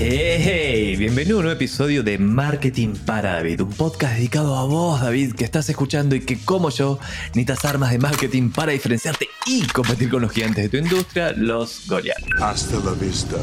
Hey, 0.00 0.94
bienvenido 0.94 1.34
a 1.34 1.40
un 1.40 1.46
nuevo 1.46 1.56
episodio 1.56 2.04
de 2.04 2.18
Marketing 2.18 2.94
para 3.04 3.32
David, 3.32 3.62
un 3.62 3.72
podcast 3.72 4.14
dedicado 4.14 4.54
a 4.54 4.64
vos, 4.64 5.00
David, 5.00 5.34
que 5.34 5.42
estás 5.42 5.68
escuchando 5.70 6.14
y 6.14 6.20
que, 6.20 6.38
como 6.38 6.70
yo, 6.70 7.00
necesitas 7.30 7.64
armas 7.64 7.90
de 7.90 7.98
marketing 7.98 8.50
para 8.50 8.70
diferenciarte 8.70 9.26
y 9.44 9.66
competir 9.66 10.08
con 10.08 10.22
los 10.22 10.30
gigantes 10.30 10.62
de 10.62 10.68
tu 10.68 10.76
industria, 10.76 11.32
los 11.32 11.88
Goliath. 11.88 12.22
Hasta 12.40 12.78
la 12.78 12.92
vista, 12.92 13.38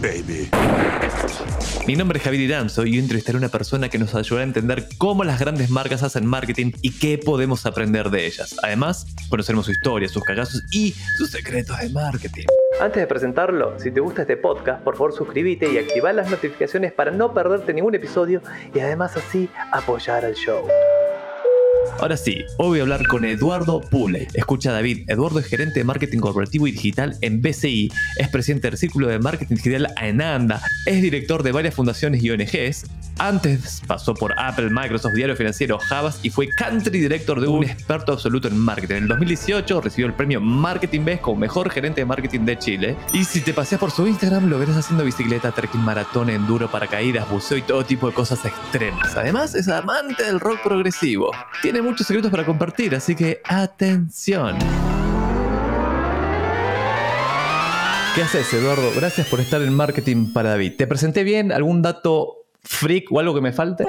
baby. 0.00 0.50
Mi 1.86 1.96
nombre 1.96 2.18
es 2.18 2.24
Javier 2.24 2.42
Iranzo 2.42 2.84
y 2.84 2.94
yo 2.94 3.00
entrevistaré 3.00 3.36
a 3.36 3.38
una 3.38 3.48
persona 3.48 3.88
que 3.88 3.98
nos 3.98 4.14
ayudará 4.14 4.42
a 4.42 4.46
entender 4.46 4.86
cómo 4.98 5.24
las 5.24 5.40
grandes 5.40 5.70
marcas 5.70 6.02
hacen 6.02 6.26
marketing 6.26 6.72
y 6.82 6.98
qué 6.98 7.18
podemos 7.18 7.66
aprender 7.66 8.10
de 8.10 8.26
ellas. 8.26 8.56
Además, 8.62 9.06
conoceremos 9.28 9.66
su 9.66 9.72
historia, 9.72 10.08
sus 10.08 10.22
cagazos 10.22 10.62
y 10.70 10.94
sus 11.16 11.30
secretos 11.30 11.78
de 11.78 11.88
marketing. 11.90 12.46
Antes 12.80 13.00
de 13.00 13.06
presentarlo, 13.06 13.78
si 13.78 13.90
te 13.90 14.00
gusta 14.00 14.22
este 14.22 14.36
podcast, 14.36 14.82
por 14.82 14.96
favor 14.96 15.12
suscríbete 15.12 15.72
y 15.72 15.78
activa 15.78 16.12
las 16.12 16.30
notificaciones 16.30 16.92
para 16.92 17.10
no 17.10 17.34
perderte 17.34 17.74
ningún 17.74 17.94
episodio 17.94 18.42
y 18.74 18.80
además 18.80 19.16
así 19.16 19.48
apoyar 19.72 20.24
al 20.24 20.34
show. 20.34 20.66
Ahora 21.98 22.16
sí, 22.16 22.44
hoy 22.58 22.68
voy 22.68 22.78
a 22.78 22.82
hablar 22.82 23.06
con 23.06 23.24
Eduardo 23.24 23.80
Pule. 23.80 24.28
Escucha 24.34 24.72
David, 24.72 25.04
Eduardo 25.08 25.38
es 25.38 25.46
gerente 25.46 25.80
de 25.80 25.84
marketing 25.84 26.20
corporativo 26.20 26.66
y 26.66 26.72
digital 26.72 27.16
en 27.20 27.42
BCI, 27.42 27.92
es 28.16 28.28
presidente 28.28 28.68
del 28.68 28.78
Círculo 28.78 29.08
de 29.08 29.18
Marketing 29.18 29.56
Digital 29.56 29.88
AENANDA, 29.96 30.62
es 30.86 31.02
director 31.02 31.42
de 31.42 31.52
varias 31.52 31.74
fundaciones 31.74 32.22
y 32.22 32.30
ONGs, 32.30 32.84
antes 33.20 33.82
pasó 33.86 34.14
por 34.14 34.32
Apple, 34.38 34.70
Microsoft, 34.70 35.12
Diario 35.12 35.36
Financiero, 35.36 35.78
Javas 35.78 36.20
y 36.22 36.30
fue 36.30 36.48
Country 36.48 37.00
Director 37.00 37.38
de 37.38 37.48
un 37.48 37.64
experto 37.64 38.14
absoluto 38.14 38.48
en 38.48 38.56
marketing. 38.56 38.94
En 38.94 39.02
el 39.02 39.08
2018 39.08 39.80
recibió 39.82 40.06
el 40.06 40.14
premio 40.14 40.40
Marketing 40.40 41.04
Best 41.04 41.20
como 41.20 41.36
mejor 41.36 41.68
gerente 41.68 42.00
de 42.00 42.06
marketing 42.06 42.40
de 42.40 42.58
Chile. 42.58 42.96
Y 43.12 43.24
si 43.24 43.42
te 43.42 43.52
paseas 43.52 43.78
por 43.78 43.90
su 43.90 44.06
Instagram, 44.06 44.48
lo 44.48 44.58
verás 44.58 44.78
haciendo 44.78 45.04
bicicleta, 45.04 45.52
trekking, 45.52 45.82
maratón, 45.82 46.30
enduro, 46.30 46.70
paracaídas, 46.70 47.28
buceo 47.28 47.58
y 47.58 47.62
todo 47.62 47.84
tipo 47.84 48.08
de 48.08 48.14
cosas 48.14 48.42
extremas. 48.42 49.14
Además, 49.14 49.54
es 49.54 49.68
amante 49.68 50.24
del 50.24 50.40
rock 50.40 50.62
progresivo. 50.62 51.30
Tiene 51.70 51.86
muchos 51.86 52.04
secretos 52.04 52.32
para 52.32 52.44
compartir, 52.44 52.96
así 52.96 53.14
que 53.14 53.40
atención. 53.44 54.58
¿Qué 58.12 58.22
haces, 58.22 58.52
Eduardo? 58.54 58.90
Gracias 58.96 59.28
por 59.28 59.38
estar 59.38 59.62
en 59.62 59.72
Marketing 59.72 60.32
para 60.32 60.50
David. 60.50 60.72
¿Te 60.76 60.88
presenté 60.88 61.22
bien? 61.22 61.52
¿Algún 61.52 61.80
dato 61.80 62.38
freak 62.64 63.12
o 63.12 63.20
algo 63.20 63.36
que 63.36 63.40
me 63.40 63.52
falte? 63.52 63.84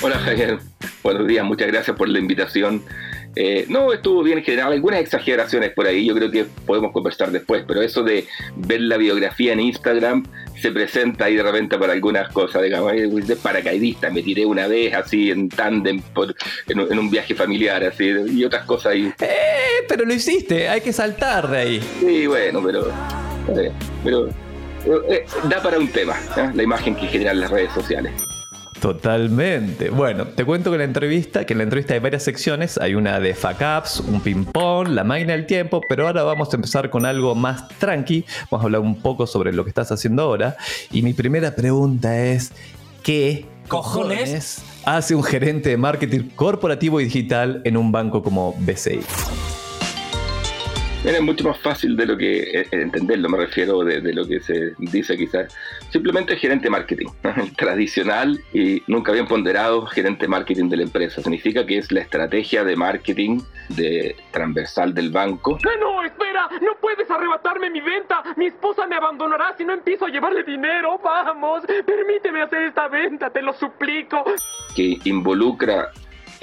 Hola 0.00 0.20
Javier, 0.20 0.60
buenos 1.02 1.26
días, 1.26 1.44
muchas 1.44 1.66
gracias 1.66 1.96
por 1.96 2.08
la 2.08 2.20
invitación. 2.20 2.84
Eh, 3.36 3.66
no, 3.68 3.92
estuvo 3.92 4.22
bien 4.22 4.38
en 4.38 4.44
general, 4.44 4.72
algunas 4.72 5.00
exageraciones 5.00 5.70
por 5.70 5.86
ahí, 5.86 6.06
yo 6.06 6.14
creo 6.14 6.30
que 6.30 6.44
podemos 6.44 6.92
conversar 6.92 7.30
después, 7.30 7.64
pero 7.66 7.82
eso 7.82 8.02
de 8.02 8.26
ver 8.56 8.80
la 8.82 8.96
biografía 8.96 9.52
en 9.52 9.60
Instagram 9.60 10.24
se 10.60 10.70
presenta 10.70 11.24
ahí 11.26 11.34
de 11.34 11.42
repente 11.42 11.76
para 11.76 11.92
algunas 11.92 12.28
cosas, 12.32 12.62
digamos, 12.62 12.92
de 12.92 13.36
paracaidista, 13.36 14.10
me 14.10 14.22
tiré 14.22 14.46
una 14.46 14.66
vez 14.68 14.94
así 14.94 15.30
en 15.30 15.48
tándem 15.48 16.00
en, 16.68 16.80
en, 16.80 16.98
un 16.98 17.10
viaje 17.10 17.34
familiar, 17.34 17.82
así, 17.84 18.12
y 18.28 18.44
otras 18.44 18.64
cosas 18.64 18.92
ahí. 18.92 19.12
Eh, 19.20 19.84
pero 19.88 20.04
lo 20.04 20.14
hiciste, 20.14 20.68
hay 20.68 20.80
que 20.80 20.92
saltar 20.92 21.48
de 21.50 21.58
ahí. 21.58 21.80
Sí, 22.00 22.26
bueno, 22.26 22.62
pero... 22.64 22.88
Eh, 23.56 23.72
pero 24.02 24.28
eh, 25.08 25.24
da 25.48 25.62
para 25.62 25.78
un 25.78 25.88
tema, 25.88 26.14
¿eh? 26.36 26.50
la 26.54 26.62
imagen 26.62 26.94
que 26.94 27.06
generan 27.06 27.40
las 27.40 27.50
redes 27.50 27.72
sociales. 27.72 28.12
Totalmente. 28.84 29.88
Bueno, 29.88 30.26
te 30.26 30.44
cuento 30.44 30.68
que 30.68 30.74
en 30.74 30.80
la 30.80 30.84
entrevista, 30.84 31.46
que 31.46 31.54
en 31.54 31.58
la 31.60 31.64
entrevista 31.64 31.94
hay 31.94 32.00
varias 32.00 32.22
secciones, 32.22 32.76
hay 32.76 32.94
una 32.94 33.18
de 33.18 33.32
fuck 33.32 33.56
ups, 33.78 34.00
un 34.00 34.20
ping-pong, 34.20 34.88
la 34.88 35.04
máquina 35.04 35.32
del 35.32 35.46
tiempo, 35.46 35.80
pero 35.88 36.06
ahora 36.06 36.22
vamos 36.22 36.52
a 36.52 36.56
empezar 36.56 36.90
con 36.90 37.06
algo 37.06 37.34
más 37.34 37.66
tranqui. 37.78 38.26
Vamos 38.50 38.62
a 38.62 38.66
hablar 38.66 38.82
un 38.82 39.00
poco 39.00 39.26
sobre 39.26 39.54
lo 39.54 39.64
que 39.64 39.70
estás 39.70 39.90
haciendo 39.90 40.24
ahora. 40.24 40.58
Y 40.92 41.00
mi 41.00 41.14
primera 41.14 41.56
pregunta 41.56 42.26
es, 42.26 42.52
¿qué 43.02 43.46
cojones 43.68 44.62
hace 44.84 45.14
un 45.14 45.22
gerente 45.22 45.70
de 45.70 45.78
marketing 45.78 46.28
corporativo 46.36 47.00
y 47.00 47.04
digital 47.04 47.62
en 47.64 47.78
un 47.78 47.90
banco 47.90 48.22
como 48.22 48.54
BCI? 48.58 49.00
Es 51.12 51.22
mucho 51.22 51.46
más 51.46 51.58
fácil 51.58 51.96
de 51.96 52.06
lo 52.06 52.16
que 52.16 52.60
eh, 52.60 52.68
entenderlo, 52.70 53.28
me 53.28 53.38
refiero 53.38 53.84
de, 53.84 54.00
lo 54.14 54.26
que 54.26 54.40
se 54.40 54.74
dice 54.78 55.16
quizás. 55.16 55.54
Simplemente 55.90 56.36
gerente 56.36 56.64
de 56.64 56.70
marketing, 56.70 57.08
tradicional 57.56 58.40
y 58.52 58.82
nunca 58.86 59.12
bien 59.12 59.26
ponderado 59.26 59.86
gerente 59.86 60.22
de 60.22 60.28
marketing 60.28 60.68
de 60.68 60.78
la 60.78 60.82
empresa. 60.84 61.20
Significa 61.20 61.66
que 61.66 61.78
es 61.78 61.92
la 61.92 62.00
estrategia 62.00 62.64
de 62.64 62.76
marketing 62.76 63.40
de 63.68 64.16
transversal 64.30 64.94
del 64.94 65.10
banco. 65.10 65.58
¡No, 65.62 65.76
no, 65.76 66.04
espera! 66.04 66.48
¡No 66.62 66.76
puedes 66.80 67.10
arrebatarme 67.10 67.70
mi 67.70 67.80
venta! 67.80 68.22
¡Mi 68.36 68.46
esposa 68.46 68.86
me 68.86 68.96
abandonará 68.96 69.54
si 69.56 69.64
no 69.64 69.74
empiezo 69.74 70.06
a 70.06 70.08
llevarle 70.08 70.42
dinero! 70.42 70.98
¡Vamos! 71.02 71.64
Permíteme 71.84 72.42
hacer 72.42 72.62
esta 72.62 72.88
venta, 72.88 73.30
te 73.30 73.42
lo 73.42 73.52
suplico. 73.52 74.24
Que 74.74 74.98
involucra 75.04 75.90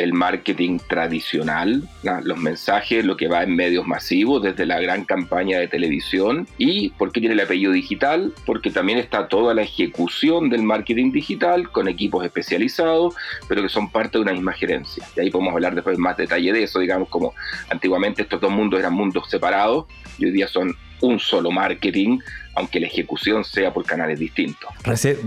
el 0.01 0.13
marketing 0.13 0.79
tradicional, 0.87 1.83
los 2.23 2.37
mensajes, 2.37 3.05
lo 3.05 3.17
que 3.17 3.27
va 3.27 3.43
en 3.43 3.55
medios 3.55 3.85
masivos, 3.85 4.41
desde 4.41 4.65
la 4.65 4.79
gran 4.79 5.05
campaña 5.05 5.59
de 5.59 5.67
televisión. 5.67 6.47
¿Y 6.57 6.89
por 6.89 7.11
qué 7.11 7.19
tiene 7.19 7.33
el 7.33 7.41
apellido 7.41 7.71
digital? 7.71 8.33
Porque 8.45 8.71
también 8.71 8.97
está 8.97 9.27
toda 9.27 9.53
la 9.53 9.61
ejecución 9.61 10.49
del 10.49 10.63
marketing 10.63 11.11
digital 11.11 11.71
con 11.71 11.87
equipos 11.87 12.25
especializados, 12.25 13.15
pero 13.47 13.61
que 13.61 13.69
son 13.69 13.91
parte 13.91 14.17
de 14.17 14.23
una 14.23 14.33
misma 14.33 14.53
gerencia. 14.53 15.05
Y 15.15 15.19
ahí 15.19 15.29
podemos 15.29 15.53
hablar 15.53 15.75
después 15.75 15.97
más 15.97 16.17
detalle 16.17 16.51
de 16.51 16.63
eso, 16.63 16.79
digamos, 16.79 17.09
como 17.09 17.33
antiguamente 17.69 18.23
estos 18.23 18.41
dos 18.41 18.51
mundos 18.51 18.79
eran 18.79 18.93
mundos 18.93 19.29
separados 19.29 19.85
y 20.17 20.25
hoy 20.25 20.31
día 20.31 20.47
son 20.47 20.75
un 21.01 21.19
solo 21.19 21.51
marketing, 21.51 22.19
aunque 22.55 22.79
la 22.79 22.87
ejecución 22.87 23.43
sea 23.43 23.73
por 23.73 23.85
canales 23.85 24.19
distintos. 24.19 24.69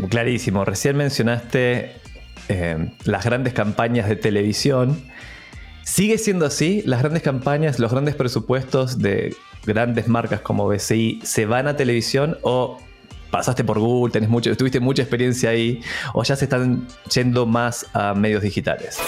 clarísimo, 0.09 0.65
recién 0.65 0.97
mencionaste 0.97 2.03
eh, 2.49 2.91
las 3.05 3.25
grandes 3.25 3.53
campañas 3.53 4.09
de 4.09 4.16
televisión. 4.16 5.00
¿Sigue 5.82 6.19
siendo 6.19 6.47
así? 6.47 6.82
¿Las 6.87 7.00
grandes 7.00 7.22
campañas, 7.22 7.78
los 7.78 7.93
grandes 7.93 8.15
presupuestos 8.15 8.99
de 8.99 9.34
grandes 9.66 10.09
marcas 10.09 10.41
como 10.41 10.66
BCI 10.66 11.21
se 11.22 11.47
van 11.47 11.69
a 11.69 11.77
televisión 11.77 12.38
o 12.43 12.78
pasaste 13.31 13.65
por 13.65 13.78
Google, 13.78 14.12
tenés 14.12 14.28
mucho, 14.28 14.56
tuviste 14.56 14.81
mucha 14.81 15.03
experiencia 15.03 15.50
ahí 15.50 15.83
o 16.12 16.22
ya 16.22 16.37
se 16.37 16.44
están 16.44 16.87
yendo 17.12 17.47
más 17.47 17.87
a 17.93 18.15
medios 18.15 18.43
digitales? 18.43 18.99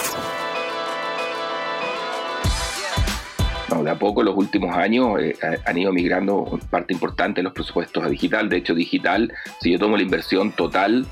de 3.83 3.91
a 3.91 3.99
poco 3.99 4.23
los 4.23 4.35
últimos 4.35 4.75
años 4.75 5.19
eh, 5.19 5.35
han 5.65 5.77
ido 5.77 5.91
migrando 5.91 6.59
parte 6.69 6.93
importante 6.93 7.39
de 7.39 7.43
los 7.43 7.53
presupuestos 7.53 8.03
a 8.03 8.09
digital. 8.09 8.49
De 8.49 8.57
hecho, 8.57 8.73
digital, 8.73 9.31
si 9.61 9.71
yo 9.71 9.79
tomo 9.79 9.97
la 9.97 10.03
inversión 10.03 10.51
total 10.51 11.05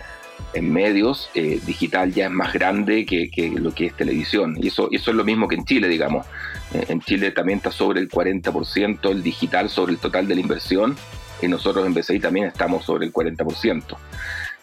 en 0.53 0.71
medios, 0.71 1.29
eh, 1.35 1.59
digital 1.65 2.13
ya 2.13 2.25
es 2.25 2.31
más 2.31 2.53
grande 2.53 3.05
que, 3.05 3.29
lo 3.55 3.73
que 3.73 3.87
es 3.87 3.93
televisión. 3.95 4.55
Y 4.61 4.67
eso, 4.67 4.89
eso 4.91 5.11
es 5.11 5.17
lo 5.17 5.23
mismo 5.23 5.47
que 5.47 5.55
en 5.55 5.65
Chile, 5.65 5.87
digamos. 5.87 6.25
Eh, 6.73 6.85
en 6.89 7.01
Chile 7.01 7.31
también 7.31 7.57
está 7.57 7.71
sobre 7.71 7.99
el 7.99 8.09
40% 8.09 9.11
el 9.11 9.21
digital 9.21 9.69
sobre 9.69 9.93
el 9.93 9.99
total 9.99 10.27
de 10.27 10.35
la 10.35 10.41
inversión 10.41 10.95
y 11.41 11.47
nosotros 11.47 11.85
en 11.85 11.93
BCI 11.93 12.19
también 12.19 12.47
estamos 12.47 12.85
sobre 12.85 13.05
el 13.05 13.13
40%. 13.13 13.97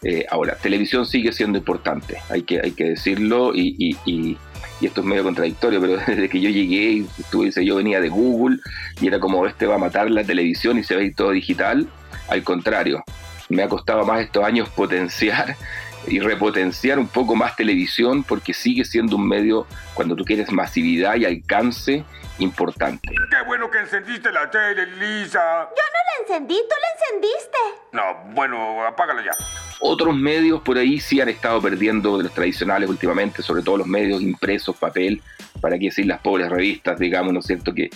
Eh, 0.05 0.27
ahora, 0.31 0.57
televisión 0.57 1.07
sigue 1.07 1.33
siendo 1.33 1.59
importante, 1.59 2.19
hay 2.29 2.43
que, 2.43 2.61
hay 2.61 2.73
que 2.73 2.91
decirlo 2.91 3.55
y, 3.55 3.97
y, 4.05 4.37
esto 4.81 5.01
es 5.01 5.07
medio 5.07 5.23
contradictorio, 5.23 5.81
pero 5.81 5.97
desde 6.09 6.29
que 6.29 6.41
yo 6.41 6.51
llegué, 6.51 7.05
tú 7.31 7.45
dices, 7.45 7.65
yo 7.65 7.77
venía 7.77 8.01
de 8.01 8.09
Google 8.09 8.59
y 9.01 9.07
era 9.07 9.21
como 9.21 9.47
este 9.47 9.67
va 9.67 9.77
a 9.77 9.79
matar 9.79 10.11
la 10.11 10.25
televisión 10.25 10.77
y 10.77 10.83
se 10.83 10.97
ve 10.97 11.13
todo 11.17 11.31
digital, 11.31 11.87
al 12.29 12.43
contrario, 12.43 13.05
me 13.53 13.63
ha 13.63 13.69
costado 13.69 14.05
más 14.05 14.21
estos 14.21 14.45
años 14.45 14.69
potenciar 14.71 15.57
y 16.07 16.19
repotenciar 16.19 16.99
un 16.99 17.07
poco 17.07 17.37
más 17.37 17.55
televisión 17.55 18.25
porque 18.25 18.55
sigue 18.55 18.85
siendo 18.85 19.17
un 19.17 19.29
medio, 19.29 19.67
cuando 19.95 20.17
tú 20.17 20.25
quieres 20.25 20.51
masividad 20.51 21.17
y 21.17 21.25
alcance, 21.25 22.05
importante. 22.39 23.09
Qué 23.31 23.47
bueno 23.47 23.71
que 23.71 23.79
encendiste 23.79 24.33
la 24.33 24.51
tele, 24.51 24.87
Lisa. 24.87 25.69
Yo 25.71 25.83
no 25.83 26.01
la 26.09 26.23
encendí, 26.23 26.57
tú 26.57 26.75
la 26.81 27.07
encendiste. 27.07 27.59
No, 27.93 28.35
bueno, 28.35 28.85
apágala 28.85 29.23
ya. 29.23 29.33
Otros 29.81 30.17
medios 30.17 30.63
por 30.63 30.79
ahí 30.79 30.99
sí 30.99 31.21
han 31.21 31.29
estado 31.29 31.61
perdiendo 31.61 32.17
de 32.17 32.25
los 32.25 32.35
tradicionales 32.35 32.89
últimamente, 32.89 33.43
sobre 33.43 33.63
todo 33.63 33.79
los 33.79 33.87
medios 33.87 34.23
impresos, 34.23 34.77
papel, 34.77 35.21
para 35.61 35.79
qué 35.79 35.87
decir 35.87 36.07
las 36.07 36.21
pobres 36.21 36.49
revistas, 36.49 36.99
digamos, 36.99 37.33
¿no 37.33 37.41
es 37.41 37.47
cierto?, 37.47 37.75
que, 37.75 37.91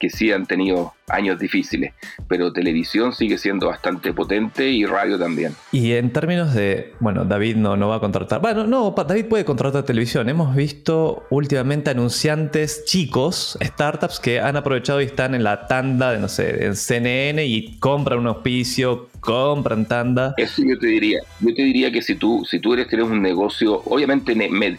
que 0.00 0.08
sí 0.08 0.32
han 0.32 0.46
tenido 0.46 0.94
años 1.08 1.38
difíciles, 1.38 1.92
pero 2.26 2.52
televisión 2.52 3.12
sigue 3.12 3.36
siendo 3.36 3.66
bastante 3.66 4.14
potente 4.14 4.68
y 4.70 4.86
radio 4.86 5.18
también. 5.18 5.54
Y 5.72 5.92
en 5.92 6.10
términos 6.10 6.54
de, 6.54 6.94
bueno, 7.00 7.26
David 7.26 7.56
no, 7.56 7.76
no 7.76 7.88
va 7.88 7.96
a 7.96 8.00
contratar, 8.00 8.40
bueno, 8.40 8.66
no, 8.66 8.94
David 8.96 9.26
puede 9.26 9.44
contratar 9.44 9.84
televisión. 9.84 10.28
Hemos 10.30 10.56
visto 10.56 11.26
últimamente 11.28 11.90
anunciantes 11.90 12.84
chicos, 12.86 13.58
startups 13.62 14.20
que 14.20 14.40
han 14.40 14.56
aprovechado 14.56 15.02
y 15.02 15.04
están 15.04 15.34
en 15.34 15.44
la 15.44 15.66
tanda 15.66 16.12
de, 16.12 16.18
no 16.18 16.28
sé, 16.28 16.64
en 16.64 16.76
CNN 16.76 17.44
y 17.44 17.78
compran 17.78 18.20
un 18.20 18.28
auspicio, 18.28 19.09
compran 19.20 19.86
tanda. 19.86 20.34
Eso 20.36 20.62
yo 20.64 20.78
te 20.78 20.86
diría. 20.86 21.20
Yo 21.40 21.54
te 21.54 21.62
diría 21.62 21.92
que 21.92 22.02
si 22.02 22.16
tú, 22.16 22.44
si 22.48 22.58
tú 22.58 22.74
eres, 22.74 22.88
tienes 22.88 23.06
un 23.08 23.22
negocio, 23.22 23.82
obviamente 23.84 24.36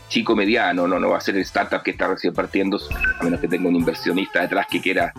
chico 0.09 0.35
mediano, 0.35 0.87
no, 0.87 0.99
no 0.99 1.09
va 1.09 1.17
a 1.17 1.21
ser 1.21 1.35
el 1.35 1.41
startup 1.41 1.83
que 1.83 1.91
está 1.91 2.07
recién 2.07 2.33
partiendo, 2.33 2.79
a 3.19 3.23
menos 3.23 3.39
que 3.39 3.47
tenga 3.47 3.69
un 3.69 3.75
inversionista 3.75 4.41
detrás 4.41 4.67
que 4.69 4.81
quiera 4.81 5.13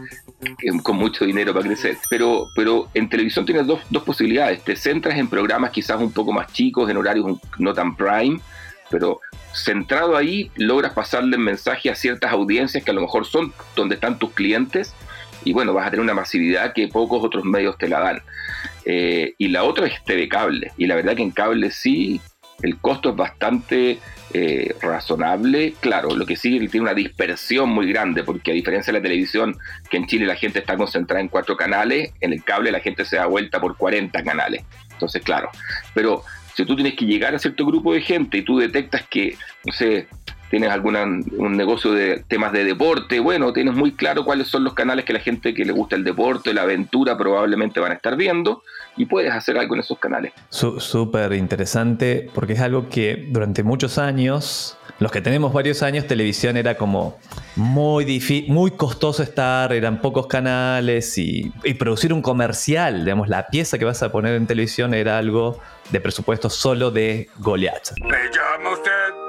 con 0.82 0.96
mucho 0.96 1.24
dinero 1.24 1.52
para 1.54 1.66
crecer. 1.66 1.96
Pero, 2.10 2.48
pero 2.54 2.88
en 2.94 3.08
televisión 3.08 3.46
tienes 3.46 3.66
dos, 3.66 3.80
dos 3.90 4.02
posibilidades. 4.02 4.62
Te 4.62 4.76
centras 4.76 5.18
en 5.18 5.28
programas 5.28 5.70
quizás 5.70 6.00
un 6.00 6.12
poco 6.12 6.32
más 6.32 6.52
chicos, 6.52 6.90
en 6.90 6.96
horarios 6.96 7.38
no 7.58 7.72
tan 7.72 7.96
prime, 7.96 8.40
pero 8.90 9.20
centrado 9.54 10.16
ahí 10.16 10.50
logras 10.56 10.92
pasarle 10.92 11.36
mensaje 11.38 11.90
a 11.90 11.94
ciertas 11.94 12.32
audiencias 12.32 12.82
que 12.82 12.90
a 12.90 12.94
lo 12.94 13.02
mejor 13.02 13.26
son 13.26 13.52
donde 13.76 13.94
están 13.94 14.18
tus 14.18 14.30
clientes 14.32 14.94
y 15.44 15.52
bueno, 15.52 15.72
vas 15.72 15.86
a 15.86 15.90
tener 15.90 16.02
una 16.02 16.14
masividad 16.14 16.72
que 16.72 16.88
pocos 16.88 17.22
otros 17.24 17.44
medios 17.44 17.76
te 17.78 17.88
la 17.88 18.00
dan. 18.00 18.22
Eh, 18.84 19.34
y 19.38 19.48
la 19.48 19.64
otra 19.64 19.86
es 19.86 20.02
TV 20.04 20.28
cable. 20.28 20.72
Y 20.76 20.86
la 20.86 20.94
verdad 20.94 21.16
que 21.16 21.22
en 21.22 21.30
cable 21.30 21.70
sí, 21.70 22.20
el 22.62 22.78
costo 22.78 23.10
es 23.10 23.16
bastante 23.16 23.98
eh, 24.34 24.74
razonable. 24.80 25.74
Claro, 25.80 26.14
lo 26.14 26.24
que 26.24 26.36
sí 26.36 26.58
tiene 26.68 26.84
una 26.84 26.94
dispersión 26.94 27.68
muy 27.68 27.92
grande, 27.92 28.24
porque 28.24 28.52
a 28.52 28.54
diferencia 28.54 28.92
de 28.92 28.98
la 28.98 29.02
televisión, 29.02 29.56
que 29.90 29.98
en 29.98 30.06
Chile 30.06 30.26
la 30.26 30.36
gente 30.36 30.60
está 30.60 30.76
concentrada 30.76 31.20
en 31.20 31.28
cuatro 31.28 31.56
canales, 31.56 32.12
en 32.20 32.32
el 32.32 32.42
cable 32.42 32.72
la 32.72 32.80
gente 32.80 33.04
se 33.04 33.16
da 33.16 33.26
vuelta 33.26 33.60
por 33.60 33.76
40 33.76 34.22
canales. 34.22 34.64
Entonces, 34.90 35.22
claro, 35.22 35.50
pero 35.94 36.22
si 36.54 36.64
tú 36.64 36.74
tienes 36.76 36.94
que 36.94 37.04
llegar 37.04 37.34
a 37.34 37.38
cierto 37.38 37.66
grupo 37.66 37.92
de 37.92 38.00
gente 38.02 38.38
y 38.38 38.42
tú 38.42 38.58
detectas 38.58 39.02
que, 39.08 39.36
no 39.66 39.72
sé, 39.72 40.06
tienes 40.52 40.70
algún 40.70 40.92
un 41.38 41.56
negocio 41.56 41.92
de 41.92 42.24
temas 42.28 42.52
de 42.52 42.62
deporte, 42.64 43.20
bueno, 43.20 43.54
tienes 43.54 43.72
muy 43.72 43.92
claro 43.92 44.22
cuáles 44.22 44.48
son 44.48 44.64
los 44.64 44.74
canales 44.74 45.06
que 45.06 45.14
la 45.14 45.20
gente 45.20 45.54
que 45.54 45.64
le 45.64 45.72
gusta 45.72 45.96
el 45.96 46.04
deporte, 46.04 46.52
la 46.52 46.64
aventura 46.64 47.16
probablemente 47.16 47.80
van 47.80 47.92
a 47.92 47.94
estar 47.94 48.16
viendo 48.16 48.62
y 48.98 49.06
puedes 49.06 49.32
hacer 49.32 49.56
algo 49.56 49.72
en 49.72 49.80
esos 49.80 49.98
canales. 49.98 50.34
Súper 50.50 51.32
interesante 51.32 52.28
porque 52.34 52.52
es 52.52 52.60
algo 52.60 52.90
que 52.90 53.28
durante 53.30 53.62
muchos 53.62 53.96
años, 53.96 54.76
los 54.98 55.10
que 55.10 55.22
tenemos 55.22 55.54
varios 55.54 55.82
años, 55.82 56.06
televisión 56.06 56.58
era 56.58 56.76
como 56.76 57.16
muy 57.56 58.04
difícil, 58.04 58.52
muy 58.52 58.72
costoso 58.72 59.22
estar, 59.22 59.72
eran 59.72 60.02
pocos 60.02 60.26
canales 60.26 61.16
y, 61.16 61.50
y 61.64 61.72
producir 61.72 62.12
un 62.12 62.20
comercial, 62.20 63.06
digamos, 63.06 63.30
la 63.30 63.46
pieza 63.46 63.78
que 63.78 63.86
vas 63.86 64.02
a 64.02 64.12
poner 64.12 64.34
en 64.34 64.46
televisión 64.46 64.92
era 64.92 65.16
algo 65.16 65.58
de 65.90 65.98
presupuesto 65.98 66.50
solo 66.50 66.90
de 66.90 67.30
Goliath. 67.38 67.92
Me 68.02 68.18
llama 68.30 68.74
usted 68.74 69.21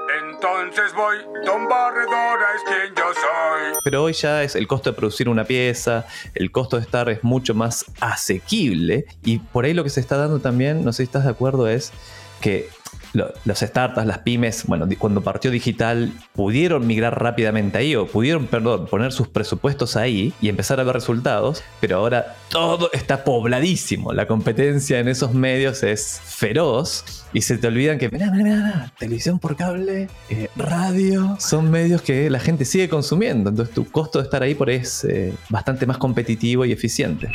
entonces 0.44 0.94
voy, 0.94 1.16
Don 1.44 1.68
Barredora 1.68 2.46
es 2.56 2.62
quien 2.64 2.94
yo 2.94 3.14
soy. 3.14 3.78
Pero 3.82 4.02
hoy 4.04 4.12
ya 4.12 4.42
es 4.42 4.54
el 4.54 4.66
costo 4.66 4.90
de 4.90 4.96
producir 4.96 5.28
una 5.28 5.44
pieza, 5.44 6.06
el 6.34 6.50
costo 6.50 6.76
de 6.76 6.82
estar 6.82 7.08
es 7.08 7.24
mucho 7.24 7.54
más 7.54 7.86
asequible 8.00 9.06
y 9.24 9.38
por 9.38 9.64
ahí 9.64 9.72
lo 9.72 9.84
que 9.84 9.90
se 9.90 10.00
está 10.00 10.16
dando 10.16 10.40
también, 10.40 10.84
no 10.84 10.92
sé 10.92 10.98
si 10.98 11.02
estás 11.04 11.24
de 11.24 11.30
acuerdo, 11.30 11.68
es 11.68 11.92
que 12.40 12.68
los 13.14 13.58
startups, 13.58 14.06
las 14.06 14.18
pymes, 14.18 14.66
bueno, 14.66 14.88
cuando 14.98 15.22
partió 15.22 15.50
digital, 15.50 16.12
pudieron 16.32 16.86
migrar 16.86 17.22
rápidamente 17.22 17.78
ahí 17.78 17.94
o 17.94 18.06
pudieron, 18.06 18.46
perdón, 18.46 18.86
poner 18.86 19.12
sus 19.12 19.28
presupuestos 19.28 19.96
ahí 19.96 20.32
y 20.40 20.48
empezar 20.48 20.80
a 20.80 20.84
ver 20.84 20.94
resultados, 20.94 21.62
pero 21.80 21.98
ahora 21.98 22.36
todo 22.50 22.90
está 22.92 23.24
pobladísimo. 23.24 24.12
La 24.12 24.26
competencia 24.26 24.98
en 24.98 25.08
esos 25.08 25.32
medios 25.32 25.82
es 25.82 26.20
feroz 26.24 27.24
y 27.32 27.42
se 27.42 27.56
te 27.56 27.68
olvidan 27.68 27.98
que, 27.98 28.08
mira, 28.08 28.30
mira, 28.30 28.44
mira, 28.44 28.92
televisión 28.98 29.38
por 29.38 29.56
cable, 29.56 30.08
eh, 30.28 30.48
radio, 30.56 31.36
son 31.38 31.70
medios 31.70 32.02
que 32.02 32.28
la 32.30 32.40
gente 32.40 32.64
sigue 32.64 32.88
consumiendo. 32.88 33.50
Entonces 33.50 33.74
tu 33.74 33.84
costo 33.90 34.18
de 34.18 34.24
estar 34.24 34.42
ahí 34.42 34.54
por 34.54 34.70
es 34.70 35.04
eh, 35.04 35.32
bastante 35.48 35.86
más 35.86 35.98
competitivo 35.98 36.64
y 36.64 36.72
eficiente. 36.72 37.28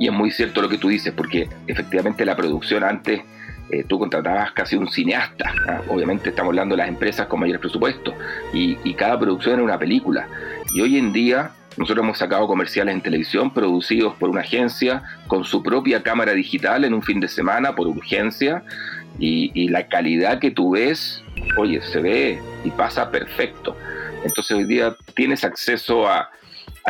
Y 0.00 0.06
es 0.06 0.12
muy 0.12 0.30
cierto 0.30 0.62
lo 0.62 0.68
que 0.68 0.78
tú 0.78 0.88
dices, 0.88 1.12
porque 1.16 1.48
efectivamente 1.66 2.24
la 2.24 2.36
producción 2.36 2.84
antes 2.84 3.20
eh, 3.70 3.84
tú 3.86 3.98
contratabas 3.98 4.52
casi 4.52 4.76
un 4.76 4.88
cineasta. 4.90 5.52
¿ah? 5.68 5.80
Obviamente 5.88 6.30
estamos 6.30 6.50
hablando 6.50 6.74
de 6.74 6.78
las 6.78 6.88
empresas 6.88 7.26
con 7.26 7.40
mayor 7.40 7.60
presupuesto 7.60 8.14
y, 8.52 8.76
cada 8.94 9.18
producción 9.18 9.54
era 9.54 9.62
una 9.62 9.78
película. 9.78 10.26
Y 10.74 10.80
hoy 10.80 10.98
en 10.98 11.12
día 11.12 11.52
nosotros 11.76 12.02
hemos 12.02 12.18
sacado 12.18 12.48
comerciales 12.48 12.94
en 12.94 13.00
televisión 13.00 13.52
producidos 13.54 14.14
por 14.16 14.28
una 14.28 14.40
agencia 14.40 15.02
con 15.28 15.44
su 15.44 15.62
propia 15.62 16.02
cámara 16.02 16.32
digital 16.32 16.84
en 16.84 16.94
un 16.94 17.02
fin 17.02 17.20
de 17.20 17.28
semana 17.28 17.76
por 17.76 17.86
urgencia 17.86 18.64
y, 19.20 19.52
y 19.54 19.68
la 19.68 19.86
calidad 19.86 20.40
que 20.40 20.50
tú 20.50 20.72
ves, 20.72 21.22
oye, 21.56 21.80
se 21.82 22.00
ve 22.00 22.42
y 22.64 22.70
pasa 22.70 23.10
perfecto. 23.10 23.76
Entonces 24.24 24.56
hoy 24.56 24.64
día 24.64 24.96
tienes 25.14 25.44
acceso 25.44 26.08
a, 26.08 26.28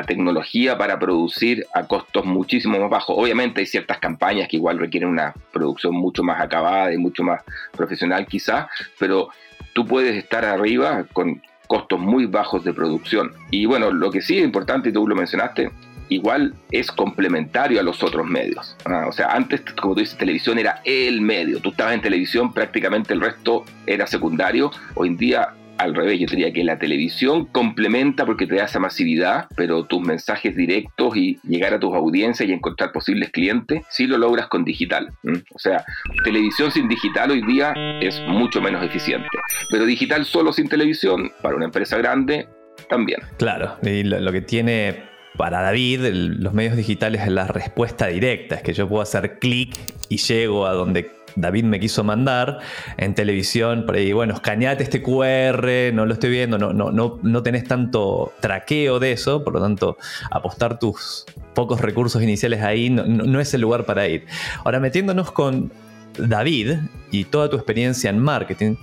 tecnología 0.03 0.77
para 0.79 0.99
producir 0.99 1.67
a 1.75 1.87
costos 1.87 2.25
muchísimo 2.25 2.79
más 2.79 2.91
bajos. 2.91 3.17
Obviamente 3.19 3.61
hay 3.61 3.67
ciertas 3.67 3.99
campañas 3.99 4.49
que 4.49 4.57
igual 4.57 4.79
requieren 4.79 5.09
una 5.09 5.35
producción 5.53 5.95
mucho 5.95 6.23
más 6.23 6.41
acabada 6.41 6.93
y 6.93 6.99
mucho 6.99 7.23
más 7.23 7.43
profesional 7.77 8.27
quizás, 8.27 8.67
pero 8.99 9.29
tú 9.73 9.87
puedes 9.87 10.17
estar 10.17 10.45
arriba 10.45 11.05
con 11.13 11.41
costos 11.67 12.01
muy 12.01 12.27
bajos 12.27 12.65
de 12.65 12.73
producción. 12.73 13.33
Y 13.51 13.67
bueno, 13.67 13.91
lo 13.91 14.11
que 14.11 14.23
sí 14.23 14.39
es 14.39 14.45
importante, 14.45 14.89
y 14.89 14.93
tú 14.93 15.07
lo 15.07 15.15
mencionaste, 15.15 15.71
igual 16.09 16.55
es 16.71 16.91
complementario 16.91 17.79
a 17.79 17.83
los 17.83 18.03
otros 18.03 18.27
medios. 18.27 18.77
O 19.07 19.13
sea, 19.13 19.33
antes, 19.33 19.61
como 19.81 19.95
tú 19.95 20.01
dices, 20.01 20.17
televisión 20.17 20.59
era 20.59 20.81
el 20.85 21.21
medio. 21.21 21.61
Tú 21.61 21.71
estabas 21.71 21.95
en 21.95 22.01
televisión, 22.01 22.53
prácticamente 22.53 23.13
el 23.13 23.21
resto 23.21 23.65
era 23.87 24.07
secundario. 24.07 24.71
Hoy 24.95 25.09
en 25.09 25.17
día 25.19 25.49
al 25.79 25.95
revés, 25.95 26.21
yo 26.21 26.27
diría 26.27 26.53
que 26.53 26.65
la 26.65 26.79
televisión 26.79 27.47
complementa 27.47 28.27
porque 28.27 28.47
te 28.47 28.57
da 28.57 28.65
esa 28.65 28.81
masividad, 28.81 29.47
pero 29.57 29.85
tus 29.85 30.01
mensajes 30.01 30.55
directos 30.57 31.17
y 31.17 31.39
llegar 31.45 31.75
a 31.75 31.81
tus 31.81 31.95
audiencias 31.95 32.49
y 32.49 32.53
encontrar 32.53 32.93
posibles 32.93 33.31
clientes, 33.31 33.85
sí 33.89 34.07
lo 34.07 34.19
logras 34.19 34.49
con 34.49 34.65
digital. 34.65 35.11
O 35.55 35.59
sea, 35.59 35.85
televisión 36.25 36.71
sin 36.71 36.89
digital 36.89 37.31
hoy 37.31 37.43
día 37.47 37.73
es 38.01 38.21
mucho 38.29 38.61
menos 38.61 38.85
eficiente, 38.85 39.29
pero 39.71 39.87
digital 39.87 40.25
solo 40.25 40.53
sin 40.53 40.69
televisión, 40.69 41.31
para 41.43 41.57
una 41.57 41.67
empresa 41.67 41.97
grande, 41.97 42.49
también. 42.89 43.21
Claro, 43.39 43.77
y 43.83 44.03
lo, 44.05 44.33
que 44.33 44.41
tiene 44.41 45.05
para 45.37 45.61
David, 45.61 46.01
los 46.13 46.53
medios 46.53 46.77
digitales 46.77 47.23
es 47.23 47.29
la 47.29 47.47
respuesta 47.47 48.07
directa, 48.07 48.57
es 48.57 48.63
que 48.63 48.73
yo 48.73 48.89
puedo 48.89 49.03
hacer 49.03 49.39
clic 49.39 49.77
y 50.09 50.17
llego 50.17 50.67
a 50.67 50.73
donde 50.73 51.18
David 51.41 51.65
me 51.65 51.81
quiso 51.81 52.05
mandar 52.05 52.59
en 52.97 53.15
televisión, 53.15 53.87
por 53.87 53.97
ahí, 53.97 54.13
bueno, 54.13 54.35
escaneate 54.35 54.83
este 54.83 55.03
QR, 55.03 55.93
no 55.93 56.07
lo 56.07 56.13
estoy 56.13 56.31
viendo, 56.31 56.59
no, 56.59 56.73
no, 56.73 56.91
no, 56.91 57.19
no 57.23 57.43
tenés 57.43 57.65
tanto 57.65 58.33
traqueo 58.41 58.99
de 58.99 59.13
eso, 59.13 59.45
por 59.45 59.55
lo 59.55 59.61
tanto, 59.61 59.97
apostar 60.31 60.79
tus 60.79 61.25
pocos 61.55 61.81
recursos 61.81 62.23
iniciales 62.23 62.63
ahí 62.63 62.91
no, 62.91 63.41
es 63.41 63.53
el 63.55 63.61
lugar 63.61 63.85
para 63.85 64.07
ir. 64.07 64.27
Ahora, 64.65 64.81
metiéndonos 64.81 65.33
con 65.33 65.73
David 66.17 66.77
y 67.11 67.25
toda 67.25 67.51
tu 67.51 67.57
experiencia 67.57 68.11
en 68.11 68.19
marketing, 68.19 68.77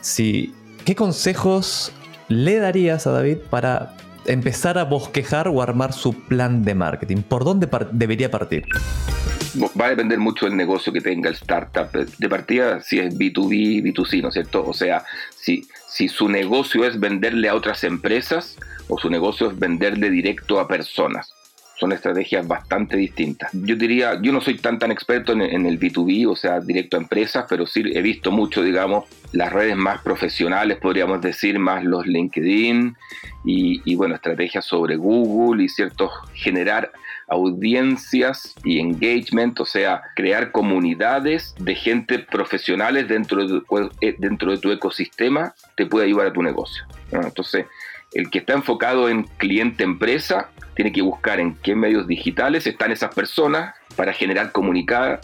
si, 0.00 0.54
¿qué 0.84 0.94
consejos 0.94 1.92
le 2.28 2.58
darías 2.58 3.06
a 3.06 3.12
David 3.12 3.38
para 3.50 3.96
empezar 4.26 4.78
a 4.78 4.84
bosquejar 4.84 5.48
o 5.48 5.62
armar 5.62 5.92
su 5.92 6.12
plan 6.12 6.62
de 6.62 6.74
marketing? 6.74 7.22
¿Por 7.22 7.44
dónde 7.44 7.68
debería 7.92 8.30
partir? 8.30 8.64
Va 9.80 9.86
a 9.86 9.90
depender 9.90 10.18
mucho 10.18 10.46
del 10.46 10.56
negocio 10.56 10.92
que 10.92 11.00
tenga 11.00 11.28
el 11.28 11.34
startup. 11.34 11.90
De 11.92 12.28
partida, 12.28 12.80
si 12.80 12.98
es 12.98 13.16
B2B, 13.16 13.82
B2C, 13.82 14.22
¿no 14.22 14.28
es 14.28 14.34
cierto? 14.34 14.64
O 14.66 14.72
sea, 14.72 15.04
si, 15.36 15.66
si 15.88 16.08
su 16.08 16.28
negocio 16.28 16.84
es 16.84 16.98
venderle 16.98 17.48
a 17.48 17.54
otras 17.54 17.84
empresas 17.84 18.56
o 18.88 18.98
su 18.98 19.10
negocio 19.10 19.50
es 19.50 19.58
venderle 19.58 20.10
directo 20.10 20.60
a 20.60 20.68
personas. 20.68 21.32
Son 21.78 21.92
estrategias 21.92 22.46
bastante 22.46 22.96
distintas. 22.96 23.50
Yo 23.52 23.76
diría, 23.76 24.20
yo 24.20 24.32
no 24.32 24.40
soy 24.40 24.58
tan 24.58 24.80
tan 24.80 24.90
experto 24.90 25.32
en, 25.32 25.64
el 25.64 25.78
B2B, 25.78 26.28
o 26.28 26.34
sea, 26.34 26.58
directo 26.58 26.96
a 26.96 27.00
empresas, 27.00 27.46
pero 27.48 27.68
sí 27.68 27.82
he 27.94 28.02
visto 28.02 28.32
mucho, 28.32 28.62
digamos, 28.62 29.04
las 29.30 29.52
redes 29.52 29.76
más 29.76 30.02
profesionales, 30.02 30.78
podríamos 30.78 31.20
decir, 31.20 31.60
más 31.60 31.84
los 31.84 32.04
LinkedIn 32.04 32.96
y, 33.44 33.80
y 33.84 33.94
bueno, 33.94 34.16
estrategias 34.16 34.64
sobre 34.64 34.96
Google 34.96 35.62
y 35.62 35.68
ciertos 35.68 36.10
generar 36.34 36.90
audiencias 37.28 38.54
y 38.64 38.80
engagement, 38.80 39.60
o 39.60 39.66
sea, 39.66 40.02
crear 40.16 40.50
comunidades 40.50 41.54
de 41.58 41.74
gente 41.74 42.18
profesionales 42.18 43.08
dentro 43.08 43.46
de, 43.46 43.62
eh, 44.00 44.16
dentro 44.18 44.50
de 44.50 44.58
tu 44.58 44.70
ecosistema, 44.70 45.54
te 45.76 45.86
puede 45.86 46.06
ayudar 46.06 46.28
a 46.28 46.32
tu 46.32 46.42
negocio. 46.42 46.84
Entonces, 47.12 47.66
el 48.14 48.30
que 48.30 48.38
está 48.38 48.54
enfocado 48.54 49.08
en 49.08 49.24
cliente-empresa 49.36 50.48
tiene 50.74 50.92
que 50.92 51.02
buscar 51.02 51.40
en 51.40 51.56
qué 51.56 51.74
medios 51.74 52.06
digitales 52.06 52.66
están 52.66 52.92
esas 52.92 53.14
personas 53.14 53.74
para 53.96 54.12
generar 54.12 54.52
comunidad, 54.52 55.20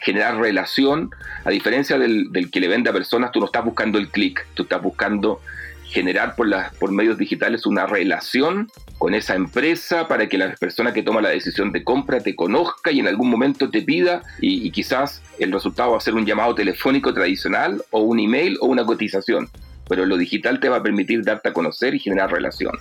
generar 0.00 0.36
relación. 0.38 1.10
A 1.44 1.50
diferencia 1.50 1.96
del, 1.98 2.30
del, 2.32 2.50
que 2.50 2.60
le 2.60 2.68
vende 2.68 2.90
a 2.90 2.92
personas, 2.92 3.30
tú 3.32 3.40
no 3.40 3.46
estás 3.46 3.64
buscando 3.64 3.98
el 3.98 4.08
clic, 4.08 4.44
tú 4.54 4.64
estás 4.64 4.82
buscando 4.82 5.40
generar 5.84 6.34
por, 6.34 6.48
las, 6.48 6.74
por 6.74 6.90
medios 6.90 7.18
digitales 7.18 7.66
una 7.66 7.86
relación 7.86 8.68
con 9.02 9.14
esa 9.14 9.34
empresa 9.34 10.06
para 10.06 10.28
que 10.28 10.38
la 10.38 10.54
persona 10.54 10.92
que 10.92 11.02
toma 11.02 11.20
la 11.20 11.30
decisión 11.30 11.72
de 11.72 11.82
compra 11.82 12.20
te 12.20 12.36
conozca 12.36 12.92
y 12.92 13.00
en 13.00 13.08
algún 13.08 13.30
momento 13.30 13.68
te 13.68 13.82
pida 13.82 14.22
y, 14.40 14.70
quizás 14.70 15.24
el 15.40 15.50
resultado 15.50 15.90
va 15.90 15.96
a 15.96 16.00
ser 16.00 16.14
un 16.14 16.24
llamado 16.24 16.54
telefónico 16.54 17.12
tradicional 17.12 17.82
o 17.90 18.02
un 18.02 18.20
email 18.20 18.56
o 18.60 18.66
una 18.66 18.86
cotización. 18.86 19.48
Pero 19.88 20.06
lo 20.06 20.16
digital 20.16 20.60
te 20.60 20.68
va 20.68 20.76
a 20.76 20.82
permitir 20.84 21.24
darte 21.24 21.48
a 21.48 21.52
conocer 21.52 21.96
y 21.96 21.98
generar 21.98 22.30
relación. 22.30 22.78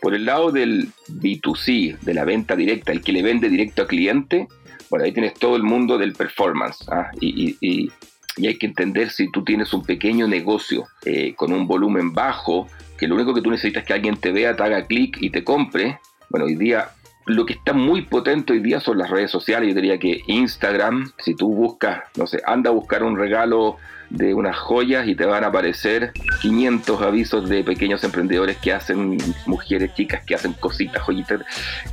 Por 0.00 0.16
el 0.16 0.24
lado 0.24 0.50
del 0.50 0.88
B2C, 1.06 1.96
de 2.00 2.12
la 2.12 2.24
venta 2.24 2.56
directa, 2.56 2.90
el 2.90 3.00
que 3.00 3.12
le 3.12 3.22
vende 3.22 3.48
directo 3.48 3.82
al 3.82 3.88
cliente, 3.88 4.48
bueno, 4.90 5.04
ahí 5.04 5.12
tienes 5.12 5.34
todo 5.34 5.54
el 5.54 5.62
mundo 5.62 5.96
del 5.96 6.12
performance. 6.12 6.88
¿ah? 6.88 7.12
Y, 7.20 7.92
hay 8.38 8.58
que 8.58 8.66
entender 8.66 9.10
si 9.10 9.30
tú 9.30 9.44
tienes 9.44 9.72
un 9.72 9.84
pequeño 9.84 10.26
negocio 10.26 10.86
eh, 11.04 11.34
con 11.36 11.52
un 11.52 11.68
volumen 11.68 12.12
bajo, 12.12 12.66
que 13.02 13.08
lo 13.08 13.16
único 13.16 13.34
que 13.34 13.42
tú 13.42 13.50
necesitas 13.50 13.82
es 13.82 13.86
que 13.88 13.94
alguien 13.94 14.16
te 14.16 14.30
vea, 14.30 14.54
te 14.54 14.62
haga 14.62 14.86
clic 14.86 15.18
y 15.20 15.30
te 15.30 15.42
compre. 15.42 15.98
Bueno, 16.30 16.46
hoy 16.46 16.54
día 16.54 16.90
lo 17.26 17.44
que 17.44 17.54
está 17.54 17.72
muy 17.72 18.02
potente 18.02 18.52
hoy 18.52 18.60
día 18.60 18.78
son 18.78 18.96
las 18.98 19.10
redes 19.10 19.28
sociales. 19.28 19.70
Yo 19.70 19.74
diría 19.74 19.98
que 19.98 20.20
Instagram, 20.28 21.10
si 21.18 21.34
tú 21.34 21.52
buscas, 21.52 22.04
no 22.16 22.28
sé, 22.28 22.40
anda 22.46 22.70
a 22.70 22.72
buscar 22.72 23.02
un 23.02 23.18
regalo 23.18 23.76
de 24.08 24.34
unas 24.34 24.56
joyas 24.56 25.08
y 25.08 25.16
te 25.16 25.26
van 25.26 25.42
a 25.42 25.48
aparecer 25.48 26.12
500 26.42 27.02
avisos 27.02 27.48
de 27.48 27.64
pequeños 27.64 28.04
emprendedores 28.04 28.58
que 28.58 28.72
hacen, 28.72 29.18
mujeres, 29.46 29.92
chicas 29.94 30.24
que 30.24 30.36
hacen 30.36 30.52
cositas, 30.52 31.02
joyitas. 31.02 31.40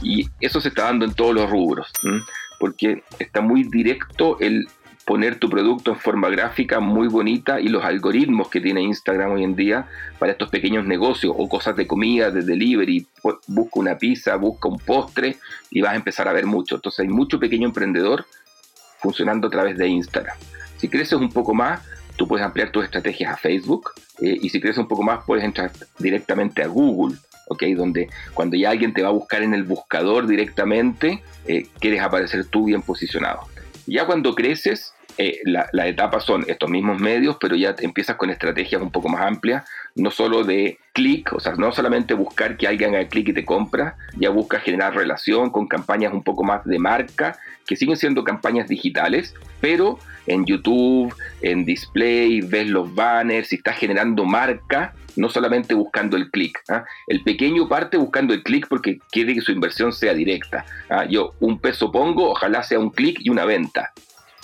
Y 0.03 0.29
eso 0.39 0.61
se 0.61 0.67
está 0.67 0.83
dando 0.83 1.05
en 1.05 1.15
todos 1.15 1.33
los 1.33 1.49
rubros, 1.49 1.91
porque 2.59 3.01
está 3.17 3.41
muy 3.41 3.63
directo 3.63 4.37
el 4.39 4.67
poner 5.09 5.39
tu 5.39 5.49
producto 5.49 5.89
en 5.89 5.97
forma 5.97 6.29
gráfica 6.29 6.79
muy 6.79 7.07
bonita 7.07 7.59
y 7.59 7.67
los 7.67 7.83
algoritmos 7.83 8.47
que 8.47 8.61
tiene 8.61 8.83
Instagram 8.83 9.31
hoy 9.31 9.43
en 9.43 9.55
día 9.55 9.87
para 10.19 10.33
estos 10.33 10.49
pequeños 10.49 10.85
negocios 10.85 11.33
o 11.35 11.49
cosas 11.49 11.75
de 11.75 11.87
comida, 11.87 12.29
de 12.29 12.43
delivery, 12.43 13.07
busca 13.47 13.79
una 13.79 13.97
pizza, 13.97 14.35
busca 14.35 14.69
un 14.69 14.77
postre 14.77 15.37
y 15.71 15.81
vas 15.81 15.93
a 15.93 15.95
empezar 15.95 16.27
a 16.27 16.31
ver 16.33 16.45
mucho. 16.45 16.75
Entonces 16.75 16.99
hay 16.99 17.07
mucho 17.07 17.39
pequeño 17.39 17.69
emprendedor 17.69 18.27
funcionando 18.99 19.47
a 19.47 19.49
través 19.49 19.79
de 19.79 19.87
Instagram. 19.87 20.37
Si 20.77 20.87
creces 20.87 21.13
un 21.13 21.31
poco 21.31 21.55
más, 21.55 21.81
tú 22.15 22.27
puedes 22.27 22.45
ampliar 22.45 22.71
tus 22.71 22.83
estrategias 22.83 23.33
a 23.33 23.37
Facebook 23.37 23.89
eh, 24.21 24.37
y 24.39 24.49
si 24.49 24.61
creces 24.61 24.77
un 24.77 24.87
poco 24.87 25.01
más 25.01 25.25
puedes 25.25 25.43
entrar 25.43 25.71
directamente 25.97 26.61
a 26.61 26.67
Google. 26.67 27.17
Okay, 27.47 27.73
donde 27.73 28.09
cuando 28.35 28.55
ya 28.57 28.69
alguien 28.69 28.93
te 28.93 29.01
va 29.01 29.07
a 29.07 29.11
buscar 29.11 29.41
en 29.41 29.55
el 29.55 29.63
buscador 29.63 30.27
directamente, 30.27 31.23
eh, 31.47 31.65
quieres 31.79 31.99
aparecer 31.99 32.45
tú 32.45 32.65
bien 32.65 32.83
posicionado. 32.83 33.47
Ya 33.87 34.05
cuando 34.05 34.35
creces, 34.35 34.93
eh, 35.21 35.41
la, 35.43 35.85
etapa 35.85 36.21
son 36.21 36.45
estos 36.47 36.69
mismos 36.69 36.97
medios, 37.01 37.35
pero 37.41 37.53
ya 37.53 37.75
empiezas 37.79 38.15
con 38.15 38.29
estrategias 38.29 38.81
un 38.81 38.89
poco 38.89 39.09
más 39.09 39.19
amplias, 39.19 39.65
no 39.95 40.11
solo 40.11 40.45
de 40.45 40.79
clic, 40.93 41.33
o 41.33 41.41
sea, 41.41 41.55
no 41.55 41.73
solamente 41.73 42.13
buscar 42.13 42.55
que 42.55 42.67
alguien 42.67 42.95
haga 42.95 43.09
clic 43.09 43.27
y 43.27 43.33
te 43.33 43.43
compra, 43.43 43.97
ya 44.15 44.29
buscas 44.29 44.63
generar 44.63 44.95
relación 44.95 45.49
con 45.49 45.67
campañas 45.67 46.13
un 46.13 46.23
poco 46.23 46.45
más 46.45 46.63
de 46.63 46.79
marca, 46.79 47.37
que 47.67 47.75
siguen 47.75 47.97
siendo 47.97 48.23
campañas 48.23 48.69
digitales, 48.69 49.35
pero 49.59 49.99
en 50.25 50.45
YouTube, 50.45 51.13
en 51.41 51.65
display, 51.65 52.39
ves 52.39 52.69
los 52.69 52.95
banners, 52.95 53.51
y 53.51 53.57
estás 53.57 53.77
generando 53.77 54.23
marca, 54.23 54.93
no 55.17 55.27
solamente 55.27 55.73
buscando 55.73 56.15
el 56.15 56.31
clic. 56.31 56.57
¿ah? 56.69 56.85
El 57.07 57.23
pequeño 57.23 57.67
parte 57.67 57.97
buscando 57.97 58.33
el 58.33 58.41
clic 58.41 58.67
porque 58.69 58.99
quiere 59.11 59.33
que 59.33 59.41
su 59.41 59.51
inversión 59.51 59.91
sea 59.91 60.13
directa. 60.13 60.65
¿ah? 60.89 61.03
Yo 61.03 61.33
un 61.41 61.59
peso 61.59 61.91
pongo, 61.91 62.31
ojalá 62.31 62.63
sea 62.63 62.79
un 62.79 62.91
clic 62.91 63.19
y 63.21 63.29
una 63.29 63.43
venta. 63.43 63.91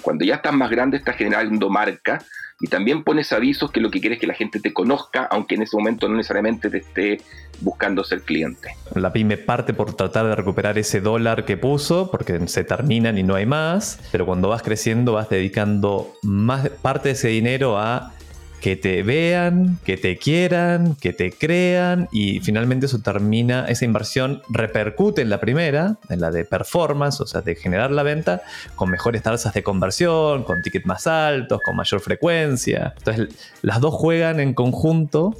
Cuando 0.05 0.23
ya 0.23 0.35
estás 0.35 0.53
más 0.53 0.69
grande, 0.69 0.97
estás 0.97 1.15
generando 1.15 1.67
marca 1.67 2.19
y 2.61 2.67
también 2.67 3.03
pones 3.03 3.33
avisos 3.33 3.71
que 3.71 3.79
lo 3.79 3.89
que 3.89 3.99
quieres 3.99 4.17
es 4.17 4.21
que 4.21 4.27
la 4.27 4.35
gente 4.35 4.59
te 4.59 4.71
conozca, 4.71 5.27
aunque 5.31 5.55
en 5.55 5.63
ese 5.63 5.75
momento 5.75 6.07
no 6.07 6.15
necesariamente 6.15 6.69
te 6.69 6.77
esté 6.77 7.21
buscando 7.61 8.03
ser 8.03 8.21
cliente. 8.21 8.69
La 8.93 9.11
pyme 9.11 9.37
parte 9.37 9.73
por 9.73 9.95
tratar 9.95 10.27
de 10.27 10.35
recuperar 10.35 10.77
ese 10.77 11.01
dólar 11.01 11.43
que 11.43 11.57
puso, 11.57 12.11
porque 12.11 12.47
se 12.47 12.63
terminan 12.63 13.17
y 13.17 13.23
no 13.23 13.33
hay 13.33 13.47
más, 13.47 13.99
pero 14.11 14.27
cuando 14.27 14.47
vas 14.47 14.61
creciendo 14.61 15.13
vas 15.13 15.27
dedicando 15.27 16.13
más 16.21 16.69
parte 16.69 17.09
de 17.09 17.13
ese 17.13 17.29
dinero 17.29 17.79
a 17.79 18.13
que 18.61 18.75
te 18.75 19.03
vean, 19.03 19.77
que 19.85 19.97
te 19.97 20.17
quieran, 20.17 20.95
que 20.95 21.13
te 21.13 21.31
crean 21.31 22.07
y 22.11 22.39
finalmente 22.39 22.87
eso 22.87 22.99
termina, 22.99 23.65
esa 23.67 23.85
inversión 23.85 24.41
repercute 24.49 25.21
en 25.21 25.29
la 25.29 25.39
primera, 25.39 25.97
en 26.09 26.21
la 26.21 26.31
de 26.31 26.45
performance, 26.45 27.21
o 27.21 27.27
sea, 27.27 27.41
de 27.41 27.55
generar 27.55 27.91
la 27.91 28.03
venta, 28.03 28.41
con 28.75 28.89
mejores 28.89 29.21
tasas 29.21 29.53
de 29.53 29.63
conversión, 29.63 30.43
con 30.43 30.61
tickets 30.61 30.85
más 30.85 31.07
altos, 31.07 31.59
con 31.63 31.75
mayor 31.75 31.99
frecuencia. 31.99 32.93
Entonces, 32.97 33.29
las 33.61 33.81
dos 33.81 33.93
juegan 33.93 34.39
en 34.39 34.53
conjunto 34.53 35.35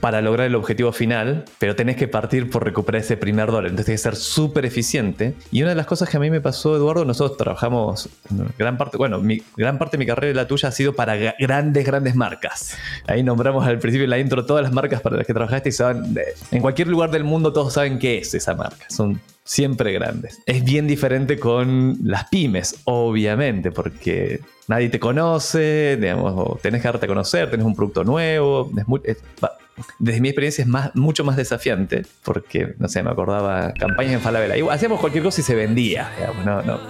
para 0.00 0.22
lograr 0.22 0.46
el 0.46 0.54
objetivo 0.54 0.92
final, 0.92 1.44
pero 1.58 1.76
tenés 1.76 1.96
que 1.96 2.08
partir 2.08 2.50
por 2.50 2.64
recuperar 2.64 3.02
ese 3.02 3.16
primer 3.16 3.46
dólar. 3.46 3.70
Entonces 3.70 3.86
tienes 3.86 4.02
que 4.02 4.10
ser 4.10 4.16
súper 4.16 4.64
eficiente. 4.64 5.34
Y 5.50 5.62
una 5.62 5.70
de 5.70 5.76
las 5.76 5.86
cosas 5.86 6.08
que 6.08 6.16
a 6.16 6.20
mí 6.20 6.30
me 6.30 6.40
pasó, 6.40 6.74
Eduardo, 6.76 7.04
nosotros 7.04 7.36
trabajamos 7.36 8.08
gran 8.58 8.78
parte, 8.78 8.96
bueno, 8.96 9.20
gran 9.56 9.78
parte 9.78 9.96
de 9.96 9.98
mi 9.98 10.06
carrera 10.06 10.30
y 10.30 10.34
la 10.34 10.48
tuya 10.48 10.70
ha 10.70 10.72
sido 10.72 10.94
para 10.94 11.16
grandes, 11.38 11.84
grandes 11.84 12.14
marcas. 12.14 12.76
Ahí 13.06 13.22
nombramos 13.22 13.66
al 13.66 13.78
principio 13.78 14.04
de 14.04 14.08
la 14.08 14.18
intro 14.18 14.46
todas 14.46 14.62
las 14.62 14.72
marcas 14.72 15.00
para 15.00 15.16
las 15.16 15.26
que 15.26 15.34
trabajaste 15.34 15.68
y 15.68 15.72
saben, 15.72 16.14
en 16.50 16.62
cualquier 16.62 16.88
lugar 16.88 17.10
del 17.10 17.24
mundo 17.24 17.52
todos 17.52 17.74
saben 17.74 17.98
qué 17.98 18.18
es 18.18 18.34
esa 18.34 18.54
marca. 18.54 18.86
Son 18.88 19.20
siempre 19.44 19.92
grandes. 19.92 20.40
Es 20.46 20.64
bien 20.64 20.86
diferente 20.86 21.38
con 21.38 21.98
las 22.04 22.28
pymes, 22.28 22.80
obviamente, 22.84 23.72
porque 23.72 24.40
nadie 24.68 24.88
te 24.88 25.00
conoce, 25.00 25.98
digamos, 26.00 26.60
tenés 26.62 26.82
que 26.82 26.88
darte 26.88 27.06
a 27.06 27.08
conocer, 27.08 27.50
tenés 27.50 27.66
un 27.66 27.74
producto 27.74 28.04
nuevo, 28.04 28.70
es 29.04 29.18
desde 29.98 30.20
mi 30.20 30.28
experiencia 30.28 30.62
es 30.62 30.68
más, 30.68 30.94
mucho 30.94 31.24
más 31.24 31.36
desafiante, 31.36 32.04
porque, 32.24 32.74
no 32.78 32.88
sé, 32.88 33.02
me 33.02 33.10
acordaba 33.10 33.72
campañas 33.72 34.14
en 34.14 34.20
Falabella. 34.20 34.72
Hacíamos 34.72 35.00
cualquier 35.00 35.24
cosa 35.24 35.40
y 35.40 35.44
se 35.44 35.54
vendía. 35.54 36.10
no, 36.44 36.62
no. 36.62 36.80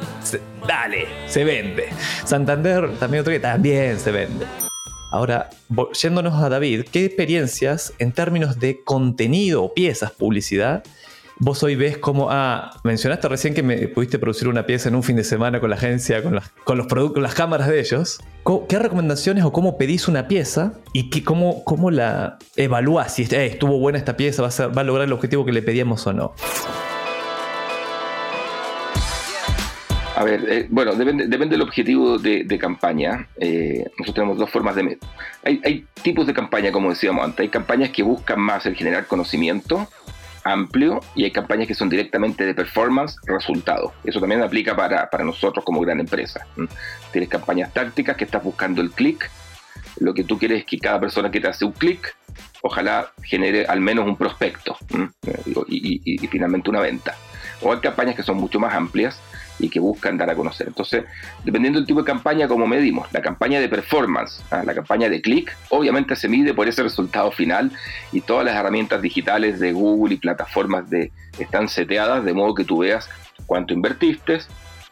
dale, 0.67 1.07
se 1.27 1.45
vende. 1.45 1.89
Santander, 2.25 2.99
también 2.99 3.23
otro 3.23 3.33
que 3.33 3.41
también 3.41 3.99
se 3.99 4.11
vende. 4.11 4.47
Ahora, 5.13 5.51
yéndonos 6.01 6.41
a 6.41 6.49
David, 6.49 6.85
¿qué 6.91 7.05
experiencias 7.05 7.93
en 7.99 8.13
términos 8.13 8.61
de 8.61 8.83
contenido 8.85 9.75
piezas, 9.75 10.13
publicidad, 10.13 10.85
vos 11.41 11.63
hoy 11.63 11.75
ves 11.75 11.99
cómo, 11.99 12.29
ah, 12.31 12.71
mencionaste 12.85 13.27
recién 13.29 13.55
que 13.55 13.63
me 13.63 13.89
pudiste 13.89 14.19
producir 14.19 14.47
una 14.47 14.67
pieza 14.67 14.91
en 14.91 14.95
un 14.95 15.03
fin 15.03 15.17
de 15.17 15.25
semana 15.25 15.59
con 15.59 15.71
la 15.71 15.77
agencia, 15.77 16.23
con 16.23 16.35
las, 16.35 16.51
con 16.65 16.79
los 16.79 16.87
productos, 16.87 17.23
las 17.23 17.35
cámaras 17.35 17.67
de 17.67 17.81
ellos. 17.81 18.21
¿Qué 18.69 18.79
recomendaciones 18.79 19.45
o 19.45 19.53
cómo 19.53 19.77
pedís 19.79 20.07
una 20.07 20.29
pieza 20.29 20.75
y 20.93 21.11
qué, 21.11 21.25
cómo, 21.25 21.65
cómo 21.65 21.91
la 21.91 22.39
evalúas? 22.57 23.15
Si 23.15 23.23
eh, 23.23 23.47
estuvo 23.47 23.79
buena 23.79 23.99
esta 23.99 24.17
pieza, 24.17 24.43
va 24.43 24.49
a, 24.49 24.67
va 24.69 24.83
a 24.83 24.85
lograr 24.85 25.07
el 25.07 25.13
objetivo 25.13 25.45
que 25.45 25.53
le 25.53 25.63
pedíamos 25.63 26.07
o 26.07 26.13
no. 26.13 26.35
A 30.17 30.25
ver, 30.25 30.45
eh, 30.51 30.67
bueno, 30.69 30.95
depende, 30.95 31.47
del 31.47 31.63
objetivo 31.63 32.19
de, 32.19 32.59
campaña. 32.61 33.29
Eh, 33.39 33.85
nosotros 33.99 34.15
tenemos 34.15 34.37
dos 34.37 34.51
formas 34.51 34.77
de... 34.77 34.99
Hay, 35.45 35.63
hay 35.65 35.87
tipos 36.03 36.27
de 36.27 36.35
campaña, 36.35 36.71
como 36.71 36.91
decíamos 36.91 37.25
antes. 37.25 37.41
Hay 37.41 37.49
campañas 37.49 37.89
que 37.89 38.03
buscan 38.03 38.39
más 38.39 38.67
el 38.67 38.75
generar 38.75 39.07
conocimiento 39.07 39.89
amplio 40.45 41.01
y 41.15 41.25
hay 41.25 41.31
campañas 41.31 41.69
que 41.69 41.75
son 41.75 41.89
directamente 41.89 42.45
de 42.45 42.55
performance, 42.55 43.17
resultado. 43.27 43.93
Eso 44.05 44.21
también 44.21 44.43
aplica 44.43 44.75
para, 44.77 45.09
nosotros 45.25 45.65
como 45.65 45.81
gran 45.81 46.01
empresa. 46.01 46.47
Tienes 47.13 47.29
campañas 47.29 47.73
tácticas 47.73 48.17
que 48.17 48.25
estás 48.25 48.43
buscando 48.43 48.81
el 48.81 48.91
clic. 48.91 49.31
Lo 49.99 50.15
que 50.15 50.25
tú 50.25 50.39
quieres 50.39 50.61
es 50.61 50.65
que 50.67 50.79
cada 50.79 51.01
persona 51.01 51.31
que 51.31 51.41
te 51.41 51.49
hace 51.49 51.65
un 51.65 51.73
clic, 51.73 52.17
ojalá 52.63 53.13
genere 53.23 53.67
al 53.67 53.81
menos 53.81 54.07
un 54.07 54.17
prospecto 54.17 54.77
y 55.69 56.19
finalmente 56.29 56.71
una 56.71 56.81
venta. 56.81 57.15
O 57.63 57.73
hay 57.73 57.81
campañas 57.81 58.15
que 58.15 58.23
son 58.23 58.37
mucho 58.37 58.59
más 58.59 58.75
amplias 58.75 59.21
y 59.61 59.69
que 59.69 59.81
buscan 59.81 60.17
dar 60.17 60.31
a 60.31 60.35
conocer. 60.35 60.69
Entonces, 60.69 61.05
dependiendo 61.45 61.79
del 61.79 61.87
tipo 61.87 62.01
de 62.01 62.07
campaña, 62.07 62.49
como 62.49 62.67
medimos, 62.67 63.13
la 63.13 63.21
campaña 63.21 63.61
de 63.61 63.69
performance, 63.69 64.43
¿ah? 64.51 64.63
la 64.65 64.75
campaña 64.75 65.09
de 65.09 65.21
click, 65.21 65.57
obviamente 65.69 66.17
se 66.17 66.29
mide 66.29 66.55
por 66.55 66.69
ese 66.69 66.83
resultado 66.83 67.31
final 67.31 67.71
y 68.13 68.21
todas 68.21 68.45
las 68.45 68.57
herramientas 68.57 69.03
digitales 69.03 69.61
de 69.61 69.73
Google 69.73 70.15
y 70.15 70.19
plataformas 70.19 70.89
de, 70.91 71.13
están 71.39 71.69
seteadas 71.69 72.25
de 72.25 72.33
modo 72.33 72.55
que 72.55 72.65
tú 72.65 72.79
veas 72.79 73.09
cuánto 73.47 73.75
invertiste, 73.75 74.41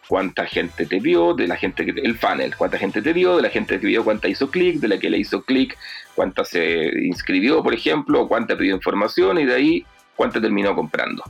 cuánta 0.09 0.47
gente 0.47 0.87
te 0.87 1.01
vio, 1.01 1.35
de 1.35 1.47
la 1.47 1.57
gente 1.57 1.83
el 1.83 2.17
funnel, 2.17 2.57
cuánta 2.57 2.79
gente 2.79 3.03
te 3.03 3.13
vio, 3.13 3.37
de 3.37 3.43
la 3.43 3.51
gente 3.51 3.79
que 3.79 3.87
vio 3.87 4.05
cuánta 4.05 4.29
hizo 4.29 4.51
clic, 4.51 4.81
de 4.81 4.89
la 4.89 4.99
que 4.99 5.11
le 5.11 5.19
hizo 5.19 5.43
clic, 5.43 5.77
cuánta 6.15 6.45
se 6.45 6.91
inscribió, 7.05 7.63
por 7.63 7.75
ejemplo, 7.75 8.27
cuánta 8.27 8.57
pidió 8.57 8.75
información 8.75 9.39
y 9.39 9.45
de 9.45 9.55
ahí 9.55 9.87
cuánta 10.17 10.41
terminó 10.41 10.75
comprando 10.75 11.23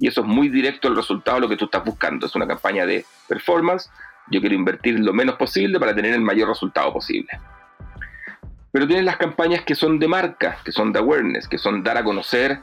y 0.00 0.08
eso 0.08 0.22
es 0.22 0.26
muy 0.26 0.48
directo 0.48 0.88
el 0.88 0.96
resultado 0.96 1.36
de 1.36 1.42
lo 1.42 1.48
que 1.48 1.56
tú 1.56 1.66
estás 1.66 1.84
buscando. 1.84 2.26
Es 2.26 2.34
una 2.34 2.48
campaña 2.48 2.86
de 2.86 3.04
performance, 3.28 3.90
yo 4.30 4.40
quiero 4.40 4.54
invertir 4.54 4.98
lo 4.98 5.12
menos 5.12 5.36
posible 5.36 5.78
para 5.78 5.94
tener 5.94 6.14
el 6.14 6.22
mayor 6.22 6.48
resultado 6.48 6.92
posible. 6.92 7.28
Pero 8.72 8.86
tienes 8.86 9.04
las 9.04 9.18
campañas 9.18 9.62
que 9.62 9.74
son 9.74 9.98
de 9.98 10.08
marca, 10.08 10.58
que 10.64 10.72
son 10.72 10.92
de 10.92 11.00
awareness, 11.00 11.46
que 11.46 11.58
son 11.58 11.82
dar 11.82 11.98
a 11.98 12.04
conocer 12.04 12.60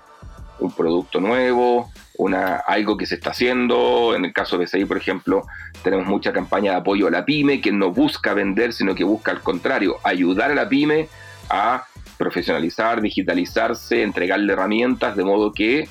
un 0.59 0.71
producto 0.71 1.19
nuevo, 1.19 1.91
una, 2.17 2.55
algo 2.55 2.97
que 2.97 3.05
se 3.05 3.15
está 3.15 3.29
haciendo. 3.29 4.15
En 4.15 4.25
el 4.25 4.33
caso 4.33 4.57
de 4.57 4.65
BCI, 4.65 4.85
por 4.85 4.97
ejemplo, 4.97 5.43
tenemos 5.83 6.07
mucha 6.07 6.33
campaña 6.33 6.71
de 6.71 6.77
apoyo 6.77 7.07
a 7.07 7.11
la 7.11 7.23
pyme 7.23 7.61
que 7.61 7.71
no 7.71 7.91
busca 7.91 8.33
vender, 8.33 8.73
sino 8.73 8.95
que 8.95 9.03
busca 9.03 9.31
al 9.31 9.41
contrario, 9.41 9.97
ayudar 10.03 10.49
a 10.49 10.55
la 10.55 10.67
pyme 10.67 11.07
a 11.49 11.85
profesionalizar, 12.17 13.01
digitalizarse, 13.01 14.01
entregarle 14.01 14.53
herramientas 14.53 15.15
de 15.15 15.23
modo 15.23 15.51
que 15.51 15.87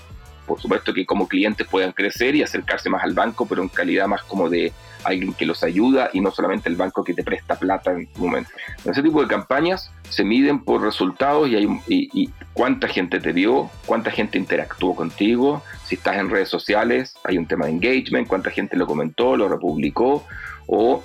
por 0.46 0.60
supuesto 0.60 0.94
que 0.94 1.04
como 1.04 1.28
clientes 1.28 1.66
puedan 1.66 1.92
crecer 1.92 2.34
y 2.34 2.42
acercarse 2.42 2.88
más 2.88 3.02
al 3.02 3.14
banco, 3.14 3.46
pero 3.46 3.62
en 3.62 3.68
calidad 3.68 4.06
más 4.06 4.22
como 4.22 4.48
de 4.48 4.72
alguien 5.04 5.32
que 5.34 5.46
los 5.46 5.62
ayuda 5.62 6.10
y 6.12 6.20
no 6.20 6.30
solamente 6.30 6.68
el 6.68 6.76
banco 6.76 7.04
que 7.04 7.14
te 7.14 7.22
presta 7.22 7.56
plata 7.56 7.92
en 7.92 8.06
tu 8.06 8.22
momento. 8.24 8.50
En 8.84 8.92
ese 8.92 9.02
tipo 9.02 9.22
de 9.22 9.28
campañas 9.28 9.90
se 10.08 10.24
miden 10.24 10.64
por 10.64 10.82
resultados 10.82 11.48
y, 11.48 11.56
hay, 11.56 11.68
y, 11.88 12.30
cuánta 12.52 12.88
gente 12.88 13.20
te 13.20 13.32
vio, 13.32 13.70
cuánta 13.86 14.10
gente 14.10 14.38
interactuó 14.38 14.94
contigo, 14.94 15.62
si 15.84 15.96
estás 15.96 16.16
en 16.16 16.30
redes 16.30 16.48
sociales, 16.48 17.14
hay 17.24 17.38
un 17.38 17.46
tema 17.46 17.66
de 17.66 17.72
engagement, 17.72 18.26
cuánta 18.26 18.50
gente 18.50 18.76
lo 18.76 18.86
comentó, 18.86 19.36
lo 19.36 19.48
republicó 19.48 20.26
o 20.66 21.04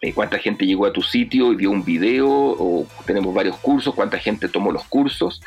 eh, 0.00 0.12
cuánta 0.12 0.38
gente 0.38 0.64
llegó 0.64 0.86
a 0.86 0.92
tu 0.92 1.02
sitio 1.02 1.52
y 1.52 1.56
vio 1.56 1.70
un 1.70 1.84
video, 1.84 2.28
o 2.28 2.86
tenemos 3.04 3.34
varios 3.34 3.56
cursos, 3.56 3.94
cuánta 3.94 4.18
gente 4.18 4.48
tomó 4.48 4.70
los 4.70 4.84
cursos. 4.84 5.42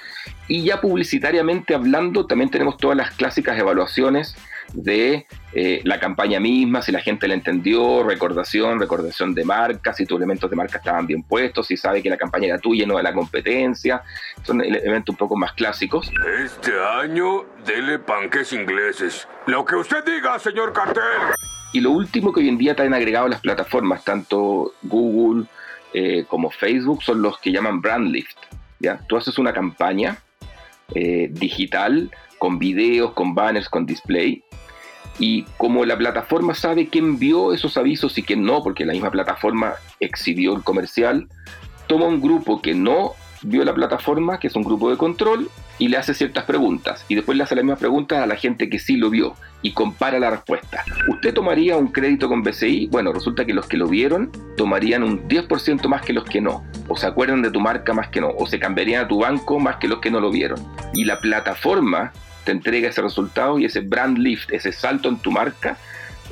Y 0.48 0.64
ya 0.64 0.82
publicitariamente 0.82 1.74
hablando, 1.74 2.26
también 2.26 2.50
tenemos 2.50 2.78
todas 2.78 2.98
las 2.98 3.12
clásicas 3.12 3.58
evaluaciones 3.58 4.36
de 4.74 5.26
eh, 5.54 5.82
la 5.84 6.00
campaña 6.00 6.40
misma, 6.40 6.82
si 6.82 6.92
la 6.92 7.00
gente 7.00 7.28
la 7.28 7.34
entendió, 7.34 8.04
recordación, 8.04 8.80
recordación 8.80 9.34
de 9.34 9.46
marca, 9.46 9.94
si 9.94 10.06
tus 10.06 10.18
elementos 10.18 10.50
de 10.50 10.56
marca 10.56 10.78
estaban 10.78 11.08
bien 11.08 11.24
puestos, 11.24 11.68
si 11.68 11.78
sabe 11.78 12.02
que 12.02 12.10
la 12.10 12.18
campaña 12.18 12.48
era 12.48 12.60
tuya 12.60 12.84
y 12.84 12.88
no 12.88 12.98
de 12.98 13.04
la 13.04 13.14
competencia. 13.14 14.04
Son 14.44 14.62
elementos 14.62 15.14
un 15.14 15.18
poco 15.18 15.38
más 15.38 15.54
clásicos. 15.54 16.12
Este 16.44 16.72
año, 17.02 17.46
dele 17.66 18.00
panques 18.00 18.54
ingleses. 18.54 19.28
Lo 19.48 19.64
que 19.66 19.76
usted 19.76 20.04
diga, 20.06 20.38
señor 20.40 20.74
cartel. 20.74 21.02
Y 21.74 21.80
lo 21.80 21.92
último 21.92 22.34
que 22.34 22.42
hoy 22.42 22.50
en 22.50 22.58
día 22.58 22.76
traen 22.76 22.94
agregado 22.94 23.28
las 23.28 23.42
plataformas, 23.42 24.04
tanto 24.04 24.74
Google 24.84 25.46
eh, 25.94 26.26
como 26.28 26.52
Facebook, 26.52 27.04
son 27.04 27.22
los 27.22 27.38
que 27.40 27.52
llaman 27.52 27.82
brand 27.82 28.12
lift. 28.12 28.38
¿ya? 28.80 29.00
Tú 29.08 29.18
haces 29.18 29.38
una 29.38 29.54
campaña 29.54 30.18
eh, 30.94 31.30
digital 31.32 32.12
con 32.38 32.60
videos, 32.60 33.14
con 33.14 33.34
banners, 33.34 33.70
con 33.70 33.86
display. 33.86 34.44
Y 35.20 35.44
como 35.58 35.86
la 35.86 35.98
plataforma 35.98 36.56
sabe 36.56 36.88
quién 36.88 37.20
vio 37.20 37.54
esos 37.54 37.78
avisos 37.78 38.18
y 38.18 38.24
quién 38.24 38.44
no, 38.44 38.64
porque 38.64 38.86
la 38.86 38.94
misma 38.94 39.12
plataforma 39.12 39.76
exhibió 40.00 40.56
el 40.56 40.64
comercial, 40.64 41.28
toma 41.88 42.08
un 42.08 42.22
grupo 42.22 42.62
que 42.62 42.74
no 42.74 43.14
vio 43.44 43.64
la 43.64 43.74
plataforma, 43.74 44.40
que 44.40 44.48
es 44.48 44.56
un 44.56 44.64
grupo 44.64 44.90
de 44.90 44.98
control, 44.98 45.50
y 45.80 45.88
le 45.88 45.98
hace 45.98 46.14
ciertas 46.14 46.46
preguntas. 46.46 47.06
Y 47.08 47.16
después 47.16 47.38
le 47.38 47.44
hace 47.44 47.56
las 47.56 47.64
mismas 47.64 47.80
preguntas 47.80 48.22
a 48.22 48.28
la 48.28 48.36
gente 48.36 48.70
que 48.70 48.80
sí 48.80 48.98
lo 48.98 49.10
vio 49.10 49.36
y 49.62 49.74
compara 49.74 50.20
la 50.20 50.30
respuesta. 50.30 50.84
¿Usted 51.08 51.34
tomaría 51.34 51.76
un 51.78 51.88
crédito 51.88 52.28
con 52.28 52.44
BCI? 52.44 52.88
Bueno, 52.88 53.14
resulta 53.14 53.46
que 53.46 53.54
los 53.54 53.68
que 53.68 53.78
lo 53.78 53.88
vieron 53.88 54.32
tomarían 54.58 55.04
un 55.04 55.28
10% 55.28 55.88
más 55.88 56.02
que 56.02 56.14
los 56.14 56.26
que 56.26 56.42
no. 56.42 56.64
O 56.88 56.96
se 56.96 57.08
acuerdan 57.08 57.42
de 57.42 57.52
tu 57.52 57.60
marca 57.60 57.94
más 57.94 58.10
que 58.10 58.22
no. 58.22 58.30
O 58.30 58.46
se 58.46 58.60
cambiarían 58.60 59.06
a 59.06 59.08
tu 59.08 59.20
banco 59.20 59.60
más 59.60 59.78
que 59.78 59.88
los 59.88 60.00
que 60.00 60.12
no 60.12 60.20
lo 60.20 60.32
vieron. 60.32 60.60
Y 60.94 61.06
la 61.06 61.20
plataforma 61.20 62.12
te 62.44 62.52
entrega 62.52 62.90
ese 62.90 63.02
resultado 63.02 63.60
y 63.60 63.66
ese 63.66 63.82
brand 63.82 64.18
lift, 64.18 64.52
ese 64.52 64.72
salto 64.72 65.10
en 65.10 65.18
tu 65.18 65.32
marca, 65.32 65.78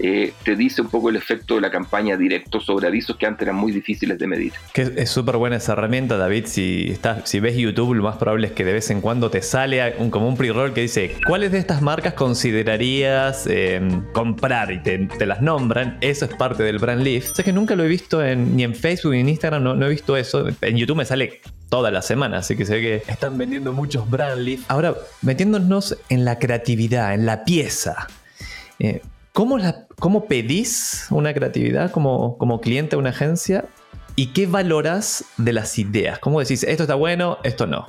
eh, 0.01 0.33
te 0.43 0.55
dice 0.55 0.81
un 0.81 0.89
poco 0.89 1.09
el 1.09 1.17
efecto 1.17 1.55
de 1.55 1.61
la 1.61 1.69
campaña 1.69 2.15
directo 2.15 2.61
sobre 2.61 2.87
avisos 2.87 3.17
que 3.17 3.25
antes 3.25 3.43
eran 3.43 3.55
muy 3.55 3.71
difíciles 3.71 4.17
de 4.17 4.27
medir. 4.27 4.53
Que 4.73 4.93
es 4.95 5.09
súper 5.09 5.37
buena 5.37 5.57
esa 5.57 5.73
herramienta, 5.73 6.17
David. 6.17 6.45
Si, 6.45 6.87
estás, 6.89 7.29
si 7.29 7.39
ves 7.39 7.57
YouTube, 7.57 7.95
lo 7.95 8.03
más 8.03 8.17
probable 8.17 8.47
es 8.47 8.53
que 8.53 8.63
de 8.63 8.73
vez 8.73 8.89
en 8.91 9.01
cuando 9.01 9.29
te 9.29 9.41
sale 9.41 9.95
un, 9.97 10.09
como 10.09 10.29
un 10.29 10.37
pre-roll 10.37 10.73
que 10.73 10.81
dice, 10.81 11.15
¿cuáles 11.27 11.51
de 11.51 11.59
estas 11.59 11.81
marcas 11.81 12.13
considerarías 12.13 13.45
em, 13.47 14.03
comprar? 14.13 14.71
Y 14.71 14.79
te, 14.79 15.25
las 15.25 15.41
nombran. 15.41 15.97
Eso 16.01 16.25
es 16.25 16.33
parte 16.33 16.63
del 16.63 16.79
brand 16.79 17.01
lift. 17.01 17.37
O 17.37 17.43
que 17.43 17.51
nunca 17.51 17.75
lo 17.75 17.83
he 17.83 17.87
visto 17.87 18.23
ni 18.23 18.63
en 18.63 18.75
Facebook 18.75 19.13
ni 19.13 19.19
en 19.19 19.29
Instagram, 19.29 19.63
no, 19.63 19.85
he 19.85 19.89
visto 19.89 20.15
eso. 20.15 20.47
En 20.61 20.77
YouTube 20.77 20.97
me 20.97 21.05
sale 21.05 21.41
toda 21.69 21.91
la 21.91 22.01
semana, 22.01 22.37
así 22.37 22.55
que 22.55 22.65
se 22.65 22.75
ve 22.75 22.81
que 22.81 23.11
están 23.11 23.37
vendiendo 23.37 23.73
muchos 23.73 24.09
brand 24.09 24.41
lift. 24.41 24.63
Ahora, 24.69 24.95
metiéndonos 25.21 25.97
en 26.07 26.25
la 26.25 26.39
creatividad, 26.39 27.13
en 27.13 27.25
la 27.25 27.43
pieza. 27.43 28.07
Eh, 28.79 29.01
¿Cómo, 29.33 29.57
la, 29.57 29.85
¿Cómo 29.99 30.27
pedís 30.27 31.07
una 31.09 31.33
creatividad 31.33 31.91
como, 31.91 32.37
como 32.37 32.61
cliente 32.61 32.95
a 32.95 32.99
una 32.99 33.09
agencia? 33.09 33.65
¿Y 34.15 34.27
qué 34.27 34.47
valoras 34.47 35.25
de 35.35 35.51
las 35.51 35.77
ideas? 35.77 36.19
¿Cómo 36.19 36.39
decís, 36.39 36.63
esto 36.63 36.83
está 36.83 36.95
bueno, 36.95 37.37
esto 37.43 37.67
no? 37.67 37.85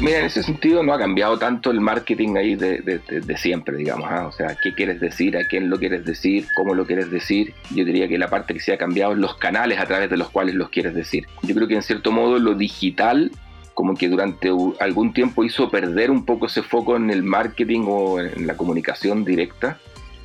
Mira, 0.00 0.18
en 0.18 0.24
ese 0.24 0.42
sentido 0.42 0.82
no 0.82 0.94
ha 0.94 0.98
cambiado 0.98 1.38
tanto 1.38 1.70
el 1.70 1.80
marketing 1.80 2.36
ahí 2.36 2.56
de, 2.56 3.36
siempre, 3.36 3.76
digamos. 3.76 4.08
¿ah? 4.10 4.26
O 4.26 4.32
sea, 4.32 4.56
qué 4.60 4.74
quieres 4.74 4.98
decir, 4.98 5.36
a 5.36 5.46
quién 5.46 5.70
lo 5.70 5.78
quieres 5.78 6.04
decir, 6.04 6.48
cómo 6.56 6.74
lo 6.74 6.86
quieres 6.86 7.08
decir. 7.12 7.54
Yo 7.72 7.84
diría 7.84 8.08
que 8.08 8.18
la 8.18 8.28
parte 8.28 8.52
que 8.54 8.60
se 8.60 8.72
ha 8.72 8.78
cambiado 8.78 9.12
es 9.12 9.18
los 9.18 9.36
canales 9.36 9.78
a 9.78 9.86
través 9.86 10.10
de 10.10 10.16
los 10.16 10.30
cuales 10.30 10.56
los 10.56 10.70
quieres 10.70 10.92
decir. 10.92 11.28
Yo 11.42 11.54
creo 11.54 11.68
que 11.68 11.76
en 11.76 11.82
cierto 11.82 12.10
modo 12.10 12.36
lo 12.40 12.54
digital 12.54 13.30
como 13.74 13.94
que 13.94 14.08
durante 14.08 14.50
algún 14.80 15.12
tiempo 15.12 15.44
hizo 15.44 15.70
perder 15.70 16.10
un 16.10 16.24
poco 16.24 16.46
ese 16.46 16.62
foco 16.62 16.96
en 16.96 17.10
el 17.10 17.22
marketing 17.22 17.84
o 17.86 18.20
en 18.20 18.46
la 18.46 18.56
comunicación 18.56 19.24
directa 19.24 19.78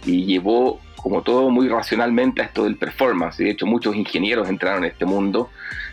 y 0.06 0.26
llevó 0.26 0.80
como 0.96 1.22
todo 1.22 1.50
muy 1.52 1.68
racionalmente 1.68 2.41
a 2.41 2.46
esto 2.46 2.63
del 2.63 2.78
performance. 2.78 3.38
De 3.38 3.52
hecho 3.52 3.65
muchos 3.65 3.96
ingenieros 3.96 4.50
entraron 4.50 4.84
en 4.84 4.91
este 4.91 5.06
mundo 5.06 5.50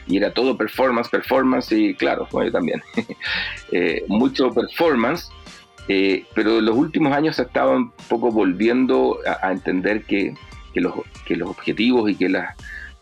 y 0.07 0.17
era 0.17 0.33
todo 0.33 0.57
performance, 0.57 1.09
performance 1.09 1.73
y 1.73 1.95
claro, 1.95 2.29
yo 2.33 2.53
también. 2.53 2.83
Eh, 3.75 4.05
mucho 4.07 4.51
performance, 4.51 5.31
eh, 5.89 6.27
pero 6.35 6.59
en 6.59 6.67
los 6.67 6.77
últimos 6.77 7.11
años 7.15 7.37
se 7.37 7.43
estaba 7.43 7.75
un 7.75 7.91
poco 8.07 8.31
volviendo 8.31 9.19
a, 9.43 9.51
entender 9.51 10.03
que, 10.03 10.35
que, 10.75 10.83
los, 10.83 10.93
que 11.25 11.37
los 11.37 11.49
objetivos 11.49 12.11
y 12.11 12.17
que 12.17 12.29
la, 12.29 12.55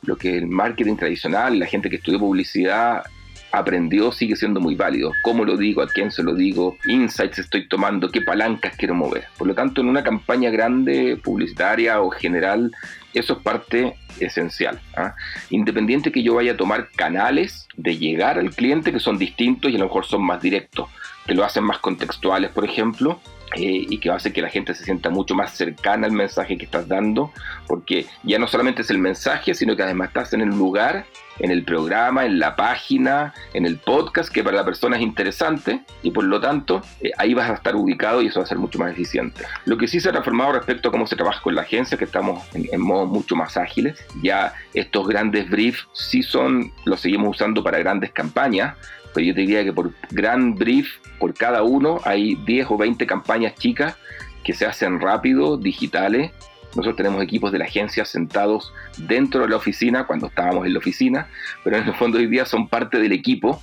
lo 0.03 0.17
que 0.17 0.39
el 0.39 0.47
marketing 0.47 0.95
tradicional, 0.95 1.59
la 1.59 1.67
gente 1.67 1.91
que 1.91 1.97
estudió 1.97 2.21
publicidad 2.21 3.03
aprendió 3.53 4.13
sigue 4.13 4.37
siendo 4.37 4.61
muy 4.61 4.75
válido. 4.75 5.13
¿Cómo 5.23 5.45
lo 5.45 5.57
digo? 5.57 5.83
¿A 5.83 5.89
quién 5.89 6.11
se 6.11 6.23
lo 6.23 6.35
digo? 6.35 6.77
¿Insights 6.87 7.39
estoy 7.39 7.69
tomando? 7.69 8.11
¿Qué 8.11 8.21
palancas 8.21 8.77
quiero 8.77 8.95
mover? 8.95 9.25
Por 9.37 9.49
lo 9.49 9.55
tanto, 9.55 9.81
en 9.81 9.89
una 9.89 10.03
campaña 10.03 10.51
grande, 10.51 11.19
publicitaria 11.23 12.01
o 12.01 12.11
general, 12.11 12.73
eso 13.15 13.35
es 13.35 13.39
parte 13.41 13.97
esencial. 14.21 14.81
¿ah? 14.97 15.15
Independiente 15.51 16.13
que 16.13 16.23
yo 16.23 16.35
vaya 16.35 16.53
a 16.53 16.57
tomar 16.57 16.91
canales 16.91 17.67
de 17.77 17.97
llegar 17.97 18.39
al 18.39 18.51
cliente 18.51 18.93
que 18.93 19.01
son 19.01 19.19
distintos 19.19 19.71
y 19.71 19.77
a 19.77 19.79
lo 19.79 19.87
mejor 19.87 20.07
son 20.07 20.23
más 20.23 20.41
directos, 20.41 20.89
que 21.27 21.35
lo 21.35 21.45
hacen 21.45 21.65
más 21.65 21.79
contextuales, 21.79 22.51
por 22.51 22.65
ejemplo, 22.65 23.21
eh, 23.57 23.85
y 23.89 23.99
que 23.99 24.11
hace 24.11 24.33
que 24.33 24.43
la 24.43 24.49
gente 24.49 24.75
se 24.75 24.85
sienta 24.85 25.11
mucho 25.11 25.35
más 25.35 25.53
cercana 25.57 26.07
al 26.07 26.13
mensaje 26.13 26.57
que 26.57 26.67
estás 26.67 26.87
dando, 26.87 27.33
porque 27.67 28.07
ya 28.23 28.39
no 28.39 28.47
solamente 28.47 28.83
es 28.83 28.91
el 28.91 28.99
mensaje, 28.99 29.55
sino 29.55 29.75
que 29.75 29.83
además 29.83 30.09
estás 30.09 30.33
en 30.35 30.43
el 30.43 30.51
lugar, 30.51 31.05
en 31.41 31.51
el 31.51 31.65
programa, 31.65 32.25
en 32.25 32.39
la 32.39 32.57
página, 32.57 33.35
en 33.55 33.67
el 33.67 33.79
podcast, 33.79 34.33
que 34.33 34.45
para 34.45 34.57
la 34.57 34.65
persona 34.65 34.97
es 34.97 35.03
interesante 35.03 35.83
y 36.03 36.11
por 36.11 36.25
lo 36.25 36.41
tanto 36.41 36.83
eh, 37.01 37.11
ahí 37.19 37.35
vas 37.35 37.51
a 37.51 37.55
estar 37.55 37.75
ubicado 37.75 38.23
y 38.23 38.29
eso 38.29 38.41
va 38.41 38.45
a 38.45 38.49
ser 38.49 38.59
mucho 38.59 38.79
más 38.79 38.93
eficiente. 38.93 39.45
Lo 39.65 39.77
que 39.77 39.89
sí 39.89 40.01
se 40.01 40.09
ha 40.09 40.13
transformado 40.13 40.53
respecto 40.53 40.89
a 40.89 40.93
cómo 40.93 41.07
se 41.07 41.17
trabaja 41.17 41.41
con 41.43 41.55
la 41.55 41.63
agencia, 41.63 41.99
que 41.99 42.05
estamos 42.05 42.43
en, 42.55 42.69
en 42.71 42.81
modo 42.81 43.07
mucho 43.07 43.35
más 43.37 43.57
ágiles, 43.57 43.99
ya 44.23 44.55
estos 44.75 45.09
grandes 45.09 45.51
briefs 45.51 45.87
sí 45.93 46.23
son, 46.23 46.73
los 46.85 47.01
seguimos 47.01 47.37
usando 47.37 47.63
para 47.63 47.79
grandes 47.79 48.13
campañas, 48.13 48.77
pero 49.15 49.27
yo 49.27 49.35
te 49.35 49.41
diría 49.41 49.65
que 49.65 49.73
por 49.73 49.93
gran 50.11 50.55
brief, 50.55 50.99
por 51.19 51.35
cada 51.35 51.63
uno, 51.63 52.01
hay 52.05 52.37
10 52.47 52.67
o 52.71 52.77
20 52.77 53.07
campañas 53.07 53.55
chicas 53.55 53.97
que 54.45 54.53
se 54.53 54.67
hacen 54.67 55.01
rápido, 55.01 55.57
digitales. 55.57 56.33
Nosotros 56.71 56.97
tenemos 56.97 57.23
equipos 57.23 57.51
de 57.53 57.59
la 57.59 57.65
agencia 57.65 58.05
sentados 58.05 58.73
dentro 58.97 59.43
de 59.43 59.49
la 59.49 59.57
oficina 59.57 60.07
cuando 60.07 60.29
estábamos 60.29 60.67
en 60.67 60.73
la 60.73 60.79
oficina, 60.79 61.29
pero 61.65 61.77
en 61.77 61.89
el 61.89 61.95
fondo 61.95 62.19
hoy 62.19 62.27
día 62.27 62.45
son 62.45 62.69
parte 62.69 62.99
del 62.99 63.13
equipo, 63.13 63.63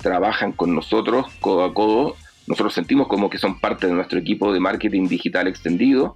trabajan 0.00 0.52
con 0.52 0.74
nosotros 0.74 1.26
codo 1.40 1.64
a 1.64 1.74
codo. 1.74 2.16
Nosotros 2.46 2.74
sentimos 2.74 3.08
como 3.08 3.30
que 3.30 3.38
son 3.38 3.58
parte 3.58 3.86
de 3.86 3.94
nuestro 3.94 4.18
equipo 4.18 4.52
de 4.52 4.60
marketing 4.60 5.08
digital 5.08 5.48
extendido 5.48 6.14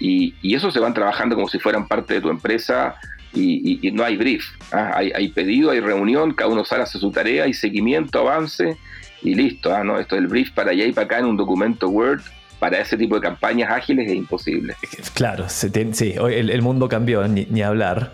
y, 0.00 0.34
eso 0.54 0.70
se 0.70 0.80
van 0.80 0.94
trabajando 0.94 1.34
como 1.34 1.48
si 1.48 1.58
fueran 1.58 1.86
parte 1.86 2.14
de 2.14 2.20
tu 2.20 2.30
empresa 2.30 2.96
y, 3.34 3.90
no 3.92 4.02
hay 4.02 4.16
brief. 4.16 4.44
¿ah? 4.72 4.92
Hay, 4.96 5.28
pedido, 5.28 5.70
hay 5.70 5.80
reunión, 5.80 6.32
cada 6.32 6.50
uno 6.50 6.64
sale 6.64 6.84
hace 6.84 6.98
su 6.98 7.10
tarea, 7.10 7.44
hay 7.44 7.54
seguimiento, 7.54 8.20
avance 8.20 8.76
y 9.22 9.34
listo. 9.34 9.74
¿ah? 9.74 9.84
¿no? 9.84 9.98
Esto 9.98 10.16
del 10.16 10.26
brief 10.26 10.50
para 10.52 10.70
allá 10.70 10.86
y 10.86 10.92
para 10.92 11.04
acá 11.04 11.18
en 11.18 11.26
un 11.26 11.36
documento 11.36 11.88
Word. 11.88 12.22
Para 12.58 12.80
ese 12.80 12.96
tipo 12.96 13.14
de 13.14 13.20
campañas 13.20 13.70
ágiles 13.70 14.08
es 14.08 14.16
imposible. 14.16 14.74
Claro, 15.14 15.48
sí, 15.48 15.68
el, 16.16 16.50
el 16.50 16.62
mundo 16.62 16.88
cambió, 16.88 17.26
ni, 17.28 17.62
hablar. 17.62 18.12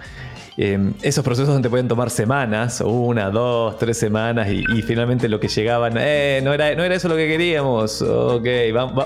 Em, 0.57 0.95
esos 1.03 1.25
procesos 1.25 1.61
te 1.63 1.69
pueden 1.69 1.89
tomar 1.89 2.11
semanas, 2.11 2.81
una, 2.81 3.31
dos, 3.31 3.77
tres 3.79 3.99
semanas, 3.99 4.49
y, 4.49 4.83
finalmente 4.83 5.29
lo 5.29 5.41
que 5.41 5.49
llegaban, 5.49 5.95
eh, 5.99 6.41
no 6.45 6.53
era, 6.53 6.75
no 6.77 6.85
era 6.85 6.95
eso 6.95 7.09
lo 7.09 7.17
que 7.17 7.27
queríamos, 7.27 8.01
ok, 8.03 8.47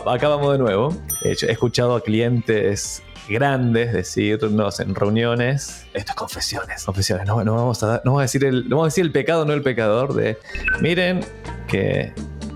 acá 0.07 0.29
vamos 0.29 0.53
de 0.53 0.59
nuevo. 0.59 0.95
He, 1.25 1.33
escuchado 1.33 1.95
a 1.95 2.03
clientes 2.03 3.03
grandes 3.29 3.93
decirnos 3.93 4.81
en 4.81 4.95
reuniones, 4.95 5.87
esto 5.95 6.13
es 6.13 6.17
confesiones, 6.17 6.85
confesiones, 6.85 7.27
no, 7.27 7.37
vamos, 7.37 7.83
a 7.83 8.03
no 8.05 8.13
vamos 8.13 8.21
a 8.21 8.23
decir 8.23 8.45
el, 8.45 8.69
no 8.69 8.77
vamos 8.77 8.85
a 8.85 8.95
decir 8.95 9.05
el 9.05 9.13
pecado, 9.13 9.47
no 9.47 9.55
el 9.55 9.63
pecador, 9.63 10.15
de 10.15 10.39
miren 10.81 11.21
que 11.67 12.13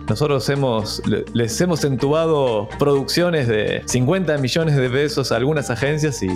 nosotros 0.08 0.50
les 1.32 1.60
hemos 1.60 1.84
entubado 1.84 2.68
producciones 2.78 3.48
de 3.48 3.82
50 3.86 4.36
millones 4.38 4.76
de 4.76 4.90
pesos 4.90 5.32
a 5.32 5.36
algunas 5.36 5.70
agencias 5.70 6.22
y 6.22 6.28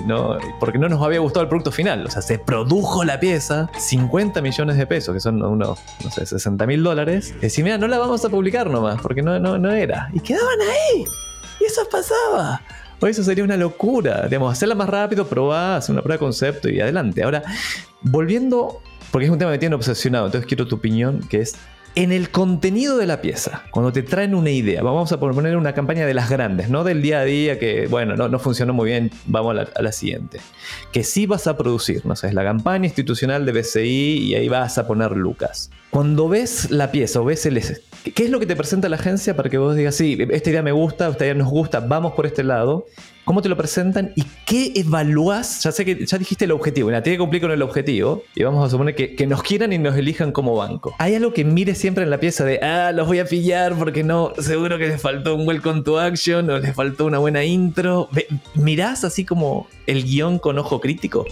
porque 0.61 0.79
no 0.79 0.89
nos 0.89 1.03
había 1.03 1.19
gustado 1.19 1.43
el 1.43 1.49
producto 1.49 1.73
final. 1.73 2.07
O 2.07 2.11
sea, 2.11 2.23
se 2.23 2.39
produjo 2.39 3.05
la 3.05 3.21
pieza, 3.21 3.71
50 3.79 4.41
millones 4.41 4.77
de 4.77 4.87
pesos, 4.87 5.15
que 5.15 5.21
son 5.21 5.43
unos, 5.43 5.79
no 6.03 6.11
sé, 6.11 6.27
60 6.27 6.67
mil 6.67 6.83
dólares. 6.83 7.35
Y 7.39 7.41
decir, 7.41 7.65
mira, 7.65 7.79
no 7.79 7.89
la 7.89 7.99
vamos 7.99 8.25
a 8.25 8.29
publicar 8.29 8.71
nomás, 8.71 9.01
porque 9.01 9.23
no 9.23 9.73
era. 9.73 10.09
Y 10.13 10.21
quedaban 10.21 10.61
ahí. 10.61 11.05
Y 11.61 11.65
eso 11.65 11.83
pasaba. 11.91 12.63
O 13.01 13.07
eso 13.07 13.23
sería 13.23 13.45
una 13.45 13.57
locura. 13.57 14.23
Digamos, 14.27 14.53
hacerla 14.53 14.75
más 14.75 14.89
rápido, 14.89 15.27
probar, 15.27 15.79
hacer 15.79 15.93
una 15.93 16.03
prueba 16.03 16.15
de 16.15 16.19
concepto 16.19 16.69
y 16.69 16.81
adelante. 16.81 17.23
Ahora, 17.23 17.43
volviendo, 18.01 18.81
porque 19.11 19.27
es 19.27 19.31
un 19.31 19.39
tema 19.39 19.51
que 19.51 19.57
me 19.57 19.59
tiene 19.59 19.75
obsesionado, 19.75 20.27
entonces 20.27 20.47
quiero 20.47 20.67
tu 20.67 20.77
opinión, 20.77 21.21
que 21.29 21.41
es 21.41 21.57
en 21.97 22.13
el 22.13 22.31
contenido 22.31 22.99
de 22.99 23.07
la 23.07 23.23
pieza, 23.23 23.63
cuando 23.71 23.91
te 23.91 24.03
traen 24.03 24.35
una 24.35 24.51
idea, 24.51 24.83
vamos 24.83 25.11
a 25.13 25.19
poner 25.19 25.57
una 25.57 25.73
campaña 25.73 26.05
de 26.05 26.13
las 26.13 26.29
grandes, 26.29 26.69
no 26.69 26.85
del 26.85 27.01
día 27.01 27.21
a 27.21 27.25
día 27.25 27.59
que, 27.59 27.87
bueno, 27.87 28.17
no, 28.17 28.29
no 28.29 28.39
funcionó 28.39 28.75
muy 28.75 28.91
bien, 28.91 29.11
vamos 29.25 29.57
a 29.75 29.83
la, 29.83 29.93
siguiente. 29.93 30.39
Que 30.93 31.03
sí 31.03 31.25
vas 31.25 31.47
a 31.47 31.57
producir, 31.57 32.05
no 32.05 32.15
sé, 32.15 32.29
es 32.29 32.35
la 32.35 32.45
campaña 32.45 32.85
institucional 32.85 33.47
de 33.47 33.53
BCI 33.53 34.19
y 34.19 34.35
ahí 34.35 34.47
vas 34.47 34.77
a 34.77 34.87
poner 34.87 35.13
Lucas. 35.13 35.71
Cuando 35.91 36.29
ves 36.29 36.71
la 36.71 36.91
pieza 36.91 37.21
o 37.21 37.25
ves 37.25 37.47
el... 37.47 37.63
¿Qué 38.15 38.25
es 38.25 38.31
lo 38.31 38.39
que 38.39 38.47
te 38.47 38.57
presenta 38.57 38.89
la 38.89 38.97
agencia 38.97 39.35
para 39.37 39.51
que 39.51 39.59
vos 39.59 39.75
digas, 39.75 39.95
sí, 39.95 40.19
esta 40.31 40.51
idea 40.51 40.63
me 40.63 40.73
gusta, 40.73 41.09
esta 41.09 41.25
idea 41.25 41.35
nos 41.35 41.49
gusta, 41.49 41.81
vamos 41.81 42.13
por 42.15 42.27
este 42.27 42.45
lado? 42.45 42.87
cómo 43.27 43.43
te 43.43 43.49
lo 43.49 43.57
presentan 43.57 44.13
y 44.15 44.25
qué 44.47 44.73
evalúas. 44.77 45.63
Ya 45.65 45.73
sé 45.73 45.85
que 45.85 46.07
ya 46.07 46.17
dijiste 46.17 46.47
el 46.47 46.53
objetivo, 46.53 46.91
la 46.91 47.03
tiene 47.03 47.17
que 47.17 47.21
cumplir 47.21 47.43
con 47.43 47.51
el 47.51 47.61
objetivo 47.61 48.23
y 48.35 48.45
vamos 48.45 48.65
a 48.65 48.71
suponer 48.71 48.95
que, 48.95 49.27
nos 49.27 49.43
quieran 49.43 49.73
y 49.73 49.79
nos 49.79 49.97
elijan 49.97 50.31
como 50.31 50.55
banco. 50.55 50.95
¿Hay 50.99 51.17
algo 51.17 51.35
que 51.35 51.45
mire 51.45 51.75
siempre 51.75 52.05
en 52.05 52.11
la 52.11 52.21
pieza 52.21 52.45
de, 52.45 52.61
ah, 52.61 52.93
los 52.93 53.09
voy 53.09 53.19
a 53.19 53.27
pillar 53.27 53.75
porque 53.77 54.05
no, 54.05 54.33
seguro 54.39 54.79
que 54.79 54.87
les 54.87 55.03
faltó 55.03 55.35
un 55.35 55.47
welcome 55.47 55.83
to 55.83 55.99
action 55.99 56.49
o 56.49 56.59
les 56.59 56.75
faltó 56.75 57.05
una 57.05 57.19
buena 57.19 57.45
intro? 57.45 58.09
¿Mirás 58.55 59.03
así 59.03 59.25
como 59.25 59.67
el 59.87 60.05
guion 60.05 60.39
con 60.39 60.57
ojo 60.59 60.81
crítico? 60.81 61.27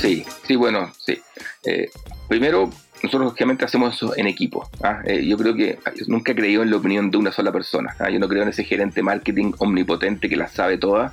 Sí, 0.00 0.24
sí, 0.44 0.56
bueno, 0.56 0.92
sí. 0.98 1.22
Eh, 1.64 1.88
primero, 2.28 2.68
nosotros 3.02 3.24
lógicamente 3.24 3.64
hacemos 3.64 3.94
eso 3.94 4.16
en 4.16 4.26
equipo. 4.26 4.68
¿ah? 4.82 5.00
Eh, 5.04 5.26
yo 5.26 5.36
creo 5.36 5.54
que 5.54 5.78
nunca 6.06 6.32
he 6.32 6.34
creído 6.34 6.62
en 6.62 6.70
la 6.70 6.76
opinión 6.76 7.10
de 7.10 7.16
una 7.16 7.32
sola 7.32 7.50
persona. 7.50 7.94
¿ah? 7.98 8.08
Yo 8.10 8.18
no 8.18 8.28
creo 8.28 8.42
en 8.42 8.50
ese 8.50 8.64
gerente 8.64 9.02
marketing 9.02 9.52
omnipotente 9.58 10.28
que 10.28 10.36
la 10.36 10.48
sabe 10.48 10.78
toda 10.78 11.12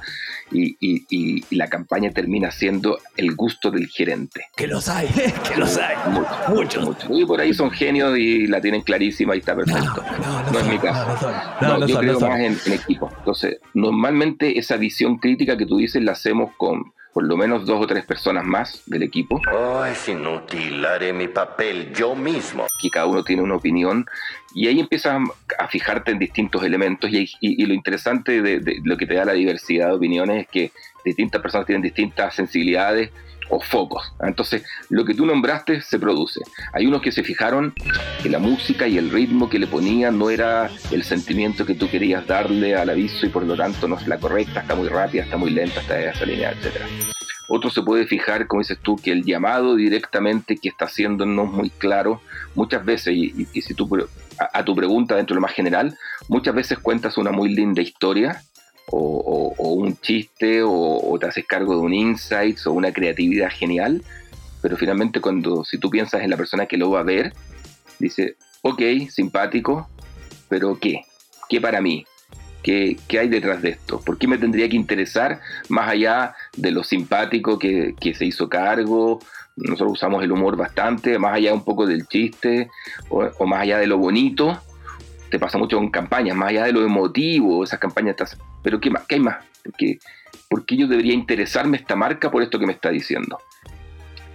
y, 0.51 1.45
la 1.51 1.67
campaña 1.67 2.11
termina 2.11 2.51
siendo 2.51 2.99
el 3.17 3.35
gusto 3.35 3.71
del 3.71 3.87
gerente. 3.87 4.45
Que 4.55 4.67
los 4.67 4.87
hay, 4.87 5.07
que 5.47 5.57
los 5.57 5.77
hay. 5.77 5.95
Muchos, 6.49 6.85
muchos. 6.85 7.09
Y 7.11 7.25
por 7.25 7.41
ahí 7.41 7.53
son 7.53 7.71
genios 7.71 8.17
y 8.17 8.47
la 8.47 8.61
tienen 8.61 8.81
clarísima 8.81 9.35
y 9.35 9.39
está 9.39 9.55
perfecto. 9.55 10.03
No, 10.51 10.59
es 10.59 10.67
mi 10.67 10.77
caso. 10.77 11.31
No, 11.61 11.87
yo 11.87 11.99
creo 11.99 12.19
más 12.19 12.39
en, 12.39 12.57
en 12.65 12.73
equipo. 12.73 13.11
Entonces, 13.17 13.57
normalmente 13.73 14.59
esa 14.59 14.77
visión 14.77 15.17
crítica 15.17 15.57
que 15.57 15.65
tú 15.65 15.77
dices 15.77 16.03
la 16.03 16.13
hacemos 16.13 16.51
con 16.57 16.93
por 17.19 17.27
lo 17.27 17.35
menos 17.35 17.65
dos 17.65 17.83
o 17.83 17.85
tres 17.85 18.05
personas 18.05 18.45
más 18.45 18.81
del 18.85 19.03
equipo. 19.03 19.41
Oh, 19.51 19.83
es 19.83 20.07
inútil, 20.07 20.85
haré 20.85 21.11
mi 21.11 21.27
papel 21.27 21.91
yo 21.93 22.15
mismo. 22.15 22.65
Aquí 22.77 22.89
cada 22.89 23.07
uno 23.07 23.25
tiene 23.25 23.41
una 23.41 23.55
opinión 23.55 24.05
y 24.53 24.69
ahí 24.69 24.79
empiezas 24.79 25.21
a 25.57 25.67
fijarte 25.67 26.11
en 26.11 26.19
distintos 26.19 26.63
elementos 26.63 27.11
y, 27.11 27.65
lo 27.65 27.73
interesante 27.73 28.41
de, 28.41 28.79
lo 28.85 28.95
que 28.95 29.05
te 29.05 29.15
da 29.15 29.25
la 29.25 29.33
diversidad 29.33 29.87
de 29.87 29.95
opiniones 29.95 30.43
es 30.43 30.47
que 30.47 30.71
distintas 31.03 31.41
personas 31.41 31.67
tienen 31.67 31.81
distintas 31.81 32.35
sensibilidades 32.35 33.11
o 33.49 33.59
focos. 33.59 34.13
Entonces, 34.21 34.63
lo 34.89 35.05
que 35.05 35.13
tú 35.13 35.25
nombraste 35.25 35.81
se 35.81 35.99
produce. 35.99 36.41
Hay 36.73 36.85
unos 36.85 37.01
que 37.01 37.11
se 37.11 37.23
fijaron 37.23 37.73
que 38.21 38.29
la 38.29 38.39
música 38.39 38.87
y 38.87 38.97
el 38.97 39.09
ritmo 39.09 39.49
que 39.49 39.59
le 39.59 39.67
ponían 39.67 40.17
no 40.17 40.29
era 40.29 40.69
el 40.91 41.03
sentimiento 41.03 41.65
que 41.65 41.75
tú 41.75 41.89
querías 41.89 42.25
darle 42.25 42.75
al 42.75 42.89
aviso 42.89 43.25
y 43.25 43.29
por 43.29 43.43
lo 43.43 43.55
tanto 43.55 43.87
no 43.87 43.97
es 43.97 44.07
la 44.07 44.17
correcta, 44.17 44.61
está 44.61 44.75
muy 44.75 44.87
rápida, 44.87 45.23
está 45.23 45.37
muy 45.37 45.51
lenta, 45.51 45.81
está 45.81 45.95
desalineada, 45.95 46.55
etc. 46.55 46.81
Otro 47.51 47.71
se 47.71 47.81
puede 47.81 48.05
fijar, 48.05 48.45
como 48.45 48.61
dices 48.61 48.77
tú, 48.81 48.95
que 48.95 49.11
el 49.11 49.25
llamado 49.25 49.75
directamente 49.75 50.57
que 50.57 50.69
está 50.69 50.85
haciendo 50.85 51.25
no 51.25 51.45
es 51.45 51.51
muy 51.51 51.69
claro. 51.71 52.21
Muchas 52.53 52.85
veces, 52.85 53.15
y, 53.15 53.45
si 53.61 53.73
tú 53.73 53.89
a, 54.39 54.59
a, 54.59 54.63
tu 54.63 54.75
pregunta 54.75 55.15
dentro 55.15 55.33
de 55.33 55.37
lo 55.37 55.41
más 55.41 55.53
general, 55.53 55.97
muchas 56.27 56.53
veces 56.53 56.77
cuentas 56.77 57.17
una 57.17 57.31
muy 57.31 57.49
linda 57.49 57.81
historia, 57.81 58.43
o, 58.91 59.73
un 59.73 59.97
chiste 59.97 60.61
o, 60.63 61.17
te 61.19 61.27
haces 61.27 61.45
cargo 61.45 61.75
de 61.75 61.81
un 61.81 61.93
insight 61.93 62.57
o 62.65 62.73
una 62.73 62.91
creatividad 62.91 63.49
genial, 63.51 64.03
pero 64.61 64.77
finalmente 64.77 65.21
cuando 65.21 65.63
si 65.63 65.77
tú 65.77 65.89
piensas 65.89 66.21
en 66.21 66.29
la 66.29 66.37
persona 66.37 66.65
que 66.65 66.77
lo 66.77 66.91
va 66.91 67.01
a 67.01 67.03
ver, 67.03 67.33
dice, 67.99 68.35
ok, 68.61 68.81
simpático, 69.09 69.89
pero 70.47 70.77
¿qué? 70.79 71.01
¿Qué 71.47 71.61
para 71.61 71.81
mí? 71.81 72.05
¿Qué, 72.63 72.97
¿Qué, 73.07 73.19
hay 73.19 73.29
detrás 73.29 73.61
de 73.61 73.69
esto? 73.69 74.01
¿Por 74.01 74.17
qué 74.17 74.27
me 74.27 74.37
tendría 74.37 74.67
que 74.67 74.75
interesar 74.75 75.39
más 75.69 75.89
allá 75.89 76.35
de 76.57 76.71
lo 76.71 76.83
simpático 76.83 77.57
que, 77.57 77.95
que, 77.99 78.13
se 78.13 78.25
hizo 78.25 78.49
cargo? 78.49 79.19
Nosotros 79.55 79.93
usamos 79.93 80.23
el 80.23 80.31
humor 80.31 80.57
bastante, 80.57 81.17
más 81.17 81.35
allá 81.35 81.53
un 81.53 81.63
poco 81.63 81.85
del 81.85 82.05
chiste 82.07 82.69
o, 83.09 83.23
o 83.39 83.45
más 83.45 83.61
allá 83.61 83.77
de 83.77 83.87
lo 83.87 83.97
bonito, 83.97 84.61
te 85.29 85.39
pasa 85.39 85.57
mucho 85.57 85.77
con 85.77 85.89
campañas, 85.89 86.35
más 86.35 86.49
allá 86.49 86.65
de 86.65 86.73
lo 86.73 86.83
emotivo, 86.83 87.63
esas 87.63 87.79
campañas, 87.79 88.15
pero 88.63 88.79
¿qué 88.79 88.89
más? 88.89 89.05
¿Qué 89.07 89.15
hay 89.15 89.21
más? 89.21 89.37
¿Por 90.49 90.65
qué 90.65 90.77
yo 90.77 90.87
debería 90.87 91.13
interesarme 91.13 91.77
esta 91.77 91.95
marca 91.95 92.31
por 92.31 92.41
esto 92.41 92.59
que 92.59 92.65
me 92.65 92.73
está 92.73 92.89
diciendo? 92.89 93.39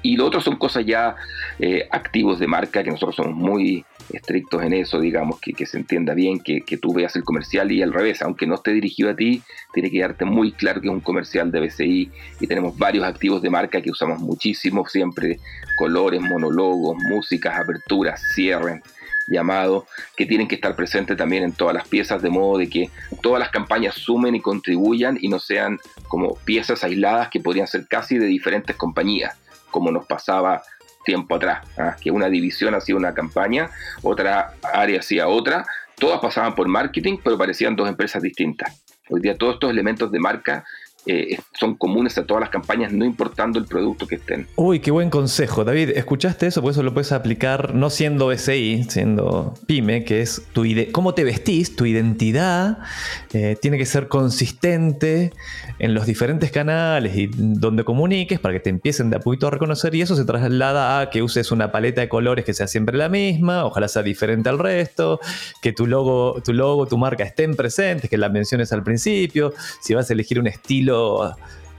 Y 0.05 0.19
lo 0.19 0.27
otro 0.27 0.43
son 0.43 0.57
cosas 0.57 0.85
ya 0.85 1.17
eh, 1.59 1.89
activos 1.91 2.39
de 2.39 2.47
marca, 2.47 2.85
que 2.85 2.91
nosotros 2.91 3.17
somos 3.17 3.35
muy 3.35 3.87
estrictos 4.13 4.63
en 4.63 4.75
eso, 4.75 5.01
digamos, 5.01 5.41
que, 5.41 5.55
que 5.55 5.65
se 5.65 5.79
entienda 5.79 6.13
bien, 6.13 6.41
que, 6.41 6.61
que, 6.61 6.77
tú 6.77 6.93
veas 6.93 7.17
el 7.17 7.25
comercial 7.25 7.73
y 7.73 7.81
al 7.81 7.91
revés, 7.91 8.21
aunque 8.21 8.47
no 8.47 8.57
esté 8.57 8.73
dirigido 8.73 9.09
a 9.09 9.17
ti, 9.17 9.43
tiene 9.73 9.91
que 9.91 10.01
darte 10.01 10.27
muy 10.27 10.53
claro 10.53 10.83
que 10.83 10.89
es 10.89 10.93
un 10.93 11.01
comercial 11.01 11.51
de 11.51 11.61
BCI 11.61 12.11
y 12.39 12.47
tenemos 12.47 12.77
varios 12.77 13.03
activos 13.03 13.41
de 13.41 13.49
marca 13.49 13.81
que 13.81 13.91
usamos 13.91 14.19
muchísimo, 14.21 14.87
siempre 14.87 15.39
colores, 15.79 16.21
monólogos, 16.21 16.97
músicas, 17.09 17.59
aperturas, 17.59 18.21
cierres, 18.35 18.83
llamado, 19.27 19.87
que 20.17 20.27
tienen 20.27 20.49
que 20.49 20.57
estar 20.57 20.75
presentes 20.77 21.17
también 21.17 21.43
en 21.43 21.53
todas 21.53 21.75
las 21.75 21.89
piezas, 21.89 22.23
de 22.23 22.31
modo 22.31 22.59
de 22.59 22.69
que 22.69 22.91
todas 23.23 23.41
las 23.41 23.51
campañas 23.51 23.95
sumen 23.95 24.35
y 24.35 24.41
contribuyan 24.41 25.19
y 25.21 25.29
no 25.29 25.39
sean 25.39 25.79
como 26.09 26.35
piezas 26.45 26.85
aisladas 26.85 27.29
que 27.31 27.41
podrían 27.41 27.67
ser 27.67 27.87
casi 27.89 28.19
de 28.19 28.27
diferentes 28.27 28.77
compañías, 28.77 29.37
como 29.71 29.91
nos 29.91 30.07
pasaba 30.07 30.63
tiempo 31.05 31.37
atrás, 31.37 31.67
¿ah? 31.79 31.97
que 32.01 32.11
una 32.11 32.29
división 32.29 32.75
hacía 32.75 32.97
una 32.97 33.15
campaña, 33.15 33.71
otra 34.03 34.55
área 34.73 35.01
hacía 35.01 35.29
otra, 35.29 35.67
todas 35.99 36.21
pasaban 36.21 36.55
por 36.55 36.67
marketing, 36.67 37.19
pero 37.23 37.39
parecían 37.39 37.77
dos 37.77 37.89
empresas 37.89 38.23
distintas. 38.23 38.83
Hoy 39.11 39.21
día 39.21 39.37
todos 39.37 39.55
estos 39.55 39.71
elementos 39.71 40.11
de 40.11 40.19
marca 40.19 40.65
eh, 41.07 41.39
son 41.53 41.77
comunes 41.77 42.17
a 42.17 42.25
todas 42.25 42.41
las 42.41 42.51
campañas, 42.51 42.93
no 42.93 43.05
importando 43.05 43.59
el 43.59 43.67
producto 43.67 44.07
que 44.07 44.15
estén. 44.17 44.47
Uy, 44.57 44.81
qué 44.81 44.91
buen 44.91 45.11
consejo. 45.11 45.65
David, 45.65 45.91
¿escuchaste 45.91 46.47
eso? 46.47 46.63
Por 46.63 46.71
eso 46.71 46.83
lo 46.83 46.95
puedes 46.95 47.13
aplicar 47.13 47.75
no 47.75 47.91
siendo 47.91 48.33
SI, 48.37 48.85
siendo 48.89 49.55
pyme, 49.67 50.05
que 50.05 50.23
es 50.23 50.43
tu 50.53 50.65
cómo 50.93 51.13
te 51.13 51.25
vestís, 51.25 51.77
tu 51.77 51.85
identidad, 51.85 52.79
eh, 53.35 53.57
tiene 53.61 53.77
que 53.77 53.85
ser 53.85 54.09
consistente 54.09 55.33
en 55.79 55.93
los 55.93 56.07
diferentes 56.07 56.51
canales 56.51 57.17
y 57.17 57.27
donde 57.27 57.85
comuniques 57.85 58.41
para 58.41 58.55
que 58.55 58.61
te 58.61 58.71
empiecen 58.71 59.11
de 59.11 59.17
a 59.17 59.21
poquito 59.21 59.47
a 59.49 59.51
reconocer 59.51 59.95
y 59.95 60.01
eso 60.01 60.17
se 60.17 60.25
traslada 60.25 61.01
a 61.01 61.11
que 61.11 61.23
uses 61.23 61.53
una 61.53 61.71
paleta 61.71 62.01
de 62.01 62.09
colores 62.09 62.45
que 62.45 62.55
sea 62.55 62.67
siempre 62.67 62.97
la 62.97 63.11
misma, 63.11 63.67
ojalá 63.67 63.89
sea 63.89 64.03
diferente 64.03 64.49
al 64.49 64.59
resto, 64.59 65.21
que 65.61 65.73
tu 65.73 65.87
logo, 65.87 66.41
tu 66.43 66.55
logo, 66.55 66.87
tu 66.87 66.97
marca 66.97 67.25
estén 67.25 67.57
presentes, 67.57 68.09
que 68.09 68.17
la 68.17 68.31
menciones 68.31 68.73
al 68.73 68.83
principio, 68.83 69.53
si 69.83 69.95
vas 69.95 70.09
a 70.09 70.13
elegir 70.15 70.41
un 70.41 70.47
estilo 70.47 70.94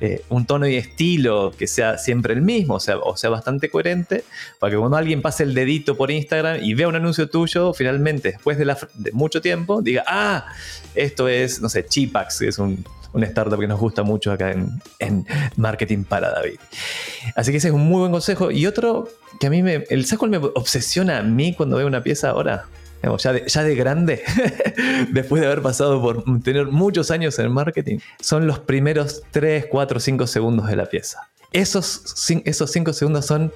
eh, 0.01 0.23
un 0.27 0.45
tono 0.45 0.67
y 0.67 0.75
estilo 0.75 1.53
que 1.57 1.67
sea 1.67 1.97
siempre 1.97 2.33
el 2.33 2.41
mismo, 2.41 2.75
o 2.75 2.79
sea, 2.81 2.97
o 2.97 3.15
sea, 3.15 3.29
bastante 3.29 3.69
coherente, 3.69 4.25
para 4.59 4.71
que 4.71 4.77
cuando 4.77 4.97
alguien 4.97 5.21
pase 5.21 5.43
el 5.43 5.53
dedito 5.53 5.95
por 5.95 6.11
Instagram 6.11 6.61
y 6.61 6.73
vea 6.73 6.89
un 6.89 6.95
anuncio 6.95 7.29
tuyo, 7.29 7.73
finalmente, 7.73 8.33
después 8.33 8.57
de, 8.57 9.11
mucho 9.13 9.41
tiempo, 9.41 9.81
diga, 9.81 10.03
ah, 10.05 10.47
esto 10.95 11.29
es, 11.29 11.61
no 11.61 11.69
sé, 11.69 11.85
Chipax, 11.85 12.39
que 12.39 12.49
es 12.49 12.59
un, 12.59 12.83
startup 13.15 13.57
que 13.57 13.67
nos 13.67 13.79
gusta 13.79 14.03
mucho 14.03 14.33
acá 14.33 14.51
en, 14.51 14.81
en, 14.99 15.25
marketing 15.55 16.03
para 16.03 16.29
David. 16.31 16.59
Así 17.33 17.51
que 17.51 17.57
ese 17.57 17.69
es 17.69 17.73
un 17.73 17.87
muy 17.87 17.99
buen 17.99 18.11
consejo. 18.11 18.51
Y 18.51 18.67
otro 18.67 19.07
que 19.39 19.47
a 19.47 19.49
mí 19.49 19.63
me, 19.63 19.85
el 19.89 20.05
saco 20.05 20.27
me 20.27 20.35
obsesiona 20.35 21.19
a 21.19 21.23
mí 21.23 21.53
cuando 21.53 21.77
veo 21.77 21.87
una 21.87 22.03
pieza 22.03 22.31
ahora, 22.31 22.65
ya 23.17 23.63
de, 23.63 23.75
grande, 23.75 24.21
después 25.11 25.41
de 25.41 25.47
haber 25.47 25.61
pasado 25.61 26.01
por 26.01 26.23
tener 26.41 26.67
muchos 26.67 27.11
años 27.11 27.37
en 27.39 27.51
marketing, 27.51 27.99
son 28.19 28.47
los 28.47 28.59
primeros 28.59 29.23
3, 29.31 29.67
4, 29.69 29.99
5 29.99 30.27
segundos 30.27 30.67
de 30.67 30.75
la 30.75 30.85
pieza. 30.85 31.19
Esos, 31.51 32.29
esos 32.45 32.71
5 32.71 32.93
segundos 32.93 33.25
son 33.25 33.51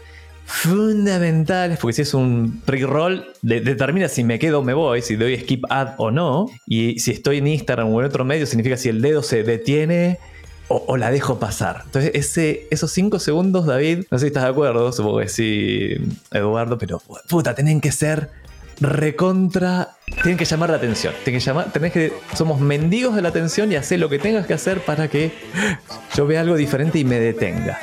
fundamentales, 0.46 1.78
porque 1.80 1.94
si 1.94 2.02
es 2.02 2.14
un 2.14 2.62
pre-roll, 2.66 3.26
determina 3.42 4.08
si 4.10 4.24
me 4.24 4.40
quedo 4.40 4.60
o 4.60 4.64
me 4.64 4.74
voy, 4.74 5.02
si 5.02 5.16
doy 5.16 5.38
skip 5.38 5.64
ad 5.70 5.94
o 5.98 6.10
no, 6.10 6.48
y 6.66 7.00
si 7.00 7.12
estoy 7.12 7.38
en 7.38 7.48
Instagram 7.48 7.94
o 7.94 8.00
en 8.00 8.08
otro 8.08 8.26
medio, 8.26 8.46
significa 8.46 8.76
si 8.76 8.90
el 8.90 9.02
dedo 9.02 9.22
se 9.22 9.44
detiene 9.44 10.18
o, 10.70 10.98
la 10.98 11.10
dejo 11.10 11.40
pasar. 11.40 11.82
Entonces, 11.86 12.12
ese, 12.14 12.68
esos 12.70 12.92
5 12.92 13.20
segundos, 13.20 13.66
David, 13.66 14.06
no 14.12 14.20
sé 14.20 14.26
si 14.26 14.28
estás 14.28 14.44
de 14.44 14.50
acuerdo, 14.50 14.92
supongo 14.92 15.20
que 15.20 15.28
sí, 15.28 15.96
Eduardo, 16.32 16.78
pero 16.78 17.02
puta, 17.28 17.56
tienen 17.56 17.82
que 17.82 17.92
ser 17.92 18.30
recontra. 18.82 19.90
Tienen 20.24 20.38
que 20.38 20.46
llamar 20.46 20.70
la 20.70 20.78
atención. 20.78 21.14
Tienen 21.24 21.40
que 21.40 21.46
llamar, 21.46 21.72
tenés 21.72 21.92
que, 21.92 22.14
somos 22.34 22.60
mendigos 22.60 23.16
de 23.16 23.22
la 23.22 23.30
atención 23.30 23.72
y 23.72 23.76
hacer 23.76 24.00
lo 24.00 24.10
que 24.10 24.20
tengas 24.20 24.46
que 24.46 24.54
hacer 24.54 24.80
para 24.82 25.08
que 25.08 25.32
yo 26.16 26.26
vea 26.26 26.42
algo 26.42 26.56
diferente 26.56 27.00
y 27.00 27.06
me 27.06 27.20
detenga. 27.20 27.80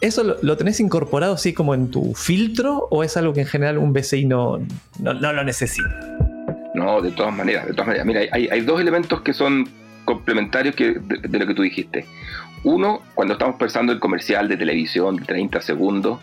¿Eso 0.00 0.36
lo, 0.40 0.56
tenés 0.56 0.78
incorporado 0.78 1.34
así 1.34 1.52
como 1.52 1.74
en 1.74 1.90
tu 1.90 2.14
filtro 2.14 2.86
o 2.90 3.02
es 3.02 3.16
algo 3.16 3.32
que 3.32 3.40
en 3.40 3.46
general 3.46 3.78
un 3.78 3.92
BCI 3.92 4.26
no, 4.26 4.60
lo 5.00 5.44
necesita? 5.44 5.88
No, 6.74 7.02
de 7.02 7.10
todas 7.10 7.34
maneras, 7.34 7.66
de 7.66 7.72
todas 7.72 7.88
maneras. 7.88 8.06
Mira, 8.06 8.20
hay, 8.30 8.60
dos 8.60 8.80
elementos 8.80 9.22
que 9.22 9.32
son 9.32 9.68
complementarios 10.04 10.76
que, 10.76 11.00
de, 11.00 11.38
lo 11.38 11.46
que 11.48 11.54
tú 11.54 11.62
dijiste. 11.62 12.06
Uno, 12.62 13.02
cuando 13.14 13.34
estamos 13.34 13.56
pensando 13.56 13.92
el 13.92 13.98
comercial 13.98 14.48
de 14.48 14.56
televisión 14.56 15.16
de 15.16 15.24
30 15.24 15.60
segundos 15.62 16.20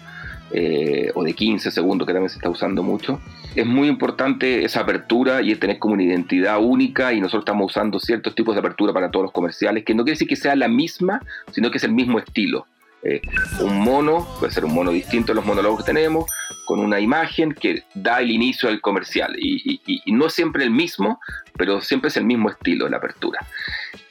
eh, 0.52 1.12
o 1.14 1.24
de 1.24 1.34
15 1.34 1.70
segundos, 1.70 2.08
que 2.08 2.14
también 2.14 2.30
se 2.30 2.38
está 2.38 2.50
usando 2.50 2.82
mucho, 2.82 3.20
es 3.56 3.66
muy 3.66 3.88
importante 3.88 4.66
esa 4.66 4.82
apertura 4.82 5.42
y 5.42 5.52
es 5.52 5.60
tener 5.60 5.80
como 5.80 5.94
una 5.94 6.04
identidad 6.04 6.60
única 6.62 7.14
y 7.14 7.22
nosotros 7.22 7.44
estamos 7.44 7.72
usando 7.72 8.00
ciertos 8.00 8.36
tipos 8.36 8.56
de 8.56 8.60
apertura 8.60 8.94
para 8.94 9.10
todos 9.12 9.24
los 9.24 9.32
comerciales, 9.32 9.84
que 9.84 9.94
no 9.96 10.04
quiere 10.04 10.16
decir 10.16 10.28
que 10.28 10.36
sea 10.36 10.56
la 10.56 10.68
misma, 10.68 11.22
sino 11.52 11.72
que 11.72 11.78
es 11.78 11.84
el 11.84 11.94
mismo 11.94 12.20
estilo. 12.20 12.68
Eh, 13.08 13.22
un 13.62 13.82
mono, 13.82 14.28
puede 14.40 14.52
ser 14.52 14.66
un 14.66 14.74
mono 14.74 14.90
distinto 14.92 15.32
a 15.32 15.36
los 15.36 15.46
monólogos 15.46 15.84
que 15.84 15.94
tenemos, 15.94 16.26
con 16.66 16.80
una 16.80 17.00
imagen 17.00 17.54
que 17.54 17.84
da 17.94 18.20
el 18.20 18.32
inicio 18.32 18.68
al 18.68 18.82
comercial. 18.82 19.36
Y, 19.38 19.80
no 20.08 20.26
es 20.26 20.34
siempre 20.34 20.64
el 20.64 20.72
mismo, 20.72 21.20
pero 21.56 21.82
siempre 21.82 22.08
es 22.08 22.18
el 22.18 22.26
mismo 22.26 22.50
estilo 22.50 22.86
de 22.86 22.92
la 22.92 22.98
apertura. 22.98 23.40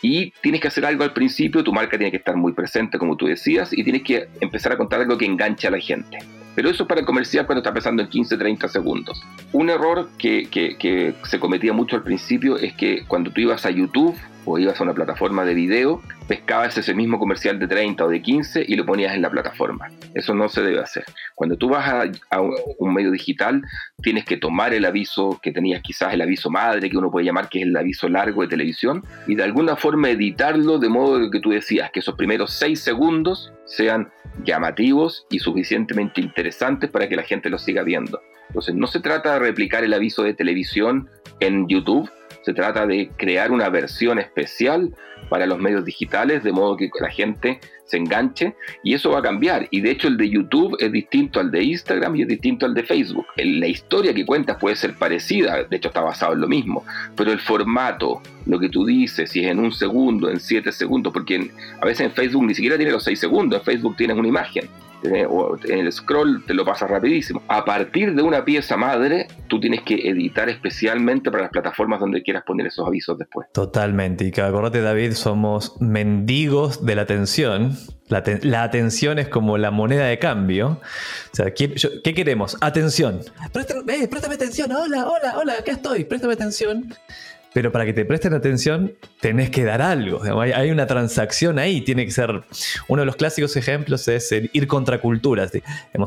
Y 0.01 0.31
tienes 0.43 0.61
que 0.61 0.69
hacer 0.69 0.87
algo 0.87 1.03
al 1.03 1.13
principio, 1.13 1.65
tu 1.65 1.73
marca 1.73 1.99
tiene 1.99 2.13
que 2.13 2.19
estar 2.19 2.37
muy 2.37 2.53
presente, 2.53 2.99
como 2.99 3.17
tú 3.17 3.27
decías, 3.27 3.73
y 3.73 3.83
tienes 3.83 4.03
que 4.03 4.29
empezar 4.41 4.73
a 4.73 4.77
contar 4.77 5.01
algo 5.01 5.19
que 5.19 5.25
enganche 5.25 5.67
a 5.67 5.73
la 5.73 5.81
gente. 5.81 6.19
Pero 6.55 6.71
eso 6.71 6.85
es 6.85 6.89
para 6.89 7.01
el 7.01 7.07
comercial 7.07 7.47
cuando 7.47 7.61
está 7.61 7.73
pensando 7.73 8.03
en 8.03 8.09
15, 8.09 8.37
30 8.37 8.69
segundos. 8.69 9.23
Un 9.53 9.71
error 9.71 10.09
que, 10.19 11.15
se 11.25 11.41
cometía 11.41 11.73
mucho 11.73 11.97
al 11.97 12.03
principio 12.03 12.57
es 12.57 12.75
que 12.75 13.05
cuando 13.07 13.31
tú 13.31 13.41
ibas 13.41 13.67
a 13.67 13.71
YouTube 13.71 14.17
o 14.47 14.59
ibas 14.59 14.79
a 14.79 14.85
una 14.85 14.93
plataforma 14.93 15.45
de 15.45 15.55
video, 15.55 16.03
pescabas 16.29 16.77
ese 16.77 16.95
mismo 16.95 17.19
comercial 17.19 17.59
de 17.59 17.67
30 17.67 18.05
o 18.05 18.09
de 18.09 18.21
15 18.21 18.65
y 18.67 18.75
lo 18.77 18.85
ponías 18.85 19.15
en 19.15 19.23
la 19.23 19.31
plataforma. 19.31 19.89
Eso 20.15 20.35
no 20.35 20.49
se 20.49 20.63
debe 20.63 20.81
hacer. 20.81 21.05
Cuando 21.35 21.57
tú 21.57 21.71
vas 21.71 22.11
a, 22.31 22.41
un 22.41 22.95
medio 22.95 23.11
digital, 23.11 23.63
tienes 24.03 24.27
que 24.27 24.37
tomar 24.37 24.75
el 24.75 24.85
aviso 24.85 25.41
que 25.43 25.51
tenías 25.51 25.83
quizás 25.83 26.13
el 26.13 26.21
aviso 26.21 26.51
madre, 26.51 26.91
que 26.91 26.99
uno 26.99 27.11
puede 27.11 27.25
llamar 27.25 27.49
que 27.49 27.61
es 27.61 27.67
el 27.67 27.77
aviso 27.77 28.09
largo 28.09 28.43
de 28.43 28.49
televisión, 28.49 29.03
y 29.27 29.35
de 29.35 29.45
alguna 29.45 29.77
forma 29.77 30.11
editarlo 30.11 30.79
de 30.79 30.91
modo 30.91 31.31
que 31.31 31.41
tú 31.41 31.51
decías 31.51 31.91
que 31.91 32.01
esos 32.01 32.15
primeros 32.15 32.53
6 32.53 32.79
segundos 32.79 33.51
sean 33.67 34.11
llamativos 34.45 35.27
y 35.31 35.39
suficientemente 35.39 36.21
interesantes 36.21 36.91
para 36.91 37.09
que 37.09 37.17
la 37.17 37.23
gente 37.23 37.51
lo 37.51 37.59
siga 37.59 37.83
viendo. 37.83 38.21
Entonces 38.49 38.75
no 38.75 38.87
se 38.87 39.01
trata 39.01 39.35
de 39.35 39.39
replicar 39.41 39.85
el 39.85 39.95
aviso 39.95 40.23
de 40.23 40.35
televisión 40.35 41.09
en 41.41 41.67
YouTube, 41.69 42.11
se 42.45 42.53
trata 42.53 42.87
de 42.87 43.11
crear 43.17 43.51
una 43.51 43.69
versión 43.69 44.19
especial 44.19 44.95
para 45.29 45.47
los 45.47 45.59
medios 45.59 45.85
digitales, 45.85 46.45
de 46.45 46.53
modo 46.53 46.77
que 46.77 46.91
la 47.01 47.11
gente 47.11 47.59
se 47.87 47.97
enganche 47.97 48.55
y 48.83 48.95
eso 48.95 49.11
va 49.11 49.21
a 49.21 49.23
cambiar. 49.23 49.67
Y 49.71 49.81
de 49.81 49.91
hecho 49.91 50.09
el 50.09 50.17
de 50.17 50.29
YouTube 50.29 50.77
es 50.79 50.93
distinto 50.93 51.41
al 51.41 51.51
de 51.51 51.63
Instagram 51.63 52.17
y 52.17 52.23
es 52.23 52.29
distinto 52.29 52.67
al 52.67 52.75
de 52.75 52.83
Facebook. 52.83 53.27
La 53.37 53.67
historia 53.67 54.13
que 54.13 54.27
cuentas 54.27 54.59
puede 54.59 54.77
ser 54.77 54.95
parecida, 54.95 55.65
de 55.65 55.77
hecho 55.77 55.89
está 55.89 56.03
basado 56.03 56.35
en 56.35 56.41
lo 56.41 56.49
mismo, 56.49 56.85
pero 57.17 57.33
el 57.33 57.41
formato, 57.41 58.21
lo 58.47 58.59
que 58.59 58.69
tú 58.69 58.85
dices, 58.85 59.31
si 59.31 59.45
es 59.45 59.51
en 59.51 59.59
un 59.59 59.73
segundo, 59.73 60.31
en 60.31 60.41
siete 60.41 60.73
segundos, 60.73 61.13
porque 61.13 61.51
a 61.81 61.87
veces 61.87 62.07
en 62.07 62.13
Facebook 62.13 62.45
ni 62.45 62.55
siquiera 62.55 62.77
tiene 62.77 62.93
los 62.93 63.05
seis 63.05 63.19
segundos, 63.19 63.61
en 63.61 63.65
Facebook 63.65 63.97
tienes 63.97 64.17
una 64.17 64.29
imagen 64.29 64.69
o 65.29 65.57
en 65.65 65.79
el 65.81 65.93
scroll 65.93 66.45
te 66.47 66.55
lo 66.55 66.65
pasa 66.65 66.87
rapidísimo. 66.87 67.43
A 67.49 67.65
partir 67.65 68.15
de 68.15 68.23
una 68.23 68.45
pieza 68.45 68.77
madre, 68.77 69.29
tú 69.49 69.61
tienes 69.61 69.83
que 69.83 69.95
editar 70.09 70.49
especialmente 70.49 71.31
para 71.31 71.45
las 71.45 71.53
plataformas 71.53 72.01
donde 72.01 72.23
quieras 72.23 72.45
poner 72.45 72.67
esos 72.67 72.87
avisos 72.87 73.19
después. 73.19 73.47
Totalmente. 73.53 74.25
Y 74.25 74.31
que 74.31 74.41
acordate, 74.41 74.81
David, 74.81 75.13
somos 75.13 75.81
mendigos 75.81 76.85
de 76.85 76.95
la 76.95 77.03
atención. 77.03 77.77
La, 78.09 78.63
atención 78.63 79.19
es 79.19 79.29
como 79.29 79.57
la 79.57 79.71
moneda 79.71 80.07
de 80.07 80.19
cambio. 80.19 80.81
O 81.33 81.37
sea, 81.37 81.53
¿qué, 81.53 81.75
queremos? 82.15 82.57
Atención. 82.61 83.21
Préstame, 83.53 83.81
eh, 83.95 84.09
préstame 84.09 84.35
atención. 84.35 84.71
Hola, 84.73 85.09
hola, 85.09 85.39
hola, 85.39 85.53
acá 85.55 85.73
estoy. 85.73 86.05
Préstame 86.05 86.35
atención 86.35 86.95
pero 87.55 87.71
para 87.71 87.87
que 87.87 87.93
te 87.93 88.05
presten 88.05 88.35
atención 88.35 88.95
tenés 89.21 89.49
que 89.49 89.63
dar 89.65 89.81
algo. 89.81 90.21
Hay 90.41 90.71
una 90.73 90.89
transacción 90.89 91.61
ahí, 91.61 91.81
tiene 91.83 92.05
que 92.05 92.11
ser. 92.11 92.43
Uno 92.89 93.03
de 93.03 93.07
los 93.07 93.15
clásicos 93.15 93.57
ejemplos 93.57 94.09
es 94.09 94.33
el 94.33 94.51
ir 94.53 94.67
contra 94.67 95.01
culturas. 95.01 95.53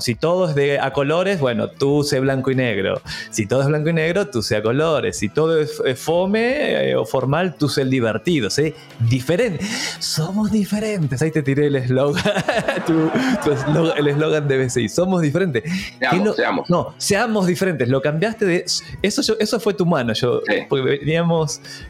Si 0.01 0.15
todo 0.15 0.49
es 0.49 0.55
de 0.55 0.77
a 0.77 0.91
colores, 0.91 1.39
bueno, 1.39 1.69
tú 1.69 2.03
sé 2.03 2.19
blanco 2.19 2.51
y 2.51 2.55
negro. 2.55 3.01
Si 3.31 3.45
todo 3.47 3.61
es 3.61 3.67
blanco 3.67 3.89
y 3.89 3.93
negro, 3.93 4.27
tú 4.27 4.43
sé 4.43 4.57
a 4.57 4.61
colores. 4.61 5.17
Si 5.17 5.29
todo 5.29 5.61
es 5.61 5.81
fome 5.95 6.89
eh, 6.89 6.95
o 6.97 7.05
formal, 7.05 7.55
tú 7.55 7.69
sé 7.69 7.83
el 7.83 7.89
divertido. 7.89 8.49
¿sí? 8.49 8.73
Diferente. 8.99 9.65
Somos 9.99 10.51
diferentes. 10.51 11.21
Ahí 11.21 11.31
te 11.31 11.43
tiré 11.43 11.67
el 11.67 11.77
eslogan, 11.77 12.25
el 13.97 14.07
eslogan 14.07 14.49
de 14.49 14.65
BCI. 14.65 14.89
Somos 14.89 15.21
diferentes. 15.21 15.63
Seamos, 16.35 16.69
No, 16.69 16.93
seamos 16.97 17.47
diferentes. 17.47 17.87
Lo 17.87 18.01
cambiaste 18.01 18.45
de. 18.45 18.65
Eso, 19.01 19.37
eso 19.39 19.59
fue 19.61 19.73
tu 19.73 19.85
mano. 19.85 20.11
Yo, 20.11 20.41
porque 20.67 20.83
veníamos 20.83 21.36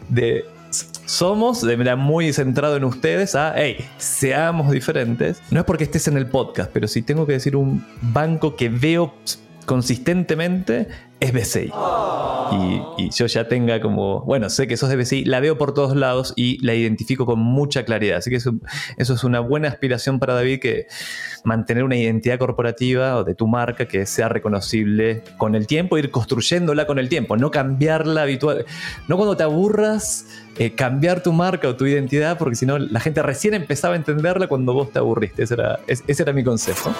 de 0.09 0.45
somos, 1.05 1.61
de 1.61 1.77
manera 1.77 1.95
muy 1.95 2.33
centrado 2.33 2.75
en 2.75 2.83
ustedes, 2.83 3.33
a, 3.35 3.53
hey, 3.55 3.77
seamos 3.97 4.71
diferentes. 4.71 5.41
No 5.51 5.61
es 5.61 5.65
porque 5.65 5.85
estés 5.85 6.07
en 6.07 6.17
el 6.17 6.27
podcast, 6.27 6.69
pero 6.73 6.87
si 6.87 7.01
tengo 7.01 7.25
que 7.25 7.33
decir 7.33 7.55
un 7.55 7.85
banco 8.01 8.55
que 8.55 8.69
veo 8.69 9.13
consistentemente, 9.65 10.87
es 11.19 11.33
BCI. 11.33 11.71
Y, 12.97 13.09
yo 13.09 13.25
ya 13.25 13.47
tenga 13.47 13.81
como, 13.81 14.21
bueno, 14.21 14.49
sé 14.49 14.67
que 14.67 14.77
sos 14.77 14.89
de 14.89 14.95
BCI, 14.95 15.25
la 15.25 15.39
veo 15.39 15.57
por 15.57 15.73
todos 15.73 15.95
lados 15.95 16.33
y 16.35 16.63
la 16.65 16.73
identifico 16.75 17.25
con 17.25 17.39
mucha 17.39 17.83
claridad. 17.83 18.17
Así 18.17 18.29
que 18.29 18.37
eso, 18.37 18.53
eso 18.97 19.13
es 19.13 19.23
una 19.23 19.39
buena 19.39 19.67
aspiración 19.67 20.19
para 20.19 20.33
David, 20.33 20.59
que 20.59 20.87
mantener 21.43 21.83
una 21.83 21.95
identidad 21.95 22.37
corporativa 22.37 23.17
o 23.17 23.23
de 23.23 23.35
tu 23.35 23.47
marca 23.47 23.87
que 23.87 24.05
sea 24.05 24.29
reconocible 24.29 25.23
con 25.37 25.55
el 25.55 25.67
tiempo, 25.67 25.97
ir 25.97 26.11
construyéndola 26.11 26.87
con 26.87 26.99
el 26.99 27.09
tiempo, 27.09 27.37
no 27.37 27.51
cambiarla 27.51 28.23
habitual. 28.23 28.65
No 29.07 29.17
cuando 29.17 29.35
te 29.35 29.43
aburras, 29.43 30.25
eh, 30.57 30.73
cambiar 30.73 31.23
tu 31.23 31.33
marca 31.33 31.67
o 31.67 31.75
tu 31.75 31.85
identidad, 31.85 32.37
porque 32.37 32.55
si 32.55 32.65
no, 32.65 32.77
la 32.77 32.99
gente 32.99 33.21
recién 33.21 33.53
empezaba 33.53 33.93
a 33.93 33.97
entenderla 33.97 34.47
cuando 34.47 34.73
vos 34.73 34.91
te 34.91 34.99
aburriste. 34.99 35.43
Ese 35.43 35.55
era, 35.55 35.79
ese 35.87 36.23
era 36.23 36.33
mi 36.33 36.43
consejo 36.43 36.93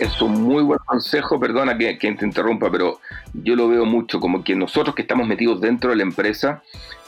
es 0.00 0.22
un 0.22 0.42
muy 0.42 0.62
buen 0.62 0.78
consejo, 0.86 1.38
perdona 1.38 1.76
que, 1.76 1.94
te 1.94 2.24
interrumpa, 2.24 2.70
pero 2.70 3.00
yo 3.34 3.54
lo 3.54 3.68
veo 3.68 3.84
mucho 3.84 4.18
como 4.18 4.42
que 4.42 4.56
nosotros 4.56 4.94
que 4.94 5.02
estamos 5.02 5.28
metidos 5.28 5.60
dentro 5.60 5.90
de 5.90 5.96
la 5.96 6.02
empresa, 6.02 6.62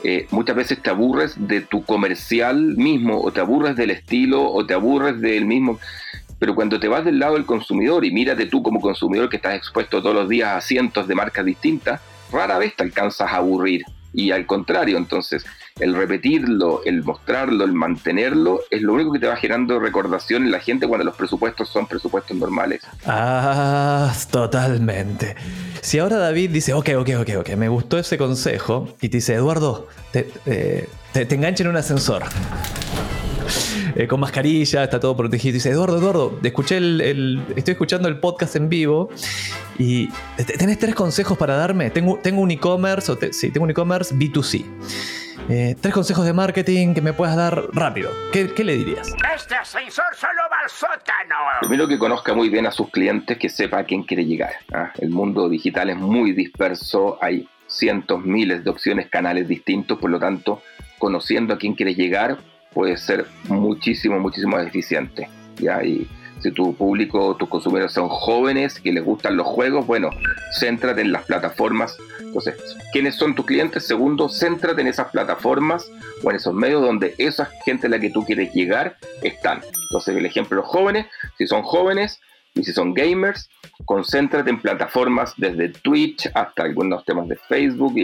eh, 0.05 0.27
muchas 0.31 0.55
veces 0.55 0.83
te 0.83 0.91
aburres 0.91 1.35
de 1.49 1.63
tu 1.63 1.85
comercial 1.85 2.77
mismo, 2.77 3.19
o 3.23 3.33
te 3.33 3.41
aburres 3.41 3.77
del 3.77 3.91
estilo, 3.91 4.45
o 4.45 4.67
te 4.67 4.75
aburres 4.75 5.21
del 5.23 5.47
mismo. 5.47 5.81
Pero 6.39 6.55
cuando 6.55 6.79
te 6.79 6.89
vas 6.89 7.05
del 7.05 7.19
lado 7.19 7.35
del 7.35 7.47
consumidor 7.47 8.05
y 8.05 8.11
mírate 8.11 8.45
tú 8.45 8.63
como 8.63 8.81
consumidor 8.81 9.31
que 9.31 9.37
estás 9.37 9.55
expuesto 9.55 10.03
todos 10.03 10.15
los 10.15 10.29
días 10.29 10.55
a 10.55 10.61
cientos 10.61 11.09
de 11.09 11.15
marcas 11.15 11.47
distintas, 11.47 12.01
rara 12.31 12.59
vez 12.59 12.77
te 12.77 12.83
alcanzas 12.83 13.33
a 13.33 13.37
aburrir. 13.37 13.85
Y 14.13 14.33
al 14.33 14.45
contrario, 14.45 14.99
entonces, 14.99 15.47
el 15.81 15.95
repetirlo, 15.95 16.83
el 16.85 17.03
mostrarlo, 17.03 17.65
el 17.65 17.73
mantenerlo, 17.73 18.61
es 18.71 18.83
lo 18.83 18.95
único 18.95 19.13
que 19.13 19.19
te 19.19 19.27
va 19.27 19.37
generando 19.37 19.79
recordación 19.81 20.45
en 20.45 20.51
la 20.51 20.61
gente 20.61 20.87
cuando 20.87 21.05
los 21.05 21.17
presupuestos 21.17 21.69
son 21.69 21.87
presupuestos 21.87 22.37
normales. 22.37 22.83
Ah, 23.07 24.13
totalmente. 24.31 25.35
Si 25.81 25.99
ahora 25.99 26.19
David 26.19 26.51
dice, 26.51 26.75
ok, 26.75 26.91
ok, 26.99 27.11
ok, 27.21 27.31
ok, 27.41 27.51
me 27.57 27.69
gustó 27.69 27.99
ese 27.99 28.19
consejo, 28.19 28.89
y 29.01 29.09
te 29.09 29.19
dice, 29.19 29.35
Eduardo, 29.35 29.89
te, 30.13 30.31
eh, 30.47 30.89
te, 31.13 31.27
en 31.33 31.67
un 31.69 31.77
ascensor. 31.77 32.23
Eh, 33.95 34.07
con 34.07 34.21
mascarilla, 34.21 34.85
está 34.85 35.01
todo 35.01 35.17
protegido. 35.17 35.55
Dice, 35.55 35.71
Eduardo, 35.71 35.99
Eduardo, 35.99 36.39
escuché 36.43 36.79
el, 36.79 37.43
estoy 37.57 37.73
escuchando 37.73 38.09
el 38.09 38.19
podcast 38.21 38.57
en 38.57 38.69
vivo 38.69 39.11
y 39.79 40.09
tenés 40.59 40.79
tres 40.79 40.95
consejos 40.95 41.37
para 41.37 41.57
darme. 41.57 41.91
Tengo, 41.91 42.19
tengo 42.23 42.41
un 42.41 42.51
e-commerce, 42.51 43.13
sí, 43.33 43.51
tengo 43.51 43.65
un 43.65 43.71
e-commerce 43.71 44.15
B2C. 44.15 44.65
Eh, 45.49 45.77
tres 45.81 45.93
consejos 45.93 46.25
de 46.25 46.33
marketing 46.33 46.95
que 46.95 47.03
me 47.03 47.13
puedas 47.13 47.37
dar 47.37 47.65
rápido. 47.73 48.11
¿Qué, 48.33 48.53
le 48.65 48.77
dirías? 48.77 49.15
Este 49.35 49.55
ascensor 49.55 50.15
solo 50.15 50.43
va 50.51 50.61
al 50.63 50.71
sótano. 50.71 51.37
Primero 51.61 51.89
que 51.89 51.99
conozca 51.99 52.35
muy 52.35 52.49
bien 52.49 52.67
a 52.67 52.71
sus 52.71 52.91
clientes, 52.91 53.39
que 53.39 53.49
sepa 53.49 53.81
a 53.81 53.85
quién 53.85 54.05
quiere 54.05 54.25
llegar. 54.25 54.53
¿ah? 54.73 54.93
El 54.99 55.11
mundo 55.11 55.49
digital 55.49 55.91
es 55.91 55.97
muy 55.97 56.33
disperso, 56.33 57.19
hay 57.21 57.49
cientos, 57.67 58.25
miles 58.25 58.65
de 58.65 58.71
opciones, 58.71 59.09
canales 59.09 59.49
distintos, 59.49 59.99
por 59.99 60.11
lo 60.11 60.19
tanto, 60.19 60.63
conociendo 60.99 61.55
a 61.55 61.59
quién 61.59 61.75
quieres 61.75 61.97
llegar 61.97 62.39
puede 62.73 62.97
ser 62.97 63.27
muchísimo, 63.49 64.19
muchísimo 64.19 64.57
más 64.57 64.67
eficiente. 64.67 65.29
¿ya? 65.59 65.83
Y 65.85 66.09
si 66.41 66.51
tu 66.51 66.75
público, 66.75 67.37
tus 67.37 67.49
consumidores 67.49 67.93
son 67.93 68.09
jóvenes 68.09 68.81
que 68.81 68.93
les 68.93 69.05
gustan 69.05 69.37
los 69.37 69.47
juegos, 69.47 69.87
bueno, 69.87 70.11
céntrate 70.59 71.01
en 71.03 71.13
las 71.13 71.25
plataformas. 71.25 71.97
Entonces, 72.33 72.55
¿quiénes 72.93 73.17
son 73.17 73.35
tus 73.35 73.45
clientes? 73.45 73.87
Segundo, 73.87 74.31
céntrate 74.31 74.81
en 74.81 74.87
esas 74.87 75.11
plataformas 75.11 75.91
o 76.23 76.31
en 76.31 76.37
esos 76.37 76.55
medios 76.55 76.81
donde 76.81 77.15
esa 77.19 77.51
gente 77.63 77.89
a 77.89 77.91
la 77.91 78.01
que 78.01 78.09
tú 78.09 78.25
quieres 78.25 78.55
llegar 78.55 78.97
están. 79.21 79.61
Entonces, 79.91 80.17
el 80.17 80.25
ejemplo, 80.25 80.57
los 80.57 80.67
jóvenes, 80.67 81.07
si 81.37 81.47
son 81.47 81.63
jóvenes 81.63 82.21
y 82.55 82.65
si 82.65 82.73
son 82.73 82.95
gamers, 82.95 83.51
concéntrate 83.85 84.49
en 84.49 84.63
plataformas 84.63 85.35
desde 85.37 85.69
Twitch 85.69 86.31
hasta 86.33 86.63
algunos 86.63 87.05
temas 87.05 87.29
de 87.29 87.37
Facebook 87.37 87.95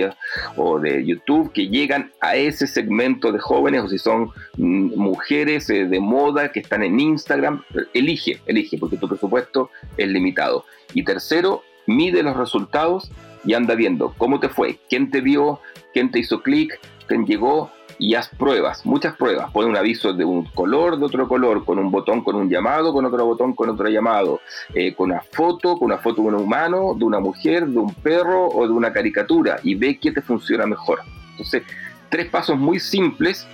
o 0.56 0.78
de 0.78 1.06
YouTube 1.06 1.50
que 1.54 1.68
llegan 1.68 2.12
a 2.20 2.36
ese 2.36 2.66
segmento 2.66 3.32
de 3.32 3.38
jóvenes 3.38 3.84
o 3.84 3.88
si 3.88 3.96
son 3.96 4.30
mm, 4.58 4.94
mujeres 4.94 5.70
eh, 5.70 5.86
de 5.86 6.00
moda 6.00 6.52
que 6.52 6.60
están 6.60 6.82
en 6.82 7.00
Instagram. 7.00 7.62
Elige, 7.94 8.42
elige, 8.44 8.76
porque 8.76 8.98
tu 8.98 9.08
presupuesto 9.08 9.70
es 9.96 10.08
limitado. 10.08 10.66
Y 10.92 11.02
tercero, 11.02 11.62
mide 11.86 12.22
los 12.22 12.36
resultados 12.36 13.10
y 13.44 13.54
anda 13.54 13.74
viendo 13.74 14.14
cómo 14.18 14.40
te 14.40 14.48
fue, 14.48 14.78
quién 14.88 15.10
te 15.10 15.20
vio, 15.20 15.60
quién 15.92 16.10
te 16.10 16.18
hizo 16.20 16.42
clic, 16.42 16.78
quién 17.06 17.26
llegó, 17.26 17.70
y 17.98 18.14
haz 18.14 18.28
pruebas, 18.28 18.86
muchas 18.86 19.16
pruebas. 19.16 19.50
Pon 19.50 19.66
un 19.66 19.76
aviso 19.76 20.12
de 20.12 20.24
un 20.24 20.44
color, 20.44 20.98
de 20.98 21.04
otro 21.04 21.28
color, 21.28 21.64
con 21.64 21.78
un 21.78 21.90
botón 21.90 22.22
con 22.22 22.36
un 22.36 22.48
llamado, 22.48 22.92
con 22.92 23.04
otro 23.04 23.26
botón 23.26 23.54
con 23.54 23.68
otro 23.68 23.88
llamado, 23.88 24.40
eh, 24.74 24.94
con 24.94 25.10
una 25.10 25.20
foto, 25.20 25.76
con 25.76 25.86
una 25.86 25.98
foto 25.98 26.22
de 26.22 26.28
un 26.28 26.34
humano, 26.36 26.94
de 26.96 27.04
una 27.04 27.20
mujer, 27.20 27.66
de 27.66 27.78
un 27.78 27.92
perro 27.94 28.46
o 28.48 28.66
de 28.66 28.72
una 28.72 28.92
caricatura 28.92 29.58
y 29.62 29.74
ve 29.74 29.98
qué 29.98 30.12
te 30.12 30.22
funciona 30.22 30.66
mejor. 30.66 31.00
Entonces, 31.32 31.62
tres 32.08 32.28
pasos 32.28 32.56
muy 32.56 32.78
simples. 32.80 33.46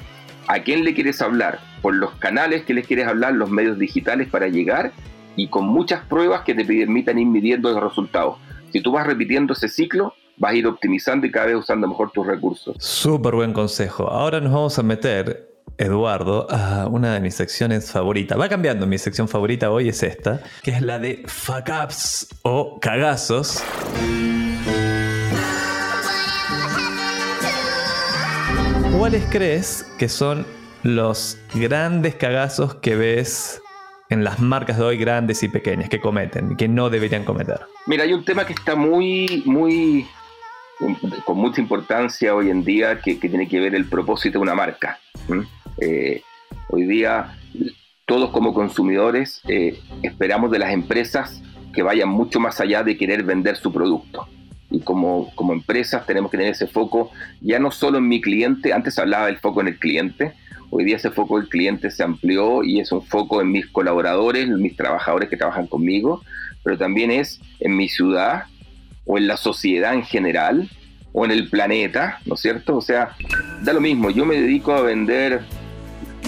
¿A 0.46 0.58
quién 0.58 0.84
le 0.84 0.92
quieres 0.92 1.22
hablar? 1.22 1.58
Por 1.80 1.94
los 1.94 2.12
canales 2.16 2.64
que 2.64 2.74
les 2.74 2.86
quieres 2.86 3.06
hablar, 3.06 3.32
los 3.32 3.50
medios 3.50 3.78
digitales 3.78 4.28
para 4.28 4.48
llegar 4.48 4.92
y 5.36 5.48
con 5.48 5.66
muchas 5.66 6.04
pruebas 6.04 6.42
que 6.42 6.54
te 6.54 6.66
permitan 6.66 7.18
ir 7.18 7.26
midiendo 7.26 7.72
los 7.72 7.82
resultados. 7.82 8.36
Si 8.74 8.80
tú 8.80 8.90
vas 8.90 9.06
repitiendo 9.06 9.52
ese 9.52 9.68
ciclo, 9.68 10.14
vas 10.36 10.50
a 10.50 10.56
ir 10.56 10.66
optimizando 10.66 11.28
y 11.28 11.30
cada 11.30 11.46
vez 11.46 11.54
usando 11.54 11.86
mejor 11.86 12.10
tus 12.10 12.26
recursos. 12.26 12.74
Súper 12.80 13.36
buen 13.36 13.52
consejo. 13.52 14.10
Ahora 14.10 14.40
nos 14.40 14.52
vamos 14.52 14.76
a 14.80 14.82
meter, 14.82 15.48
Eduardo, 15.78 16.48
a 16.50 16.88
una 16.88 17.14
de 17.14 17.20
mis 17.20 17.36
secciones 17.36 17.92
favoritas. 17.92 18.36
Va 18.36 18.48
cambiando, 18.48 18.84
mi 18.88 18.98
sección 18.98 19.28
favorita 19.28 19.70
hoy 19.70 19.90
es 19.90 20.02
esta, 20.02 20.42
que 20.64 20.72
es 20.72 20.82
la 20.82 20.98
de 20.98 21.22
fuck 21.28 21.70
ups 21.84 22.26
o 22.42 22.80
cagazos. 22.80 23.62
¿Cuáles 28.98 29.24
crees 29.30 29.86
que 30.00 30.08
son 30.08 30.44
los 30.82 31.38
grandes 31.54 32.16
cagazos 32.16 32.74
que 32.74 32.96
ves 32.96 33.62
en 34.10 34.24
las 34.24 34.40
marcas 34.40 34.78
de 34.78 34.82
hoy 34.82 34.98
grandes 34.98 35.44
y 35.44 35.48
pequeñas 35.48 35.88
que 35.88 36.00
cometen 36.00 36.56
que 36.56 36.66
no 36.66 36.90
deberían 36.90 37.24
cometer? 37.24 37.60
Mira, 37.86 38.04
hay 38.04 38.14
un 38.14 38.24
tema 38.24 38.46
que 38.46 38.54
está 38.54 38.74
muy, 38.74 39.42
muy 39.44 40.06
con 41.24 41.36
mucha 41.36 41.60
importancia 41.60 42.34
hoy 42.34 42.50
en 42.50 42.64
día 42.64 43.00
que, 43.00 43.14
tiene 43.16 43.46
que 43.46 43.60
ver 43.60 43.74
el 43.74 43.84
propósito 43.84 44.38
de 44.38 44.42
una 44.42 44.54
marca. 44.54 44.98
Eh, 45.78 46.22
hoy 46.70 46.86
día 46.86 47.36
todos 48.06 48.30
como 48.30 48.54
consumidores 48.54 49.40
eh, 49.48 49.78
esperamos 50.02 50.50
de 50.50 50.58
las 50.58 50.72
empresas 50.72 51.42
que 51.72 51.82
vayan 51.82 52.08
mucho 52.08 52.40
más 52.40 52.60
allá 52.60 52.82
de 52.82 52.96
querer 52.96 53.22
vender 53.22 53.56
su 53.56 53.72
producto. 53.72 54.26
Y 54.70 54.80
como, 54.80 55.30
como 55.34 55.52
empresas 55.52 56.06
tenemos 56.06 56.30
que 56.30 56.38
tener 56.38 56.52
ese 56.52 56.66
foco 56.66 57.10
ya 57.42 57.58
no 57.58 57.70
solo 57.70 57.98
en 57.98 58.08
mi 58.08 58.20
cliente, 58.20 58.72
antes 58.72 58.98
hablaba 58.98 59.26
del 59.26 59.38
foco 59.38 59.60
en 59.60 59.68
el 59.68 59.78
cliente, 59.78 60.32
hoy 60.70 60.84
día 60.84 60.96
ese 60.96 61.10
foco 61.10 61.38
del 61.38 61.48
cliente 61.48 61.90
se 61.90 62.02
amplió 62.02 62.64
y 62.64 62.80
es 62.80 62.90
un 62.92 63.02
foco 63.02 63.42
en 63.42 63.52
mis 63.52 63.66
colaboradores, 63.66 64.44
en 64.44 64.60
mis 64.60 64.74
trabajadores 64.74 65.28
que 65.28 65.36
trabajan 65.36 65.66
conmigo, 65.66 66.22
pero 66.64 66.76
también 66.76 67.10
es 67.10 67.40
en 67.60 67.76
mi 67.76 67.88
ciudad, 67.88 68.46
o 69.06 69.18
en 69.18 69.26
la 69.26 69.36
sociedad 69.36 69.94
en 69.94 70.02
general 70.02 70.68
o 71.12 71.24
en 71.24 71.30
el 71.30 71.48
planeta, 71.48 72.18
¿no 72.26 72.34
es 72.34 72.40
cierto? 72.40 72.76
O 72.76 72.80
sea, 72.80 73.10
da 73.62 73.72
lo 73.72 73.80
mismo, 73.80 74.10
yo 74.10 74.24
me 74.24 74.40
dedico 74.40 74.72
a 74.72 74.82
vender 74.82 75.42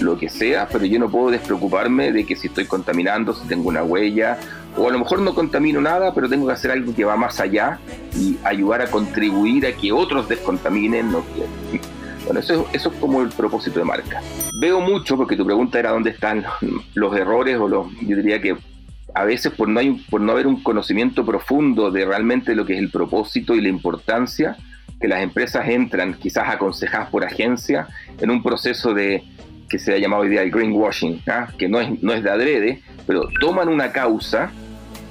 lo 0.00 0.16
que 0.16 0.28
sea, 0.28 0.68
pero 0.68 0.84
yo 0.84 0.98
no 0.98 1.10
puedo 1.10 1.30
despreocuparme 1.30 2.12
de 2.12 2.24
que 2.24 2.36
si 2.36 2.46
estoy 2.46 2.66
contaminando, 2.66 3.34
si 3.34 3.48
tengo 3.48 3.68
una 3.68 3.82
huella, 3.82 4.38
o 4.76 4.88
a 4.88 4.92
lo 4.92 4.98
mejor 4.98 5.20
no 5.20 5.34
contamino 5.34 5.80
nada, 5.80 6.14
pero 6.14 6.28
tengo 6.28 6.46
que 6.46 6.52
hacer 6.52 6.70
algo 6.70 6.94
que 6.94 7.04
va 7.04 7.16
más 7.16 7.40
allá 7.40 7.80
y 8.14 8.36
ayudar 8.44 8.82
a 8.82 8.90
contribuir 8.90 9.66
a 9.66 9.72
que 9.72 9.90
otros 9.90 10.28
descontaminen. 10.28 11.10
No, 11.10 11.24
bueno, 12.26 12.40
eso, 12.40 12.68
eso 12.72 12.90
es 12.90 13.00
como 13.00 13.22
el 13.22 13.30
propósito 13.30 13.80
de 13.80 13.86
marca. 13.86 14.20
Veo 14.52 14.80
mucho, 14.80 15.16
porque 15.16 15.34
tu 15.34 15.44
pregunta 15.44 15.80
era 15.80 15.90
dónde 15.90 16.10
están 16.10 16.44
los 16.94 17.16
errores 17.16 17.56
o 17.56 17.66
los, 17.66 17.86
yo 18.02 18.16
diría 18.16 18.40
que 18.40 18.56
a 19.14 19.24
veces 19.24 19.52
por 19.52 19.68
no, 19.68 19.80
hay, 19.80 19.92
por 20.10 20.20
no 20.20 20.32
haber 20.32 20.46
un 20.46 20.62
conocimiento 20.62 21.24
profundo 21.24 21.90
de 21.90 22.04
realmente 22.04 22.54
lo 22.54 22.66
que 22.66 22.74
es 22.74 22.78
el 22.78 22.90
propósito 22.90 23.54
y 23.54 23.60
la 23.60 23.68
importancia, 23.68 24.56
que 25.00 25.08
las 25.08 25.22
empresas 25.22 25.68
entran, 25.68 26.14
quizás 26.14 26.48
aconsejadas 26.48 27.10
por 27.10 27.24
agencia, 27.24 27.86
en 28.20 28.30
un 28.30 28.42
proceso 28.42 28.94
de 28.94 29.24
que 29.68 29.78
se 29.78 29.94
ha 29.94 29.98
llamado 29.98 30.22
hoy 30.22 30.28
día 30.28 30.44
greenwashing, 30.44 31.22
¿ah? 31.26 31.48
que 31.58 31.68
no 31.68 31.80
es, 31.80 32.02
no 32.02 32.12
es 32.12 32.22
de 32.22 32.30
adrede, 32.30 32.82
pero 33.06 33.28
toman 33.40 33.68
una 33.68 33.92
causa 33.92 34.50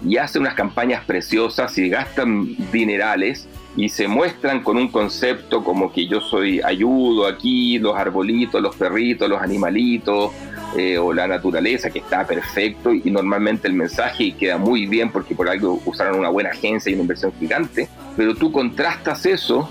y 0.06 0.18
hacen 0.18 0.44
unas 0.44 0.54
campañas 0.54 1.04
preciosas 1.06 1.78
y 1.78 1.90
gastan 1.90 2.56
dinerales 2.72 3.48
y 3.78 3.90
se 3.90 4.08
muestran 4.08 4.64
con 4.64 4.78
un 4.78 4.88
concepto 4.88 5.64
como 5.64 5.92
que 5.92 6.08
yo 6.08 6.22
soy 6.22 6.62
ayudo 6.62 7.28
aquí, 7.28 7.78
los 7.80 7.96
arbolitos, 7.96 8.62
los 8.62 8.76
perritos, 8.76 9.30
los 9.30 9.42
animalitos, 9.42 10.32
eh, 10.78 10.98
o 10.98 11.14
la 11.14 11.28
naturaleza, 11.28 11.90
que 11.90 12.00
está 12.00 12.26
perfecto 12.26 12.94
y, 12.94 13.10
normalmente 13.12 13.68
el 13.68 13.74
mensaje 13.74 14.36
queda 14.38 14.58
muy 14.58 14.86
bien 14.86 15.12
porque 15.12 15.36
por 15.36 15.50
algo 15.50 15.82
usaron 15.86 16.20
una 16.20 16.30
buena 16.30 16.50
agencia 16.50 16.90
y 16.90 16.94
una 16.94 17.04
inversión 17.04 17.32
gigante, 17.40 17.88
pero 18.18 18.36
tú 18.36 18.52
contrastas 18.52 19.26
eso 19.26 19.70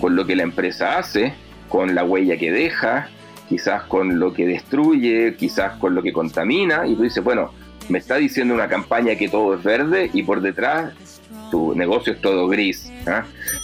con 0.00 0.16
lo 0.16 0.26
que 0.26 0.36
la 0.36 0.42
empresa 0.42 0.98
hace, 0.98 1.34
con 1.68 1.94
la 1.94 2.04
huella 2.04 2.36
que 2.36 2.50
deja, 2.52 3.08
quizás 3.48 3.82
con 3.84 4.18
lo 4.18 4.32
que 4.32 4.46
destruye, 4.46 5.34
quizás 5.36 5.76
con 5.78 5.94
lo 5.94 6.02
que 6.02 6.12
contamina, 6.12 6.86
y 6.86 6.94
tú 6.94 7.02
dices, 7.02 7.22
bueno, 7.22 7.52
me 7.88 7.98
está 7.98 8.16
diciendo 8.16 8.54
una 8.54 8.68
campaña 8.68 9.14
que 9.16 9.28
todo 9.28 9.54
es 9.54 9.62
verde 9.62 10.10
y 10.12 10.22
por 10.22 10.40
detrás 10.40 10.92
tu 11.50 11.74
negocio 11.74 12.12
es 12.12 12.20
todo 12.20 12.48
gris. 12.48 12.90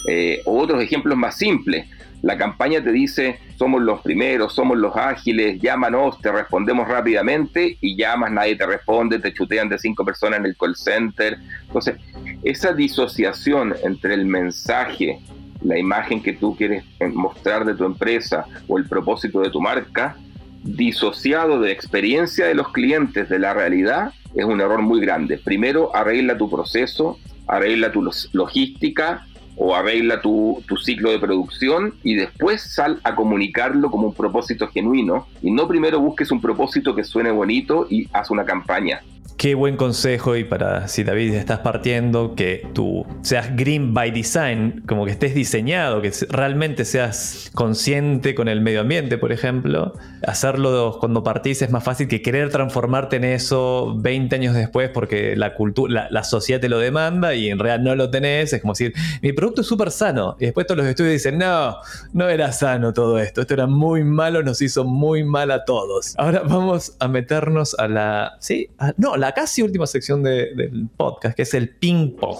Eh, 0.07 0.41
o 0.45 0.59
otros 0.59 0.81
ejemplos 0.81 1.17
más 1.17 1.37
simples. 1.37 1.85
La 2.23 2.37
campaña 2.37 2.81
te 2.81 2.93
dice, 2.93 3.37
somos 3.57 3.81
los 3.81 3.99
primeros, 3.99 4.53
somos 4.53 4.77
los 4.77 4.95
ágiles, 4.95 5.59
llámanos, 5.59 6.21
te 6.21 6.31
respondemos 6.31 6.87
rápidamente 6.87 7.77
y 7.81 7.97
llamas, 7.97 8.31
nadie 8.31 8.55
te 8.55 8.65
responde, 8.65 9.19
te 9.19 9.33
chutean 9.33 9.67
de 9.67 9.77
cinco 9.77 10.05
personas 10.05 10.39
en 10.39 10.45
el 10.45 10.55
call 10.55 10.73
center. 10.77 11.37
Entonces, 11.67 11.97
esa 12.45 12.71
disociación 12.71 13.75
entre 13.83 14.13
el 14.13 14.25
mensaje, 14.25 15.19
la 15.63 15.77
imagen 15.77 16.23
que 16.23 16.31
tú 16.31 16.55
quieres 16.55 16.85
mostrar 17.13 17.65
de 17.65 17.75
tu 17.75 17.83
empresa 17.83 18.45
o 18.69 18.77
el 18.77 18.87
propósito 18.87 19.41
de 19.41 19.49
tu 19.49 19.59
marca, 19.59 20.15
disociado 20.63 21.59
de 21.59 21.67
la 21.67 21.73
experiencia 21.73 22.45
de 22.45 22.55
los 22.55 22.69
clientes 22.69 23.27
de 23.27 23.37
la 23.37 23.53
realidad, 23.53 24.13
es 24.33 24.45
un 24.45 24.61
error 24.61 24.81
muy 24.81 25.01
grande. 25.01 25.37
Primero, 25.37 25.93
arregla 25.93 26.37
tu 26.37 26.49
proceso, 26.49 27.19
arregla 27.47 27.91
tu 27.91 28.09
logística, 28.31 29.27
o 29.55 29.75
arregla 29.75 30.21
tu, 30.21 30.63
tu, 30.67 30.77
ciclo 30.77 31.11
de 31.11 31.19
producción 31.19 31.95
y 32.03 32.15
después 32.15 32.61
sal 32.61 32.99
a 33.03 33.15
comunicarlo 33.15 33.91
como 33.91 34.07
un 34.07 34.13
propósito 34.13 34.67
genuino 34.67 35.27
y 35.41 35.51
no 35.51 35.67
primero 35.67 35.99
busques 35.99 36.31
un 36.31 36.41
propósito 36.41 36.95
que 36.95 37.03
suene 37.03 37.31
bonito 37.31 37.87
y 37.89 38.07
haz 38.13 38.31
una 38.31 38.45
campaña. 38.45 39.01
Qué 39.37 39.55
buen 39.55 39.75
consejo 39.75 40.37
y 40.37 40.43
para 40.43 40.87
si 40.87 41.03
David 41.03 41.33
estás 41.33 41.59
partiendo, 41.59 42.33
que 42.35 42.65
tú 42.73 43.05
seas 43.23 43.55
green 43.55 43.93
by 43.93 44.11
design, 44.11 44.83
como 44.87 45.05
que 45.05 45.11
estés 45.11 45.35
diseñado, 45.35 46.01
que 46.01 46.11
realmente 46.29 46.85
seas 46.85 47.51
consciente 47.53 48.35
con 48.35 48.47
el 48.47 48.61
medio 48.61 48.81
ambiente, 48.81 49.17
por 49.17 49.31
ejemplo. 49.31 49.93
Hacerlo 50.25 50.97
cuando 50.99 51.23
partís 51.23 51.61
es 51.61 51.71
más 51.71 51.83
fácil 51.83 52.07
que 52.07 52.21
querer 52.21 52.49
transformarte 52.51 53.17
en 53.17 53.25
eso 53.25 53.95
20 53.97 54.35
años 54.35 54.55
después 54.55 54.89
porque 54.91 55.35
la, 55.35 55.55
cultura, 55.55 56.07
la, 56.09 56.23
sociedad 56.23 56.61
te 56.61 56.69
lo 56.69 56.79
demanda 56.79 57.35
y 57.35 57.49
en 57.49 57.59
realidad 57.59 57.83
no 57.83 57.95
lo 57.95 58.09
tenés. 58.09 58.53
Es 58.53 58.61
como 58.61 58.73
decir, 58.73 58.93
mi 59.21 59.33
producto 59.33 59.61
es 59.61 59.67
súper 59.67 59.91
sano. 59.91 60.37
Y 60.39 60.45
después 60.45 60.67
todos 60.67 60.77
los 60.77 60.87
estudios 60.87 61.13
dicen, 61.13 61.37
no, 61.37 61.75
no 62.13 62.29
era 62.29 62.51
sano 62.51 62.93
todo 62.93 63.19
esto. 63.19 63.41
Esto 63.41 63.55
era 63.55 63.67
muy 63.67 64.03
malo, 64.03 64.41
nos 64.43 64.61
hizo 64.61 64.85
muy 64.85 65.23
mal 65.23 65.51
a 65.51 65.65
todos. 65.65 66.13
Ahora 66.17 66.43
vamos 66.45 66.95
a 66.99 67.07
meternos 67.07 67.75
a 67.77 67.87
la... 67.87 68.37
Sí, 68.39 68.69
no, 68.97 69.12
la 69.17 69.31
casi 69.33 69.61
última 69.61 69.87
sección 69.87 70.23
del 70.23 70.89
podcast, 70.95 71.35
que 71.35 71.43
es 71.43 71.53
el 71.53 71.69
ping 71.69 72.15
pong. 72.15 72.37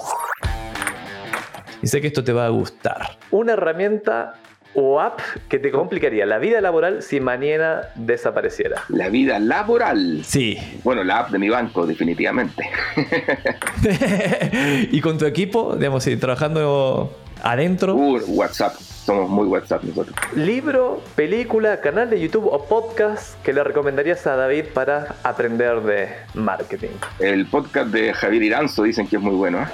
Y 1.82 1.88
sé 1.88 2.00
que 2.02 2.08
esto 2.08 2.24
te 2.24 2.32
va 2.32 2.46
a 2.46 2.50
gustar. 2.50 3.18
Una 3.32 3.54
herramienta 3.54 4.36
o 4.76 5.00
app 5.00 5.20
que 5.50 5.60
te 5.60 5.72
complicaría 5.72 6.26
la 6.26 6.40
vida 6.40 6.62
laboral 6.62 7.02
si 7.04 7.20
mañana 7.20 7.90
desapareciera? 7.96 8.84
La 8.90 9.10
vida 9.10 9.40
laboral. 9.40 10.22
Sí. 10.24 10.58
Bueno, 10.84 11.04
la 11.04 11.20
app 11.20 11.32
de 11.32 11.40
mi 11.40 11.50
banco, 11.50 11.86
definitivamente. 11.86 12.64
¿Y 14.92 15.02
con 15.02 15.18
tu 15.18 15.26
equipo, 15.26 15.76
digamos, 15.76 16.08
trabajando 16.20 17.12
adentro? 17.44 17.96
Uh, 17.96 18.20
WhatsApp 18.28 18.76
somos 19.06 19.30
muy 19.30 19.46
WhatsApp 19.48 19.84
nosotros. 19.84 20.16
Libro, 20.36 21.02
película, 21.16 21.82
canal 21.82 22.10
de 22.10 22.20
YouTube 22.20 22.48
o 22.48 22.66
podcast 22.66 23.42
que 23.44 23.52
le 23.54 23.64
recomendarías 23.64 24.26
a 24.28 24.36
David 24.36 24.66
para 24.74 25.16
aprender 25.24 25.82
de 25.82 26.10
marketing. 26.34 26.92
El 27.20 27.46
podcast 27.48 27.90
de 27.90 28.14
Javier 28.14 28.44
Iranzo 28.44 28.84
dicen 28.84 29.08
que 29.08 29.18
es 29.18 29.22
muy 29.22 29.36
bueno. 29.36 29.60
¿eh? 29.62 29.68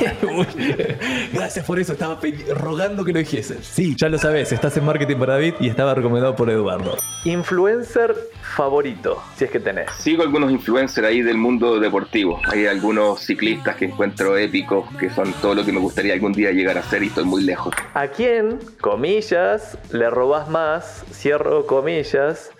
Gracias 1.32 1.64
por 1.64 1.78
eso, 1.78 1.92
estaba 1.92 2.18
rogando 2.54 3.04
que 3.04 3.12
lo 3.12 3.20
dijese. 3.20 3.62
Sí, 3.62 3.94
ya 3.96 4.08
lo 4.08 4.18
sabes, 4.18 4.50
estás 4.52 4.76
en 4.76 4.84
Marketing 4.84 5.16
para 5.16 5.34
David 5.34 5.54
y 5.60 5.68
estaba 5.68 5.94
recomendado 5.94 6.34
por 6.34 6.50
Eduardo. 6.50 6.96
Influencer 7.24 8.16
favorito, 8.60 9.22
si 9.36 9.46
es 9.46 9.50
que 9.50 9.58
tenés. 9.58 9.90
Sigo 9.92 10.22
algunos 10.22 10.52
influencers 10.52 11.06
ahí 11.06 11.22
del 11.22 11.38
mundo 11.38 11.80
deportivo. 11.80 12.38
Hay 12.52 12.66
algunos 12.66 13.20
ciclistas 13.20 13.74
que 13.76 13.86
encuentro 13.86 14.36
épicos, 14.36 14.84
que 14.98 15.08
son 15.08 15.32
todo 15.40 15.54
lo 15.54 15.64
que 15.64 15.72
me 15.72 15.78
gustaría 15.78 16.12
algún 16.12 16.34
día 16.34 16.50
llegar 16.52 16.76
a 16.76 16.82
ser 16.82 17.02
y 17.02 17.06
estoy 17.06 17.24
muy 17.24 17.42
lejos. 17.42 17.74
¿A 17.94 18.08
quién, 18.08 18.58
comillas, 18.82 19.78
le 19.92 20.10
robas 20.10 20.50
más, 20.50 21.06
cierro 21.10 21.66
comillas, 21.66 22.50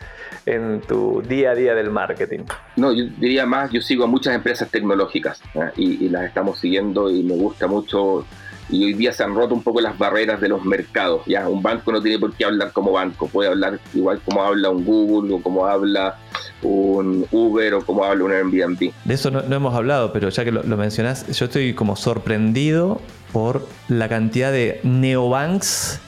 en 0.46 0.80
tu 0.80 1.20
día 1.20 1.50
a 1.50 1.54
día 1.54 1.74
del 1.74 1.90
marketing? 1.90 2.44
No, 2.76 2.94
yo 2.94 3.04
diría 3.18 3.44
más, 3.44 3.70
yo 3.70 3.82
sigo 3.82 4.04
a 4.04 4.06
muchas 4.06 4.34
empresas 4.34 4.70
tecnológicas 4.70 5.42
¿eh? 5.54 5.70
y, 5.76 6.08
las 6.08 6.24
estamos 6.24 6.58
siguiendo 6.60 7.10
y 7.10 7.22
me 7.22 7.34
gusta 7.34 7.66
mucho. 7.66 8.24
Y 8.70 8.84
hoy 8.84 8.94
día 8.94 9.12
se 9.12 9.24
han 9.24 9.34
roto 9.34 9.54
un 9.54 9.62
poco 9.62 9.80
las 9.80 9.98
barreras 9.98 10.40
de 10.40 10.48
los 10.48 10.64
mercados. 10.64 11.22
Ya, 11.26 11.48
un 11.48 11.62
banco 11.62 11.92
no 11.92 12.00
tiene 12.00 12.18
por 12.18 12.32
qué 12.34 12.44
hablar 12.44 12.72
como 12.72 12.92
banco, 12.92 13.26
puede 13.28 13.48
hablar 13.48 13.80
igual 13.94 14.20
como 14.24 14.42
habla 14.42 14.70
un 14.70 14.84
Google 14.84 15.34
o 15.34 15.42
como 15.42 15.66
habla 15.66 16.18
un 16.62 17.26
Uber 17.30 17.74
o 17.74 17.84
como 17.84 18.04
habla 18.04 18.24
un 18.24 18.32
Airbnb. 18.32 18.92
De 19.04 19.14
eso 19.14 19.30
no, 19.30 19.40
hemos 19.40 19.74
hablado, 19.74 20.12
pero 20.12 20.28
ya 20.28 20.44
que 20.44 20.52
lo, 20.52 20.62
lo 20.62 20.76
mencionás, 20.76 21.26
yo 21.36 21.46
estoy 21.46 21.74
como 21.74 21.96
sorprendido 21.96 23.00
por 23.32 23.66
la 23.88 24.08
cantidad 24.08 24.52
de 24.52 24.80
neobanks 24.82 26.00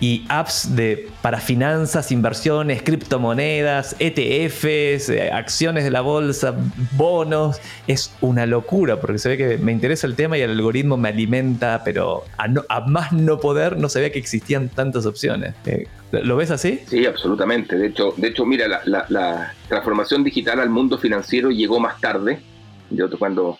y 0.00 0.24
apps 0.28 0.76
de, 0.76 1.08
para 1.22 1.38
finanzas, 1.38 2.12
inversiones, 2.12 2.82
criptomonedas, 2.82 3.96
ETFs, 3.98 5.08
eh, 5.08 5.30
acciones 5.32 5.84
de 5.84 5.90
la 5.90 6.00
bolsa, 6.00 6.54
bonos. 6.92 7.60
Es 7.86 8.14
una 8.20 8.46
locura 8.46 9.00
porque 9.00 9.18
se 9.18 9.30
ve 9.30 9.36
que 9.36 9.58
me 9.58 9.72
interesa 9.72 10.06
el 10.06 10.14
tema 10.14 10.38
y 10.38 10.42
el 10.42 10.50
algoritmo 10.50 10.96
me 10.96 11.08
alimenta, 11.08 11.82
pero 11.84 12.24
a, 12.36 12.80
más 12.80 13.12
no 13.12 13.40
poder 13.40 13.76
no 13.76 13.88
sabía 13.88 14.12
que 14.12 14.18
existían 14.18 14.68
tantas 14.68 15.06
opciones. 15.06 15.54
Eh, 15.66 15.86
¿Lo 16.12 16.36
ves 16.36 16.50
así? 16.50 16.80
Sí, 16.86 17.04
absolutamente. 17.04 17.76
De 17.76 17.88
hecho, 17.88 18.14
de 18.16 18.28
hecho 18.28 18.46
mira, 18.46 18.66
la, 18.84 19.06
la 19.08 19.54
transformación 19.68 20.24
digital 20.24 20.60
al 20.60 20.70
mundo 20.70 20.98
financiero 20.98 21.50
llegó 21.50 21.80
más 21.80 22.00
tarde. 22.00 22.40
Yo 22.90 23.10
cuando 23.18 23.58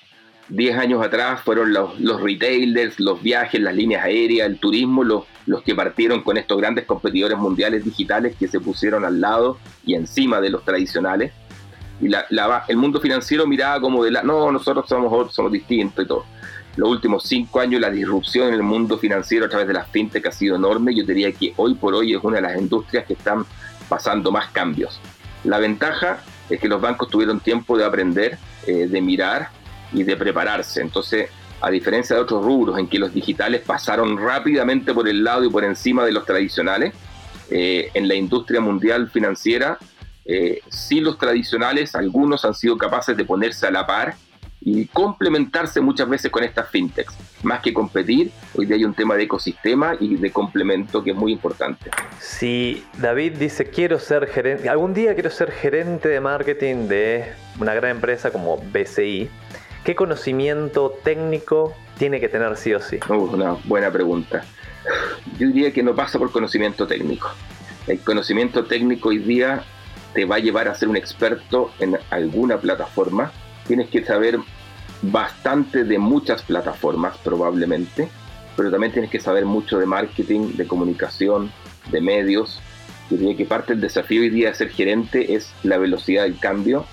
10 0.48 0.78
años 0.78 1.04
atrás 1.04 1.40
fueron 1.42 1.72
los, 1.72 1.98
los, 2.00 2.22
retailers, 2.22 2.98
los 2.98 3.22
viajes, 3.22 3.60
las 3.60 3.74
líneas 3.74 4.04
aéreas, 4.04 4.48
el 4.48 4.58
turismo, 4.58 5.04
los, 5.04 5.24
los 5.46 5.62
que 5.62 5.74
partieron 5.74 6.22
con 6.22 6.38
estos 6.38 6.58
grandes 6.58 6.86
competidores 6.86 7.36
mundiales 7.36 7.84
digitales 7.84 8.34
que 8.36 8.48
se 8.48 8.60
pusieron 8.60 9.04
al 9.04 9.20
lado 9.20 9.58
y 9.84 9.94
encima 9.94 10.40
de 10.40 10.50
los 10.50 10.64
tradicionales. 10.64 11.32
Y 12.00 12.08
la, 12.08 12.64
el 12.68 12.76
mundo 12.76 13.00
financiero 13.00 13.46
miraba 13.46 13.80
como 13.80 14.04
de 14.04 14.12
la, 14.12 14.22
no, 14.22 14.52
nosotros 14.52 14.88
somos 14.88 15.34
somos 15.34 15.52
distintos 15.52 16.04
y 16.04 16.08
todo. 16.08 16.24
Los 16.76 16.90
últimos 16.90 17.24
cinco 17.24 17.58
años 17.58 17.80
la 17.80 17.90
disrupción 17.90 18.48
en 18.48 18.54
el 18.54 18.62
mundo 18.62 18.98
financiero 18.98 19.46
a 19.46 19.48
través 19.48 19.66
de 19.66 19.74
las 19.74 19.90
fintech 19.90 20.24
ha 20.26 20.32
sido 20.32 20.56
enorme. 20.56 20.94
Yo 20.94 21.04
diría 21.04 21.32
que 21.32 21.52
hoy 21.56 21.74
por 21.74 21.94
hoy 21.94 22.14
es 22.14 22.22
una 22.22 22.36
de 22.36 22.42
las 22.42 22.56
industrias 22.56 23.04
que 23.04 23.14
están 23.14 23.44
pasando 23.88 24.30
más 24.30 24.48
cambios. 24.50 25.00
La 25.42 25.58
ventaja 25.58 26.22
es 26.48 26.60
que 26.60 26.68
los 26.68 26.80
bancos 26.80 27.08
tuvieron 27.08 27.40
tiempo 27.40 27.76
de 27.76 27.84
aprender, 27.84 28.38
eh, 28.66 28.86
de 28.86 29.00
mirar 29.00 29.50
y 29.92 30.02
de 30.02 30.16
prepararse. 30.16 30.80
Entonces, 30.80 31.30
a 31.60 31.70
diferencia 31.70 32.16
de 32.16 32.22
otros 32.22 32.44
rubros 32.44 32.78
en 32.78 32.88
que 32.88 32.98
los 32.98 33.12
digitales 33.12 33.62
pasaron 33.62 34.16
rápidamente 34.16 34.94
por 34.94 35.08
el 35.08 35.24
lado 35.24 35.44
y 35.44 35.50
por 35.50 35.64
encima 35.64 36.04
de 36.04 36.12
los 36.12 36.24
tradicionales, 36.24 36.94
eh, 37.50 37.90
en 37.94 38.06
la 38.06 38.14
industria 38.14 38.60
mundial 38.60 39.10
financiera, 39.10 39.78
eh, 40.24 40.60
sí 40.68 41.00
los 41.00 41.18
tradicionales, 41.18 41.94
algunos 41.94 42.44
han 42.44 42.54
sido 42.54 42.76
capaces 42.76 43.16
de 43.16 43.24
ponerse 43.24 43.66
a 43.66 43.70
la 43.70 43.86
par 43.86 44.14
y 44.60 44.86
complementarse 44.86 45.80
muchas 45.80 46.08
veces 46.08 46.30
con 46.30 46.44
estas 46.44 46.68
fintechs. 46.68 47.16
Más 47.42 47.60
que 47.60 47.72
competir, 47.72 48.30
hoy 48.54 48.66
día 48.66 48.76
hay 48.76 48.84
un 48.84 48.92
tema 48.92 49.14
de 49.14 49.22
ecosistema 49.22 49.96
y 49.98 50.16
de 50.16 50.30
complemento 50.30 51.02
que 51.02 51.12
es 51.12 51.16
muy 51.16 51.32
importante. 51.32 51.90
Si 52.18 52.84
David 52.98 53.38
dice 53.38 53.70
quiero 53.70 53.98
ser 53.98 54.26
gerente, 54.26 54.68
algún 54.68 54.92
día 54.92 55.14
quiero 55.14 55.30
ser 55.30 55.52
gerente 55.52 56.08
de 56.08 56.20
marketing 56.20 56.88
de 56.88 57.32
una 57.58 57.72
gran 57.74 57.92
empresa 57.92 58.30
como 58.30 58.58
BCI, 58.58 59.30
¿Qué 59.88 59.96
conocimiento 59.96 60.98
técnico 61.02 61.74
tiene 61.96 62.20
que 62.20 62.28
tener 62.28 62.54
sí 62.58 62.74
o 62.74 62.78
sí? 62.78 62.98
una 63.08 63.52
buena 63.64 63.90
pregunta. 63.90 64.44
Yo 65.38 65.46
diría 65.46 65.72
que 65.72 65.82
no 65.82 65.94
pasa 65.94 66.18
por 66.18 66.30
conocimiento 66.30 66.86
técnico. 66.86 67.30
El 67.86 67.98
conocimiento 68.00 68.66
técnico 68.66 69.08
hoy 69.08 69.16
día 69.16 69.64
te 70.12 70.26
va 70.26 70.36
a 70.36 70.40
llevar 70.40 70.68
a 70.68 70.74
ser 70.74 70.90
un 70.90 70.98
experto 70.98 71.70
en 71.78 71.98
alguna 72.10 72.58
plataforma. 72.58 73.32
Tienes 73.66 73.88
que 73.88 74.04
saber 74.04 74.38
bastante 75.00 75.84
de 75.84 75.98
muchas 75.98 76.42
plataformas 76.42 77.16
probablemente, 77.24 78.10
pero 78.58 78.70
también 78.70 78.92
tienes 78.92 79.10
que 79.10 79.20
saber 79.20 79.46
mucho 79.46 79.78
de 79.78 79.86
marketing, 79.86 80.54
de 80.58 80.66
comunicación, 80.66 81.50
de 81.90 82.02
medios. 82.02 82.60
Yo 83.10 83.16
diría 83.16 83.38
que 83.38 83.46
parte 83.46 83.72
del 83.72 83.80
desafío 83.80 84.20
hoy 84.20 84.28
día 84.28 84.50
de 84.50 84.54
ser 84.54 84.68
gerente 84.68 85.32
es 85.32 85.50
la 85.62 85.78
velocidad 85.78 86.24
del 86.24 86.38
cambio, 86.38 86.84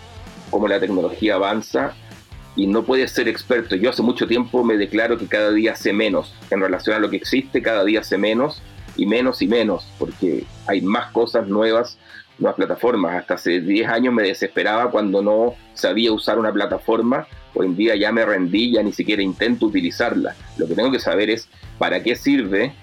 cómo 0.49 0.69
la 0.69 0.79
tecnología 0.79 1.35
avanza 1.35 1.93
y 2.56 2.68
no 2.68 2.84
puedes 2.84 3.12
ser 3.12 3.28
experto. 3.28 3.76
Yo 3.76 3.89
hace 3.89 4.01
mucho 4.01 4.28
tiempo 4.28 4.64
me 4.64 4.78
declaro 4.78 5.18
que 5.18 5.28
cada 5.28 5.51
día 5.51 5.76
sé 5.76 5.93
menos 5.93 6.34
en 6.49 6.62
relación 6.62 6.95
a 6.95 6.99
lo 6.99 7.10
que 7.10 7.18
existe, 7.18 7.62
cada 7.62 7.84
día 7.84 8.03
sé 8.03 8.18
menos 8.18 8.62
y 8.95 9.06
menos 9.06 9.41
y 9.41 9.47
menos, 9.47 9.86
porque 9.99 10.45
hay 10.68 10.82
más 10.82 11.12
cosas 11.12 11.47
nuevas, 11.47 11.97
nuevas 12.39 12.56
plataformas. 12.56 13.16
Hasta 13.16 13.36
hace 13.36 13.60
10 13.60 13.89
años 13.89 14.14
me 14.14 14.24
desesperaba 14.24 14.89
cuando 14.89 15.22
no 15.22 15.56
sabía 15.74 16.14
usar 16.14 16.39
una 16.39 16.53
plataforma. 16.53 17.28
Hoy 17.53 17.68
en 17.68 17.76
día 17.76 17.95
ya 17.95 18.12
me 18.12 18.26
rendí, 18.26 18.74
ya 18.74 18.84
ni 18.84 18.93
siquiera 18.93 19.22
intento 19.22 19.66
utilizarla. 19.66 20.36
Lo 20.58 20.68
que 20.68 20.76
tengo 20.76 20.91
que 20.91 20.99
saber 20.99 21.30
es 21.30 21.49
para 21.78 22.03
qué 22.03 22.16
sirve, 22.16 22.74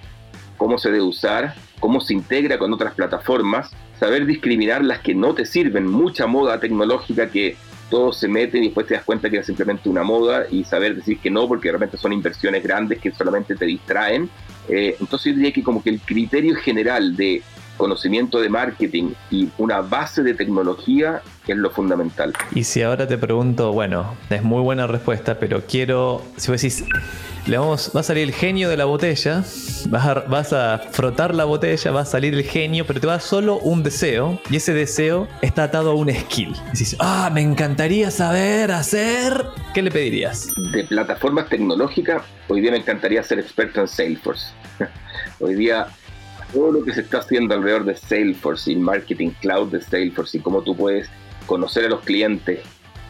cómo 0.56 0.78
se 0.78 0.90
debe 0.90 1.02
usar, 1.02 1.54
cómo 1.80 2.00
se 2.00 2.14
integra 2.14 2.58
con 2.58 2.72
otras 2.72 2.94
plataformas, 2.94 3.70
saber 3.98 4.26
discriminar 4.26 4.84
las 4.84 5.00
que 5.00 5.14
no 5.14 5.34
te 5.34 5.46
sirven. 5.46 5.86
Mucha 5.86 6.26
moda 6.26 6.60
tecnológica 6.60 7.30
que 7.30 7.56
todos 7.92 8.16
se 8.16 8.26
meten 8.26 8.62
y 8.62 8.68
después 8.68 8.86
te 8.86 8.94
das 8.94 9.04
cuenta 9.04 9.28
que 9.28 9.36
era 9.36 9.44
simplemente 9.44 9.86
una 9.90 10.02
moda 10.02 10.46
y 10.50 10.64
saber 10.64 10.96
decir 10.96 11.18
que 11.18 11.30
no, 11.30 11.46
porque 11.46 11.68
realmente 11.68 11.98
son 11.98 12.14
inversiones 12.14 12.62
grandes 12.62 12.98
que 12.98 13.10
solamente 13.12 13.54
te 13.54 13.66
distraen. 13.66 14.30
Eh, 14.66 14.96
entonces 14.98 15.32
yo 15.32 15.36
diría 15.36 15.52
que 15.52 15.62
como 15.62 15.82
que 15.82 15.90
el 15.90 16.00
criterio 16.00 16.54
general 16.54 17.14
de 17.14 17.42
conocimiento 17.76 18.40
de 18.40 18.48
marketing 18.48 19.12
y 19.30 19.48
una 19.58 19.80
base 19.80 20.22
de 20.22 20.34
tecnología 20.34 21.22
es 21.46 21.56
lo 21.56 21.70
fundamental. 21.70 22.32
Y 22.54 22.64
si 22.64 22.82
ahora 22.82 23.06
te 23.06 23.18
pregunto, 23.18 23.72
bueno, 23.72 24.14
es 24.30 24.42
muy 24.42 24.60
buena 24.62 24.86
respuesta, 24.86 25.38
pero 25.38 25.62
quiero, 25.66 26.22
si 26.36 26.50
vos 26.50 26.60
decís, 26.60 26.84
le 27.46 27.58
vamos, 27.58 27.90
va 27.94 28.00
a 28.00 28.04
salir 28.04 28.22
el 28.22 28.32
genio 28.32 28.68
de 28.68 28.76
la 28.76 28.84
botella, 28.84 29.42
vas 29.88 30.06
a, 30.06 30.14
vas 30.14 30.52
a 30.52 30.78
frotar 30.78 31.34
la 31.34 31.44
botella, 31.44 31.90
va 31.90 32.02
a 32.02 32.04
salir 32.04 32.34
el 32.34 32.44
genio, 32.44 32.86
pero 32.86 33.00
te 33.00 33.06
va 33.06 33.18
solo 33.18 33.58
un 33.58 33.82
deseo, 33.82 34.40
y 34.48 34.56
ese 34.56 34.72
deseo 34.72 35.26
está 35.40 35.64
atado 35.64 35.90
a 35.90 35.94
un 35.94 36.12
skill. 36.12 36.54
Dices, 36.72 36.96
ah, 37.00 37.30
me 37.32 37.40
encantaría 37.40 38.10
saber 38.10 38.70
hacer. 38.70 39.44
¿Qué 39.74 39.82
le 39.82 39.90
pedirías? 39.90 40.52
De 40.72 40.84
plataformas 40.84 41.48
tecnológicas, 41.48 42.22
hoy 42.48 42.60
día 42.60 42.70
me 42.70 42.78
encantaría 42.78 43.22
ser 43.24 43.40
experto 43.40 43.80
en 43.80 43.88
Salesforce. 43.88 44.46
hoy 45.40 45.54
día 45.56 45.88
todo 46.52 46.72
lo 46.72 46.84
que 46.84 46.92
se 46.92 47.00
está 47.00 47.18
haciendo 47.18 47.54
alrededor 47.54 47.84
de 47.84 47.96
Salesforce 47.96 48.72
y 48.72 48.76
marketing 48.76 49.30
cloud 49.40 49.68
de 49.68 49.80
Salesforce 49.80 50.38
y 50.38 50.40
cómo 50.40 50.62
tú 50.62 50.76
puedes 50.76 51.08
conocer 51.46 51.86
a 51.86 51.88
los 51.88 52.00
clientes, 52.00 52.60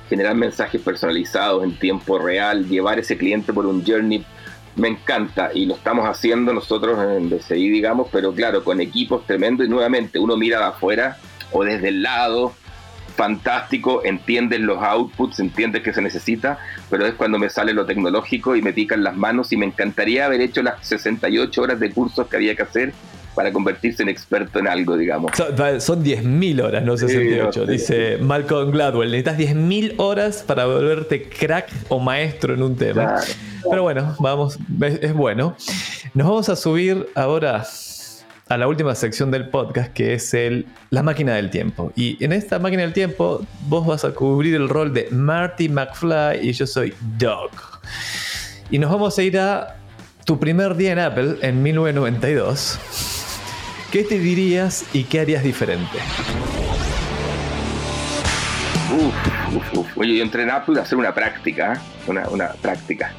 generar 0.08 0.34
mensajes 0.34 0.80
personalizados 0.80 1.64
en 1.64 1.78
tiempo 1.78 2.18
real, 2.18 2.68
llevar 2.68 2.98
ese 2.98 3.16
cliente 3.16 3.52
por 3.52 3.66
un 3.66 3.84
journey, 3.84 4.24
me 4.76 4.88
encanta. 4.88 5.50
Y 5.52 5.66
lo 5.66 5.74
estamos 5.74 6.08
haciendo 6.08 6.52
nosotros 6.52 6.98
en 7.16 7.28
DCI, 7.28 7.70
digamos, 7.70 8.08
pero 8.10 8.32
claro, 8.32 8.64
con 8.64 8.80
equipos 8.80 9.26
tremendos 9.26 9.66
y 9.66 9.70
nuevamente 9.70 10.18
uno 10.18 10.36
mira 10.36 10.58
de 10.58 10.64
afuera 10.66 11.18
o 11.50 11.64
desde 11.64 11.88
el 11.88 12.02
lado, 12.02 12.54
fantástico, 13.16 14.02
entiendes 14.04 14.60
los 14.60 14.82
outputs, 14.82 15.38
entiendes 15.38 15.82
que 15.82 15.92
se 15.92 16.00
necesita, 16.00 16.58
pero 16.88 17.04
es 17.06 17.14
cuando 17.14 17.38
me 17.38 17.50
sale 17.50 17.74
lo 17.74 17.84
tecnológico 17.84 18.56
y 18.56 18.62
me 18.62 18.72
pican 18.72 19.04
las 19.04 19.16
manos 19.16 19.52
y 19.52 19.56
me 19.56 19.66
encantaría 19.66 20.26
haber 20.26 20.40
hecho 20.40 20.62
las 20.62 20.86
68 20.86 21.62
horas 21.62 21.80
de 21.80 21.90
cursos 21.90 22.26
que 22.26 22.36
había 22.36 22.56
que 22.56 22.62
hacer 22.62 22.94
para 23.34 23.52
convertirse 23.52 24.02
en 24.02 24.08
experto 24.08 24.58
en 24.58 24.68
algo, 24.68 24.96
digamos. 24.96 25.32
Son, 25.36 26.04
10.000 26.04 26.62
horas, 26.62 26.84
no 26.84 26.96
68. 26.96 27.66
dice 27.66 28.18
Malcolm 28.18 28.70
Gladwell. 28.70 29.10
Necesitas 29.10 29.38
10.000 29.38 29.94
horas 29.98 30.44
para 30.46 30.66
volverte 30.66 31.28
crack 31.28 31.70
o 31.88 31.98
maestro 31.98 32.54
en 32.54 32.62
un 32.62 32.76
tema. 32.76 33.20
Pero 33.68 33.82
bueno, 33.82 34.14
vamos, 34.18 34.58
es, 34.80 35.14
bueno. 35.14 35.56
Nos 36.14 36.26
vamos 36.26 36.48
a 36.48 36.56
subir 36.56 37.08
ahora 37.14 37.64
a 38.48 38.58
la 38.58 38.68
última 38.68 38.94
sección 38.94 39.30
del 39.30 39.48
podcast, 39.48 39.92
que 39.92 40.14
es 40.14 40.34
el, 40.34 40.66
la 40.90 41.02
máquina 41.02 41.34
del 41.34 41.48
tiempo. 41.48 41.92
Y 41.96 42.22
en 42.22 42.32
esta 42.32 42.58
máquina 42.58 42.82
del 42.82 42.92
tiempo, 42.92 43.46
vos 43.66 43.86
vas 43.86 44.04
a 44.04 44.12
cubrir 44.12 44.54
el 44.54 44.68
rol 44.68 44.92
de 44.92 45.08
Marty 45.10 45.68
McFly 45.68 46.40
y 46.42 46.52
yo 46.52 46.66
soy 46.66 46.92
Doug. 47.18 47.50
Y 48.70 48.78
nos 48.78 48.90
vamos 48.90 49.18
a 49.18 49.22
ir 49.22 49.38
a 49.38 49.76
tu 50.24 50.38
primer 50.38 50.76
día 50.76 50.92
en 50.92 50.98
Apple 50.98 51.36
en 51.42 51.62
1992 51.62 53.11
¿Qué 53.92 54.04
te 54.04 54.18
dirías 54.18 54.86
y 54.94 55.04
qué 55.04 55.20
harías 55.20 55.44
diferente? 55.44 55.98
Uf, 58.90 59.54
uf, 59.54 59.78
uf. 59.78 59.98
Oye, 59.98 60.16
yo 60.16 60.22
entré 60.22 60.44
en 60.44 60.50
Apple 60.50 60.78
a 60.78 60.82
hacer 60.84 60.96
una 60.96 61.14
práctica, 61.14 61.78
una, 62.06 62.26
una 62.30 62.52
práctica. 62.54 63.12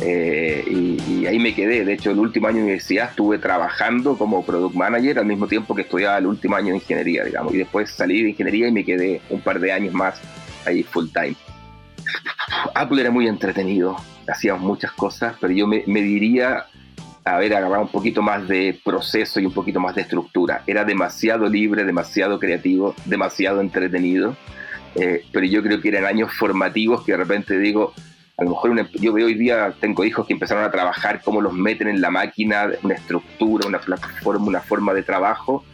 Eh, 0.00 0.64
y, 0.66 1.26
ahí 1.26 1.38
me 1.38 1.54
quedé. 1.54 1.84
De 1.84 1.92
hecho, 1.92 2.12
el 2.12 2.18
último 2.18 2.46
año 2.46 2.56
de 2.56 2.62
universidad 2.62 3.10
estuve 3.10 3.38
trabajando 3.38 4.16
como 4.16 4.42
product 4.42 4.74
manager 4.74 5.18
al 5.18 5.26
mismo 5.26 5.46
tiempo 5.48 5.74
que 5.74 5.82
estudiaba 5.82 6.16
el 6.16 6.24
último 6.24 6.56
año 6.56 6.68
de 6.68 6.76
ingeniería, 6.76 7.22
digamos. 7.22 7.52
Y 7.52 7.58
después 7.58 7.90
salí 7.90 8.22
de 8.22 8.30
ingeniería 8.30 8.68
y 8.68 8.72
me 8.72 8.86
quedé 8.86 9.20
un 9.28 9.42
par 9.42 9.60
de 9.60 9.70
años 9.70 9.92
más 9.92 10.18
ahí 10.64 10.82
full 10.82 11.08
time. 11.12 11.36
Apple 12.74 13.02
era 13.02 13.10
muy 13.10 13.28
entretenido, 13.28 13.96
hacíamos 14.26 14.62
muchas 14.62 14.92
cosas, 14.92 15.34
pero 15.38 15.52
yo 15.52 15.66
me, 15.66 15.82
me 15.86 16.00
diría 16.00 16.64
haber 17.26 17.54
agarrado 17.54 17.82
un 17.82 17.88
poquito 17.88 18.22
más 18.22 18.46
de 18.46 18.78
proceso 18.84 19.40
y 19.40 19.46
un 19.46 19.52
poquito 19.52 19.80
más 19.80 19.94
de 19.96 20.02
estructura. 20.02 20.62
Era 20.66 20.84
demasiado 20.84 21.48
libre, 21.48 21.84
demasiado 21.84 22.38
creativo, 22.38 22.94
demasiado 23.04 23.60
entretenido, 23.60 24.36
eh, 24.94 25.24
pero 25.32 25.44
yo 25.44 25.62
creo 25.62 25.80
que 25.80 25.88
eran 25.88 26.04
años 26.04 26.32
formativos 26.32 27.04
que 27.04 27.12
de 27.12 27.18
repente 27.18 27.58
digo, 27.58 27.92
a 28.38 28.44
lo 28.44 28.50
mejor 28.50 28.78
em, 28.78 28.86
yo 29.00 29.12
hoy 29.12 29.34
día, 29.34 29.74
tengo 29.80 30.04
hijos 30.04 30.24
que 30.26 30.34
empezaron 30.34 30.62
a 30.62 30.70
trabajar, 30.70 31.20
cómo 31.24 31.40
los 31.40 31.52
meten 31.52 31.88
en 31.88 32.00
la 32.00 32.10
máquina, 32.10 32.70
una 32.82 32.94
estructura, 32.94 33.66
una 33.66 33.80
plataforma, 33.80 34.46
una 34.46 34.60
forma 34.60 34.94
de 34.94 35.02
trabajo, 35.02 35.64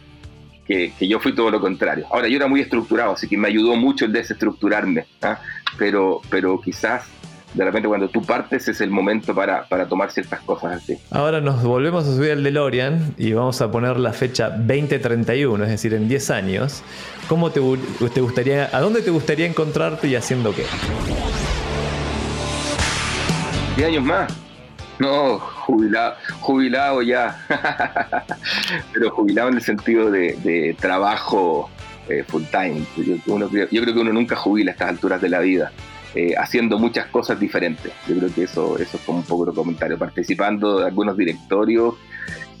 que, 0.65 0.91
yo 0.99 1.19
fui 1.19 1.35
todo 1.35 1.51
lo 1.51 1.61
contrario. 1.61 2.07
Ahora, 2.09 2.27
yo 2.29 2.37
era 2.37 2.47
muy 2.47 2.61
estructurado, 2.61 3.11
así 3.11 3.27
que 3.27 3.37
me 3.37 3.49
ayudó 3.49 3.75
mucho 3.75 4.05
el 4.05 4.13
desestructurarme, 4.13 5.05
¿ah? 5.21 5.39
pero, 5.77 6.21
pero 6.31 6.59
quizás 6.59 7.05
de 7.53 7.65
repente 7.65 7.87
cuando 7.87 8.09
tú 8.09 8.21
partes 8.23 8.67
es 8.67 8.81
el 8.81 8.89
momento 8.89 9.35
para, 9.35 9.65
tomar 9.87 10.11
ciertas 10.11 10.41
cosas 10.41 10.83
así. 10.83 10.97
Ahora 11.11 11.41
nos 11.41 11.63
volvemos 11.63 12.07
a 12.07 12.15
subir 12.15 12.31
al 12.31 12.43
DeLorean 12.43 13.13
y 13.17 13.33
vamos 13.33 13.61
a 13.61 13.71
poner 13.71 13.97
la 13.97 14.13
fecha 14.13 14.49
2031, 14.49 15.63
es 15.63 15.69
decir, 15.69 15.93
en 15.93 16.07
10 16.07 16.29
años. 16.31 16.83
¿Cómo 17.27 17.51
te, 17.51 17.61
te 18.13 18.21
gustaría, 18.21 18.69
a 18.75 18.79
dónde 18.81 19.01
te 19.01 19.11
gustaría 19.11 19.45
encontrarte 19.45 20.07
y 20.07 20.15
haciendo 20.15 20.53
qué? 20.53 20.65
10 23.77 23.87
años 23.87 24.03
más. 24.03 24.33
No, 24.99 25.39
jubilado, 25.39 26.15
jubilado 26.39 27.01
ya. 27.01 27.37
Pero 28.93 29.11
jubilado 29.11 29.49
en 29.49 29.55
el 29.55 29.61
sentido 29.61 30.09
de, 30.11 30.75
trabajo 30.79 31.69
eh, 32.09 32.23
full 32.27 32.43
time. 32.51 32.83
Yo, 32.97 33.15
yo 33.25 33.81
creo 33.81 33.93
que 33.93 33.99
uno 33.99 34.13
nunca 34.13 34.35
jubila 34.35 34.71
a 34.71 34.73
estas 34.73 34.89
alturas 34.89 35.21
de 35.21 35.29
la 35.29 35.39
vida. 35.39 35.71
Eh, 36.15 36.35
haciendo 36.37 36.77
muchas 36.77 37.07
cosas 37.07 37.39
diferentes. 37.39 37.91
Yo 38.07 38.15
creo 38.17 38.33
que 38.33 38.43
eso, 38.43 38.77
eso 38.77 38.97
es 38.97 39.03
como 39.03 39.19
un 39.19 39.23
poco 39.23 39.47
de 39.47 39.53
comentario, 39.53 39.97
participando 39.97 40.79
de 40.79 40.85
algunos 40.85 41.17
directorios, 41.17 41.95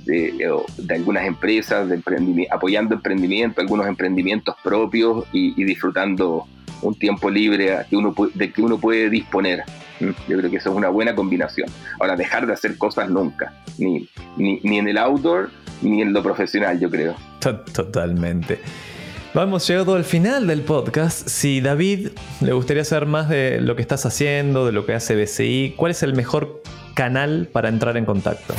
de, 0.05 0.49
algunas 0.89 1.25
empresas, 1.25 1.87
de 1.87 2.01
apoyando 2.49 2.95
emprendimiento, 2.95 3.61
algunos 3.61 3.87
emprendimientos 3.87 4.55
propios 4.63 5.25
y, 5.31 5.63
disfrutando 5.63 6.47
un 6.81 6.95
tiempo 6.95 7.29
libre 7.29 7.85
de 8.33 8.51
que 8.51 8.61
uno 8.61 8.77
puede 8.79 9.09
disponer. 9.11 9.63
Yo 9.99 10.37
creo 10.37 10.49
que 10.49 10.57
eso 10.57 10.71
es 10.71 10.75
una 10.75 10.89
buena 10.89 11.13
combinación. 11.13 11.69
Ahora, 11.99 12.15
dejar 12.15 12.47
de 12.47 12.53
hacer 12.53 12.77
cosas 12.77 13.09
nunca, 13.09 13.53
ni, 13.77 14.09
ni, 14.35 14.59
ni 14.63 14.79
en 14.79 14.87
el 14.87 14.97
outdoor 14.97 15.51
ni 15.83 16.01
en 16.01 16.13
lo 16.13 16.23
profesional, 16.23 16.79
yo 16.79 16.89
creo. 16.89 17.15
Totalmente. 17.39 18.59
Vamos 19.35 19.67
llegado 19.67 19.95
al 19.95 20.03
final 20.03 20.45
del 20.45 20.61
podcast. 20.61 21.27
Si 21.27 21.59
David 21.59 22.09
le 22.39 22.53
gustaría 22.53 22.85
saber 22.85 23.07
más 23.07 23.29
de 23.29 23.59
lo 23.61 23.75
que 23.75 23.81
estás 23.81 24.05
haciendo, 24.05 24.67
de 24.67 24.71
lo 24.71 24.85
que 24.85 24.93
hace 24.93 25.15
BCI, 25.15 25.73
¿cuál 25.75 25.89
es 25.89 26.03
el 26.03 26.13
mejor 26.13 26.61
canal 26.93 27.49
para 27.51 27.69
entrar 27.69 27.97
en 27.97 28.05
contacto? 28.05 28.53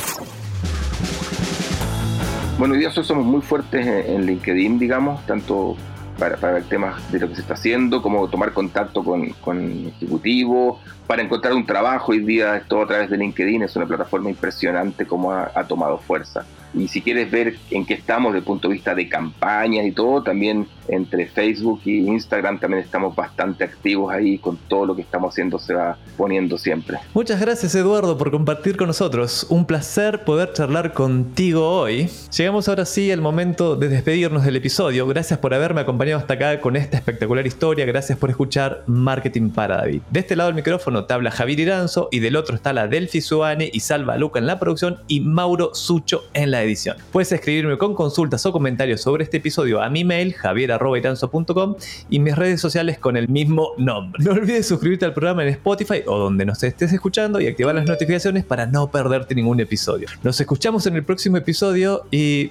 Bueno, 2.59 2.75
hoy 2.75 2.81
día 2.81 2.91
somos 2.91 3.25
muy 3.25 3.41
fuertes 3.41 3.87
en 3.87 4.27
LinkedIn, 4.27 4.81
digamos, 4.81 5.25
tanto 5.27 5.77
para, 6.19 6.35
ver 6.35 6.65
temas 6.65 7.13
de 7.13 7.21
lo 7.21 7.29
que 7.29 7.37
se 7.37 7.43
está 7.43 7.55
haciendo, 7.55 8.03
como 8.03 8.27
tomar 8.29 8.53
contacto 8.53 9.05
con, 9.05 9.29
con 9.43 9.87
ejecutivos, 9.87 10.81
para 11.07 11.23
encontrar 11.23 11.55
un 11.55 11.67
trabajo. 11.67 12.11
Hoy 12.11 12.19
día 12.19 12.57
es 12.57 12.67
todo 12.67 12.83
a 12.83 12.87
través 12.89 13.09
de 13.11 13.17
LinkedIn, 13.17 13.63
es 13.63 13.77
una 13.77 13.87
plataforma 13.87 14.29
impresionante 14.29 15.07
como 15.07 15.31
ha 15.31 15.65
tomado 15.69 15.99
fuerza. 15.99 16.45
Y 16.75 16.89
si 16.89 17.01
quieres 17.01 17.31
ver 17.31 17.57
en 17.71 17.87
qué 17.87 17.95
estamos 17.95 18.33
desde 18.33 18.41
el 18.41 18.45
punto 18.45 18.69
de 18.69 18.75
vista 18.75 18.95
de 18.95 19.09
campañas 19.09 19.87
y 19.87 19.93
todo, 19.93 20.23
también 20.23 20.67
entre 20.89 21.27
Facebook 21.27 21.81
y 21.85 22.07
Instagram 22.07 22.59
también 22.59 22.83
estamos 22.83 23.15
bastante 23.15 23.65
activos 23.65 24.13
ahí 24.13 24.39
con 24.39 24.57
todo 24.69 24.87
lo 24.87 24.97
que 24.97 25.03
estamos 25.03 25.33
haciendo 25.33 25.59
se 25.59 25.75
va 25.75 25.99
poniendo 26.17 26.59
siempre. 26.59 26.99
Muchas 27.13 27.41
gracias 27.41 27.75
Eduardo 27.75 28.17
por 28.19 28.31
compartir 28.31 28.77
con 28.77 28.87
nosotros. 28.89 29.47
Un 29.49 29.67
placer 29.67 30.25
poder 30.25 30.53
charlar 30.53 30.93
contigo 30.93 31.69
hoy. 31.69 32.09
Llegamos 32.37 32.69
ahora 32.69 32.85
sí 32.85 33.11
al 33.11 33.21
momento 33.21 33.77
de 33.77 33.89
despedirnos 33.89 34.45
del 34.45 34.57
episodio. 34.57 35.07
Gracias 35.07 35.39
por 35.39 35.55
haberme 35.55 35.81
acompañado 35.81 36.21
hasta 36.21 36.35
acá 36.35 36.61
con 36.61 36.77
esta 36.77 36.97
espectacular 36.97 37.47
historia. 37.47 37.85
Gracias 37.87 38.19
por 38.19 38.31
escuchar 38.31 38.85
Marketing 38.87 39.51
para 39.51 39.79
David. 39.79 40.03
De 40.11 40.21
este 40.21 40.37
lado 40.37 40.49
del 40.49 40.57
micrófono 40.57 41.05
te 41.05 41.15
habla 41.15 41.31
Javier 41.31 41.61
Iranzo 41.61 42.09
y 42.11 42.21
del 42.21 42.37
otro 42.37 42.57
está 42.57 42.73
la 42.73 42.89
Delphi 42.89 43.21
Suane 43.21 43.71
y 43.73 43.81
Salva 43.81 44.17
Luca 44.17 44.39
en 44.39 44.47
la 44.47 44.59
producción 44.59 44.99
y 45.09 45.21
Mauro 45.21 45.75
Sucho 45.75 46.23
en 46.35 46.51
la 46.51 46.63
edición. 46.63 46.97
Puedes 47.13 47.33
escribirme 47.33 47.79
con 47.79 47.95
consultas 47.95 48.45
o 48.47 48.53
comentarios 48.53 49.01
sobre 49.01 49.25
este 49.25 49.39
episodio 49.39 49.83
a 49.83 49.91
mi 49.91 50.05
mail 50.05 50.35
javier.iranzo.com 50.79 51.77
y 52.11 52.19
mis 52.19 52.37
redes 52.37 52.61
sociales 52.61 52.99
con 52.99 53.17
el 53.17 53.29
mismo 53.29 53.73
nombre. 53.79 54.23
No 54.25 54.33
olvides 54.33 54.67
suscribirte 54.67 55.05
al 55.05 55.15
programa 55.15 55.43
en 55.43 55.49
Spotify 55.51 56.03
o 56.07 56.19
donde 56.19 56.45
nos 56.45 56.63
estés 56.63 56.93
escuchando 56.93 57.41
y 57.41 57.47
activar 57.47 57.75
las 57.75 57.87
notificaciones 57.87 58.45
para 58.45 58.67
no 58.67 58.91
perderte 58.91 59.35
ningún 59.35 59.61
episodio. 59.61 60.09
Nos 60.23 60.41
escuchamos 60.41 60.87
en 60.87 60.97
el 60.97 61.05
próximo 61.05 61.37
episodio 61.37 62.07
y 62.11 62.51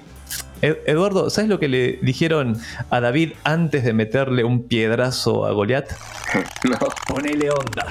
Eduardo, 0.62 1.28
¿sabes 1.28 1.50
lo 1.50 1.58
que 1.58 1.68
le 1.68 1.98
dijeron 2.02 2.56
a 2.90 3.00
David 3.00 3.32
antes 3.44 3.84
de 3.84 3.92
meterle 3.92 4.44
un 4.44 4.62
piedrazo 4.62 5.46
a 5.46 5.52
Goliat? 5.52 5.90
No. 6.64 6.78
Ponele 7.06 7.50
onda. 7.50 7.86